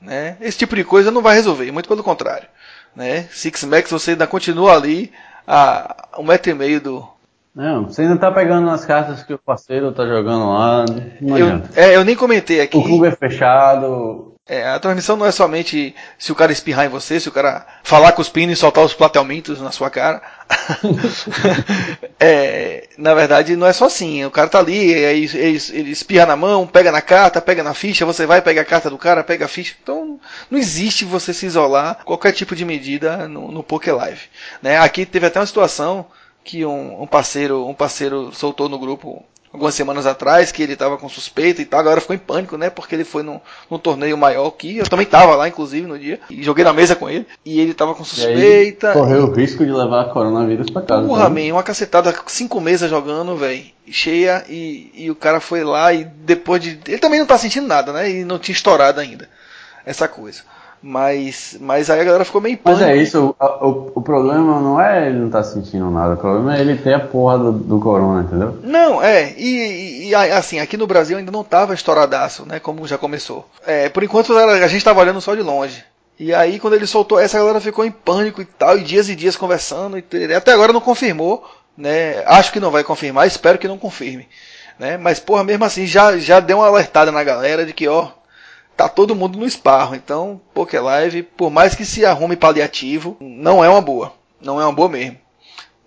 Né? 0.00 0.36
Esse 0.40 0.58
tipo 0.58 0.76
de 0.76 0.84
coisa 0.84 1.10
não 1.10 1.22
vai 1.22 1.34
resolver, 1.34 1.70
muito 1.70 1.88
pelo 1.88 2.02
contrário. 2.02 2.46
Né? 2.94 3.22
Six 3.30 3.64
Max 3.64 3.90
você 3.90 4.12
ainda 4.12 4.26
continua 4.26 4.74
ali 4.74 5.12
a 5.46 6.08
um 6.18 6.24
metro 6.24 6.50
e 6.50 6.54
meio 6.54 6.80
do, 6.80 7.08
Não, 7.54 7.84
você 7.84 8.02
ainda 8.02 8.16
tá 8.16 8.30
pegando 8.30 8.68
as 8.70 8.84
cartas 8.84 9.22
que 9.22 9.34
o 9.34 9.38
parceiro 9.38 9.92
tá 9.92 10.06
jogando 10.06 10.48
lá. 10.48 10.84
Não 11.20 11.38
eu, 11.38 11.62
é, 11.74 11.96
eu 11.96 12.04
nem 12.04 12.16
comentei 12.16 12.60
aqui. 12.60 12.76
O 12.76 12.82
clube 12.82 13.06
é 13.06 13.12
fechado. 13.12 14.33
É, 14.46 14.62
a 14.68 14.78
transmissão 14.78 15.16
não 15.16 15.24
é 15.24 15.32
somente 15.32 15.94
se 16.18 16.30
o 16.30 16.34
cara 16.34 16.52
espirrar 16.52 16.84
em 16.84 16.90
você, 16.90 17.18
se 17.18 17.30
o 17.30 17.32
cara 17.32 17.66
falar 17.82 18.12
com 18.12 18.20
os 18.20 18.30
e 18.34 18.54
soltar 18.56 18.84
os 18.84 18.92
platelmintos 18.92 19.58
na 19.58 19.72
sua 19.72 19.88
cara. 19.88 20.20
é, 22.20 22.86
na 22.98 23.14
verdade, 23.14 23.56
não 23.56 23.66
é 23.66 23.72
só 23.72 23.86
assim. 23.86 24.22
O 24.22 24.30
cara 24.30 24.50
tá 24.50 24.58
ali, 24.58 24.92
ele, 24.92 25.30
ele, 25.34 25.58
ele 25.72 25.90
espirra 25.90 26.26
na 26.26 26.36
mão, 26.36 26.66
pega 26.66 26.92
na 26.92 27.00
carta, 27.00 27.40
pega 27.40 27.62
na 27.62 27.72
ficha, 27.72 28.04
você 28.04 28.26
vai, 28.26 28.42
pega 28.42 28.60
a 28.60 28.66
carta 28.66 28.90
do 28.90 28.98
cara, 28.98 29.24
pega 29.24 29.46
a 29.46 29.48
ficha. 29.48 29.76
Então, 29.82 30.20
não 30.50 30.58
existe 30.58 31.06
você 31.06 31.32
se 31.32 31.46
isolar 31.46 32.04
qualquer 32.04 32.32
tipo 32.32 32.54
de 32.54 32.66
medida 32.66 33.26
no, 33.26 33.50
no 33.50 33.62
Poker 33.62 33.96
Live. 33.96 34.28
Né? 34.60 34.76
Aqui 34.76 35.06
teve 35.06 35.26
até 35.26 35.40
uma 35.40 35.46
situação 35.46 36.06
que 36.44 36.66
um, 36.66 37.02
um, 37.02 37.06
parceiro 37.06 37.66
um 37.66 37.72
parceiro 37.72 38.30
soltou 38.34 38.68
no 38.68 38.78
grupo 38.78 39.24
algumas 39.54 39.72
semanas 39.72 40.04
atrás 40.04 40.50
que 40.50 40.64
ele 40.64 40.72
estava 40.72 40.98
com 40.98 41.08
suspeita 41.08 41.62
e 41.62 41.64
tal, 41.64 41.78
agora 41.78 42.00
ficou 42.00 42.16
em 42.16 42.18
pânico, 42.18 42.56
né? 42.58 42.70
Porque 42.70 42.92
ele 42.92 43.04
foi 43.04 43.22
num, 43.22 43.40
num 43.70 43.78
torneio 43.78 44.18
maior 44.18 44.50
que 44.50 44.78
eu 44.78 44.84
também 44.84 45.04
estava 45.04 45.36
lá, 45.36 45.46
inclusive, 45.46 45.86
no 45.86 45.96
dia, 45.96 46.18
e 46.28 46.42
joguei 46.42 46.64
na 46.64 46.72
mesa 46.72 46.96
com 46.96 47.08
ele, 47.08 47.24
e 47.44 47.60
ele 47.60 47.70
estava 47.70 47.94
com 47.94 48.02
suspeita. 48.04 48.92
correu 48.92 49.26
o 49.26 49.32
risco 49.32 49.64
de 49.64 49.70
levar 49.70 50.12
coronavírus 50.12 50.68
pra 50.70 50.82
casa. 50.82 51.06
Porra, 51.06 51.30
man, 51.30 51.52
uma 51.52 51.62
cacetada, 51.62 52.12
cinco 52.26 52.60
mesas 52.60 52.90
jogando, 52.90 53.36
velho, 53.36 53.64
cheia, 53.88 54.44
e, 54.48 54.90
e 54.92 55.10
o 55.10 55.14
cara 55.14 55.38
foi 55.38 55.62
lá 55.62 55.92
e 55.92 56.02
depois 56.04 56.60
de. 56.60 56.80
Ele 56.88 56.98
também 56.98 57.20
não 57.20 57.26
tá 57.26 57.38
sentindo 57.38 57.68
nada, 57.68 57.92
né? 57.92 58.10
E 58.10 58.24
não 58.24 58.40
tinha 58.40 58.54
estourado 58.54 58.98
ainda 58.98 59.28
essa 59.86 60.08
coisa. 60.08 60.42
Mas, 60.86 61.56
mas 61.62 61.88
aí 61.88 61.98
a 61.98 62.04
galera 62.04 62.26
ficou 62.26 62.42
meio 62.42 62.58
Mas 62.62 62.82
é 62.82 62.94
isso, 62.94 63.34
o, 63.40 63.44
o, 63.66 63.92
o, 63.94 64.02
problema 64.02 64.60
não 64.60 64.78
é 64.78 65.06
ele 65.08 65.18
não 65.18 65.30
tá 65.30 65.42
sentindo 65.42 65.90
nada, 65.90 66.12
o 66.12 66.16
problema 66.18 66.54
é 66.54 66.60
ele 66.60 66.76
ter 66.76 66.92
a 66.92 67.00
porra 67.00 67.38
do, 67.38 67.52
do 67.52 67.80
corona, 67.80 68.20
entendeu? 68.20 68.58
Não, 68.62 69.02
é, 69.02 69.32
e, 69.38 70.10
e, 70.10 70.14
assim, 70.14 70.58
aqui 70.58 70.76
no 70.76 70.86
Brasil 70.86 71.16
ainda 71.16 71.32
não 71.32 71.42
tava 71.42 71.72
estouradaço, 71.72 72.44
né, 72.44 72.60
como 72.60 72.86
já 72.86 72.98
começou. 72.98 73.48
É, 73.66 73.88
por 73.88 74.02
enquanto 74.02 74.36
a 74.36 74.68
gente 74.68 74.84
tava 74.84 75.00
olhando 75.00 75.22
só 75.22 75.34
de 75.34 75.40
longe. 75.40 75.82
E 76.20 76.34
aí 76.34 76.60
quando 76.60 76.74
ele 76.74 76.86
soltou 76.86 77.18
essa, 77.18 77.38
a 77.38 77.40
galera 77.40 77.62
ficou 77.62 77.86
em 77.86 77.90
pânico 77.90 78.42
e 78.42 78.44
tal, 78.44 78.76
e 78.76 78.84
dias 78.84 79.08
e 79.08 79.16
dias 79.16 79.36
conversando, 79.36 79.96
e 79.96 80.34
até 80.34 80.52
agora 80.52 80.70
não 80.70 80.82
confirmou, 80.82 81.50
né, 81.78 82.22
acho 82.26 82.52
que 82.52 82.60
não 82.60 82.70
vai 82.70 82.84
confirmar, 82.84 83.26
espero 83.26 83.58
que 83.58 83.66
não 83.66 83.78
confirme. 83.78 84.28
Né, 84.78 84.98
mas 84.98 85.18
porra, 85.18 85.44
mesmo 85.44 85.64
assim, 85.64 85.86
já, 85.86 86.18
já 86.18 86.40
deu 86.40 86.58
uma 86.58 86.66
alertada 86.66 87.10
na 87.10 87.24
galera 87.24 87.64
de 87.64 87.72
que, 87.72 87.88
ó, 87.88 88.08
tá 88.76 88.88
todo 88.88 89.14
mundo 89.14 89.38
no 89.38 89.46
esparro. 89.46 89.94
Então, 89.94 90.40
Poker 90.52 90.82
Live, 90.82 91.22
por 91.22 91.50
mais 91.50 91.74
que 91.74 91.84
se 91.84 92.04
arrume 92.04 92.36
paliativo, 92.36 93.16
não 93.20 93.64
é 93.64 93.68
uma 93.68 93.80
boa. 93.80 94.12
Não 94.40 94.60
é 94.60 94.64
uma 94.64 94.72
boa 94.72 94.88
mesmo. 94.88 95.18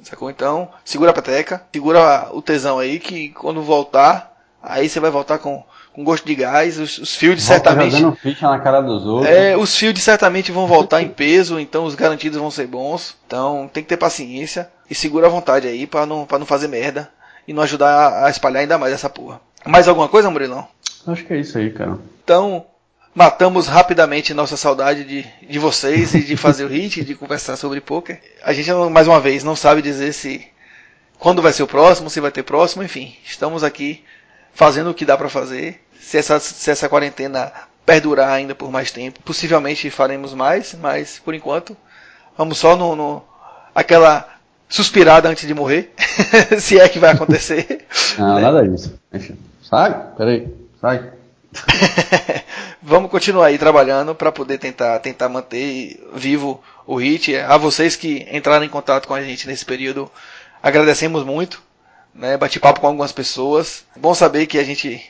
Sacou? 0.02 0.30
Então, 0.30 0.69
segura 0.86 1.12
a 1.12 1.13
peteca, 1.13 1.63
segura 1.71 2.30
o 2.32 2.41
tesão 2.41 2.80
aí, 2.80 3.00
que 3.00 3.30
quando 3.30 3.62
voltar, 3.62 4.32
aí 4.62 4.88
você 4.88 5.00
vai 5.00 5.12
voltar 5.12 5.38
com, 5.39 5.63
com 5.91 6.04
gosto 6.04 6.26
de 6.26 6.36
gás. 6.36 6.80
Os, 6.80 6.97
os 6.97 7.15
fields 7.15 7.45
Volta 7.45 7.69
certamente. 7.69 8.19
Ficha 8.21 8.50
na 8.50 8.60
cara 8.60 8.80
dos 8.82 9.06
outros. 9.06 9.30
É, 9.30 9.58
os 9.58 9.76
fields 9.76 10.04
certamente 10.04 10.52
vão 10.52 10.65
voltar 10.65 11.02
em 11.02 11.10
peso, 11.10 11.60
então 11.60 11.84
os 11.84 11.95
garantidos 11.95 12.39
vão 12.39 12.50
ser 12.50 12.67
bons. 12.67 13.15
Então 13.26 13.69
tem 13.73 13.84
que 13.84 13.89
ter 13.89 13.97
paciência 13.97 14.69
e 14.89 14.95
segura 14.95 15.28
a 15.28 15.30
vontade 15.30 15.67
aí 15.67 15.86
para 15.86 16.06
não, 16.06 16.26
pra 16.26 16.39
não 16.39 16.45
fazer 16.45 16.67
merda 16.67 17.10
e 17.47 17.54
não 17.54 17.63
ajudar 17.63 18.26
a 18.26 18.30
espalhar 18.30 18.62
ainda 18.62 18.78
mais 18.78 18.93
essa 18.93 19.10
porra. 19.10 19.41
Mais 19.65 19.88
alguma 19.88 20.08
coisa, 20.08 20.30
Murilão? 20.30 20.67
Acho 21.06 21.26
que 21.26 21.34
é 21.34 21.39
isso 21.39 21.58
aí, 21.58 21.71
cara. 21.71 21.97
Então, 22.23 22.65
matamos 23.18 23.66
rapidamente 23.66 24.32
nossa 24.32 24.56
saudade 24.56 25.04
de, 25.04 25.26
de 25.50 25.58
vocês 25.58 26.14
e 26.14 26.22
de 26.22 26.38
fazer 26.38 26.66
o 26.66 26.68
hit, 26.68 27.04
de 27.04 27.16
conversar 27.16 27.58
sobre 27.58 27.82
poker. 27.82 28.22
A 28.44 28.54
gente, 28.54 28.72
mais 28.92 29.08
uma 29.08 29.20
vez, 29.20 29.44
não 29.44 29.56
sabe 29.56 29.82
dizer 29.82 30.14
se 30.14 30.46
quando 31.18 31.42
vai 31.42 31.52
ser 31.52 31.64
o 31.64 31.68
próximo, 31.68 32.12
se 32.12 32.20
vai 32.20 32.30
ter 32.30 32.44
próximo, 32.44 32.84
enfim. 32.84 33.16
Estamos 33.26 33.64
aqui 33.64 34.04
fazendo 34.54 34.92
o 34.92 34.94
que 34.94 35.04
dá 35.04 35.18
para 35.18 35.30
fazer. 35.30 35.82
Se 36.00 36.16
essa, 36.20 36.40
se 36.40 36.70
essa 36.70 36.88
quarentena 36.88 37.52
perdurar 37.84 38.30
ainda 38.30 38.54
por 38.54 38.70
mais 38.70 38.92
tempo, 38.92 39.20
possivelmente 39.24 39.90
faremos 39.90 40.36
mais, 40.36 40.76
mas 40.80 41.18
por 41.18 41.34
enquanto 41.34 41.76
vamos 42.38 42.60
só 42.60 42.76
no, 42.76 42.96
no 42.96 43.24
aquela 43.74 44.30
suspirada 44.70 45.28
antes 45.28 45.48
de 45.48 45.56
morrer, 45.56 45.92
se 46.60 46.80
é 46.80 46.88
que 46.88 47.00
vai 47.00 47.14
acontecer. 47.14 47.84
Não, 48.16 48.36
né? 48.36 48.42
nada 48.42 48.68
disso. 48.68 48.94
Sai, 49.64 50.06
peraí, 50.16 50.54
sai. 50.80 51.14
Vamos 52.82 53.10
continuar 53.10 53.48
aí 53.48 53.58
trabalhando 53.58 54.13
para 54.13 54.32
poder 54.32 54.60
tentar, 54.60 55.00
tentar 55.00 55.28
manter 55.30 56.00
vivo 56.13 56.63
o 56.86 57.02
HIT. 57.02 57.36
A 57.38 57.58
vocês 57.58 57.96
que 57.96 58.28
entraram 58.32 58.63
em 58.63 58.70
contato 58.70 59.08
com 59.08 59.16
a 59.16 59.22
gente 59.22 59.48
nesse 59.48 59.66
período, 59.66 60.12
agradecemos 60.62 61.24
muito. 61.24 61.62
Né? 62.13 62.38
Bati 62.38 62.60
papo 62.60 62.80
com 62.80 62.88
algumas 62.88 63.12
pessoas. 63.12 63.84
Bom 63.96 64.13
saber 64.13 64.46
que 64.46 64.60
a 64.60 64.63
gente 64.63 65.04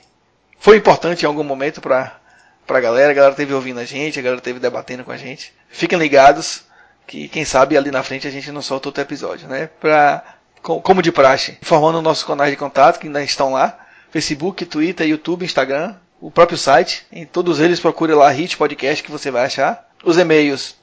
foi 0.60 0.78
importante 0.78 1.24
em 1.24 1.26
algum 1.26 1.44
momento 1.44 1.82
para 1.82 2.20
a 2.68 2.80
galera. 2.80 3.12
A 3.12 3.16
galera 3.16 3.36
teve 3.36 3.54
ouvindo 3.54 3.80
a 3.80 3.86
gente, 3.86 4.18
a 4.18 4.22
galera 4.22 4.42
teve 4.42 4.60
debatendo 4.60 5.04
com 5.04 5.12
a 5.12 5.18
gente. 5.18 5.54
Fiquem 5.70 6.00
ligados 6.00 6.64
que 7.06 7.28
quem 7.28 7.44
sabe 7.44 7.78
ali 7.78 7.92
na 7.92 8.04
frente 8.04 8.28
a 8.28 8.32
gente 8.32 8.52
não 8.52 8.62
solta 8.62 8.90
outro 8.90 9.02
episódio, 9.02 9.48
né? 9.48 9.70
Pra, 9.80 10.24
como 10.62 11.02
de 11.02 11.12
praxe, 11.12 11.58
informando 11.62 12.02
nossos 12.02 12.24
canais 12.24 12.52
de 12.52 12.58
contato 12.58 13.00
que 13.00 13.08
ainda 13.08 13.24
estão 13.24 13.54
lá. 13.54 13.78
Facebook, 14.10 14.66
Twitter, 14.66 15.08
YouTube, 15.08 15.46
Instagram, 15.46 15.96
o 16.20 16.32
próprio 16.32 16.58
site. 16.58 17.06
Em 17.12 17.26
todos 17.26 17.60
eles 17.60 17.80
procure 17.80 18.14
lá 18.14 18.30
Hit 18.30 18.58
Podcast 18.58 19.04
que 19.04 19.12
você 19.12 19.32
vai 19.32 19.46
achar. 19.46 19.88
Os 20.04 20.18
e-mails 20.18 20.76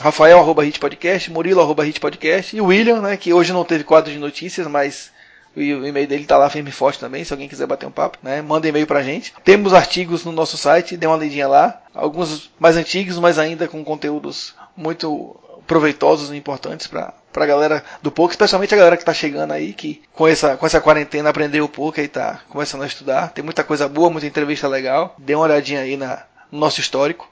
Rafael 0.00 0.38
arroba 0.38 0.62
Podcast, 0.78 1.30
Murilo 1.30 1.60
arroba 1.60 1.84
Podcast 2.00 2.56
e 2.56 2.60
o 2.60 2.66
William, 2.66 3.00
né, 3.00 3.16
que 3.16 3.32
hoje 3.32 3.52
não 3.52 3.64
teve 3.64 3.82
quadro 3.82 4.12
de 4.12 4.18
notícias, 4.18 4.66
mas 4.68 5.10
o 5.56 5.60
e-mail 5.60 6.06
dele 6.06 6.24
tá 6.24 6.38
lá 6.38 6.48
firme 6.48 6.70
e 6.70 6.72
forte 6.72 7.00
também, 7.00 7.24
se 7.24 7.32
alguém 7.32 7.48
quiser 7.48 7.66
bater 7.66 7.86
um 7.86 7.90
papo, 7.90 8.18
né? 8.22 8.40
Manda 8.40 8.68
e-mail 8.68 8.86
pra 8.86 9.02
gente. 9.02 9.34
Temos 9.42 9.74
artigos 9.74 10.24
no 10.24 10.30
nosso 10.30 10.56
site, 10.56 10.96
dê 10.96 11.06
uma 11.06 11.16
lidinha 11.16 11.48
lá. 11.48 11.82
Alguns 11.92 12.48
mais 12.60 12.76
antigos, 12.76 13.18
mas 13.18 13.40
ainda 13.40 13.66
com 13.66 13.82
conteúdos 13.82 14.54
muito 14.76 15.36
proveitosos 15.68 16.30
e 16.30 16.36
importantes 16.36 16.88
para 16.88 17.14
a 17.36 17.46
galera 17.46 17.84
do 18.02 18.10
poker, 18.10 18.32
especialmente 18.32 18.74
a 18.74 18.78
galera 18.78 18.96
que 18.96 19.02
está 19.02 19.14
chegando 19.14 19.52
aí, 19.52 19.72
que 19.72 20.02
com 20.12 20.26
essa, 20.26 20.56
com 20.56 20.66
essa 20.66 20.80
quarentena 20.80 21.30
aprendeu 21.30 21.64
o 21.64 21.68
poker 21.68 22.02
e 22.02 22.06
está 22.06 22.40
começando 22.48 22.82
a 22.82 22.86
estudar. 22.86 23.30
Tem 23.30 23.44
muita 23.44 23.62
coisa 23.62 23.86
boa, 23.86 24.10
muita 24.10 24.26
entrevista 24.26 24.66
legal. 24.66 25.14
Dê 25.18 25.34
uma 25.34 25.44
olhadinha 25.44 25.82
aí 25.82 25.96
na, 25.96 26.24
no 26.50 26.58
nosso 26.58 26.80
histórico. 26.80 27.30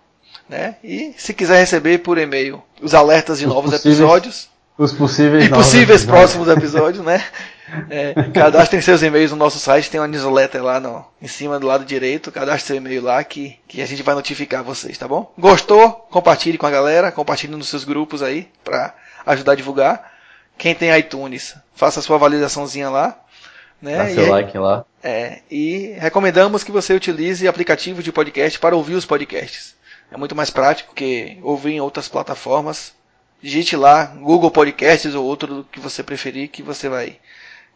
Né? 0.49 0.77
E 0.85 1.13
se 1.17 1.35
quiser 1.35 1.59
receber 1.59 1.99
por 1.99 2.19
e-mail 2.19 2.63
os 2.81 2.95
alertas 2.95 3.41
de 3.41 3.47
os 3.47 3.53
novos 3.53 3.73
episódios. 3.73 4.49
Os 4.79 4.93
possíveis, 4.93 5.47
e 5.47 5.49
possíveis 5.49 6.05
próximos 6.05 6.49
episódios, 6.49 7.05
né? 7.05 7.25
É, 7.91 8.15
cadastrem 8.33 8.81
seus 8.81 9.03
e-mails 9.03 9.33
no 9.33 9.37
nosso 9.37 9.59
site, 9.59 9.91
tem 9.91 10.01
uma 10.01 10.07
newsletter 10.07 10.63
lá 10.63 10.79
no, 10.79 11.05
em 11.21 11.27
cima 11.27 11.59
do 11.59 11.67
lado 11.67 11.85
direito. 11.85 12.31
Cadastre 12.31 12.67
seu 12.69 12.77
e-mail 12.77 13.03
lá 13.03 13.23
que, 13.25 13.59
que 13.67 13.83
a 13.83 13.87
gente 13.87 14.03
vai 14.03 14.15
notificar 14.15 14.63
vocês, 14.63 14.97
tá 14.97 15.09
bom? 15.09 15.33
Gostou? 15.37 15.91
Compartilhe 16.11 16.59
com 16.59 16.67
a 16.67 16.71
galera, 16.71 17.11
compartilhe 17.11 17.57
nos 17.57 17.69
seus 17.69 17.85
grupos 17.85 18.23
aí 18.23 18.49
para 18.63 18.95
ajudar 19.27 19.53
a 19.53 19.57
divulgar. 19.57 20.13
Quem 20.57 20.75
tem 20.75 20.97
iTunes, 20.97 21.55
faça 21.75 22.01
a 22.01 22.03
sua 22.03 22.19
validaçãozinha 22.19 22.89
lá. 22.89 23.19
Né? 23.83 23.99
Dá 23.99 24.09
seu 24.09 24.27
e, 24.27 24.31
like 24.31 24.57
lá. 24.57 24.85
É, 25.03 25.41
e 25.51 25.95
recomendamos 25.99 26.65
que 26.65 26.73
você 26.73 26.95
utilize 26.95 27.47
aplicativo 27.47 28.03
de 28.03 28.13
podcast 28.13 28.59
para 28.59 28.77
ouvir 28.77 28.95
os 28.95 29.05
podcasts. 29.05 29.75
É 30.11 30.17
muito 30.17 30.37
mais 30.37 30.51
prático 30.51 30.95
que 30.95 31.39
ouvir 31.43 31.73
em 31.73 31.81
outras 31.81 32.09
plataformas. 32.09 32.95
Digite 33.43 33.77
lá 33.77 34.07
Google 34.07 34.51
Podcasts 34.51 35.15
ou 35.15 35.25
outro 35.25 35.67
que 35.71 35.79
você 35.79 36.03
preferir 36.03 36.49
que 36.49 36.63
você 36.63 36.89
vai 36.89 37.19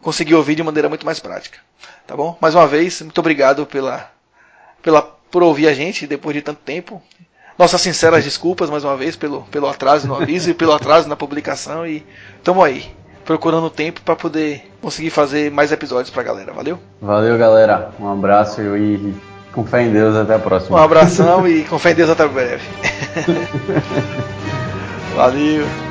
conseguir 0.03 0.35
ouvir 0.35 0.55
de 0.55 0.63
maneira 0.63 0.89
muito 0.89 1.07
mais 1.07 1.21
prática. 1.21 1.59
Tá 2.07 2.17
bom? 2.17 2.37
Mais 2.41 2.55
uma 2.55 2.67
vez, 2.67 3.01
muito 3.03 3.19
obrigado 3.19 3.67
pela, 3.67 4.11
pela, 4.83 5.03
por 5.03 5.43
ouvir 5.43 5.69
a 5.69 5.75
gente 5.75 6.07
depois 6.07 6.35
de 6.35 6.43
tanto 6.43 6.61
tempo. 6.65 7.03
Nossas 7.59 7.81
sinceras 7.81 8.25
desculpas 8.25 8.71
mais 8.71 8.85
uma 8.85 8.97
vez 8.97 9.17
pelo, 9.17 9.43
pelo 9.43 9.69
atraso 9.69 10.09
no 10.09 10.15
aviso 10.15 10.51
e 10.51 10.55
pelo 10.55 10.73
atraso 10.73 11.09
na 11.09 11.17
publicação. 11.17 11.87
E 11.87 12.05
estamos 12.39 12.65
aí, 12.65 12.91
procurando 13.25 13.69
tempo 13.69 14.01
para 14.01 14.17
poder 14.17 14.71
conseguir 14.81 15.11
fazer 15.11 15.51
mais 15.51 15.71
episódios 15.71 16.11
pra 16.11 16.23
galera. 16.23 16.53
Valeu? 16.53 16.79
Valeu, 17.01 17.37
galera. 17.37 17.91
Um 18.01 18.11
abraço 18.11 18.63
e 18.63 19.15
com 19.53 19.65
fé 19.65 19.83
em 19.83 19.93
Deus 19.93 20.17
até 20.17 20.35
a 20.35 20.39
próxima. 20.39 20.79
Um 20.79 20.83
abração 20.83 21.47
e 21.47 21.65
com 21.65 21.79
fé 21.79 21.91
em 21.91 21.97
Deus 21.97 22.09
até 22.09 22.27
breve. 22.27 22.65
Valeu. 25.15 25.90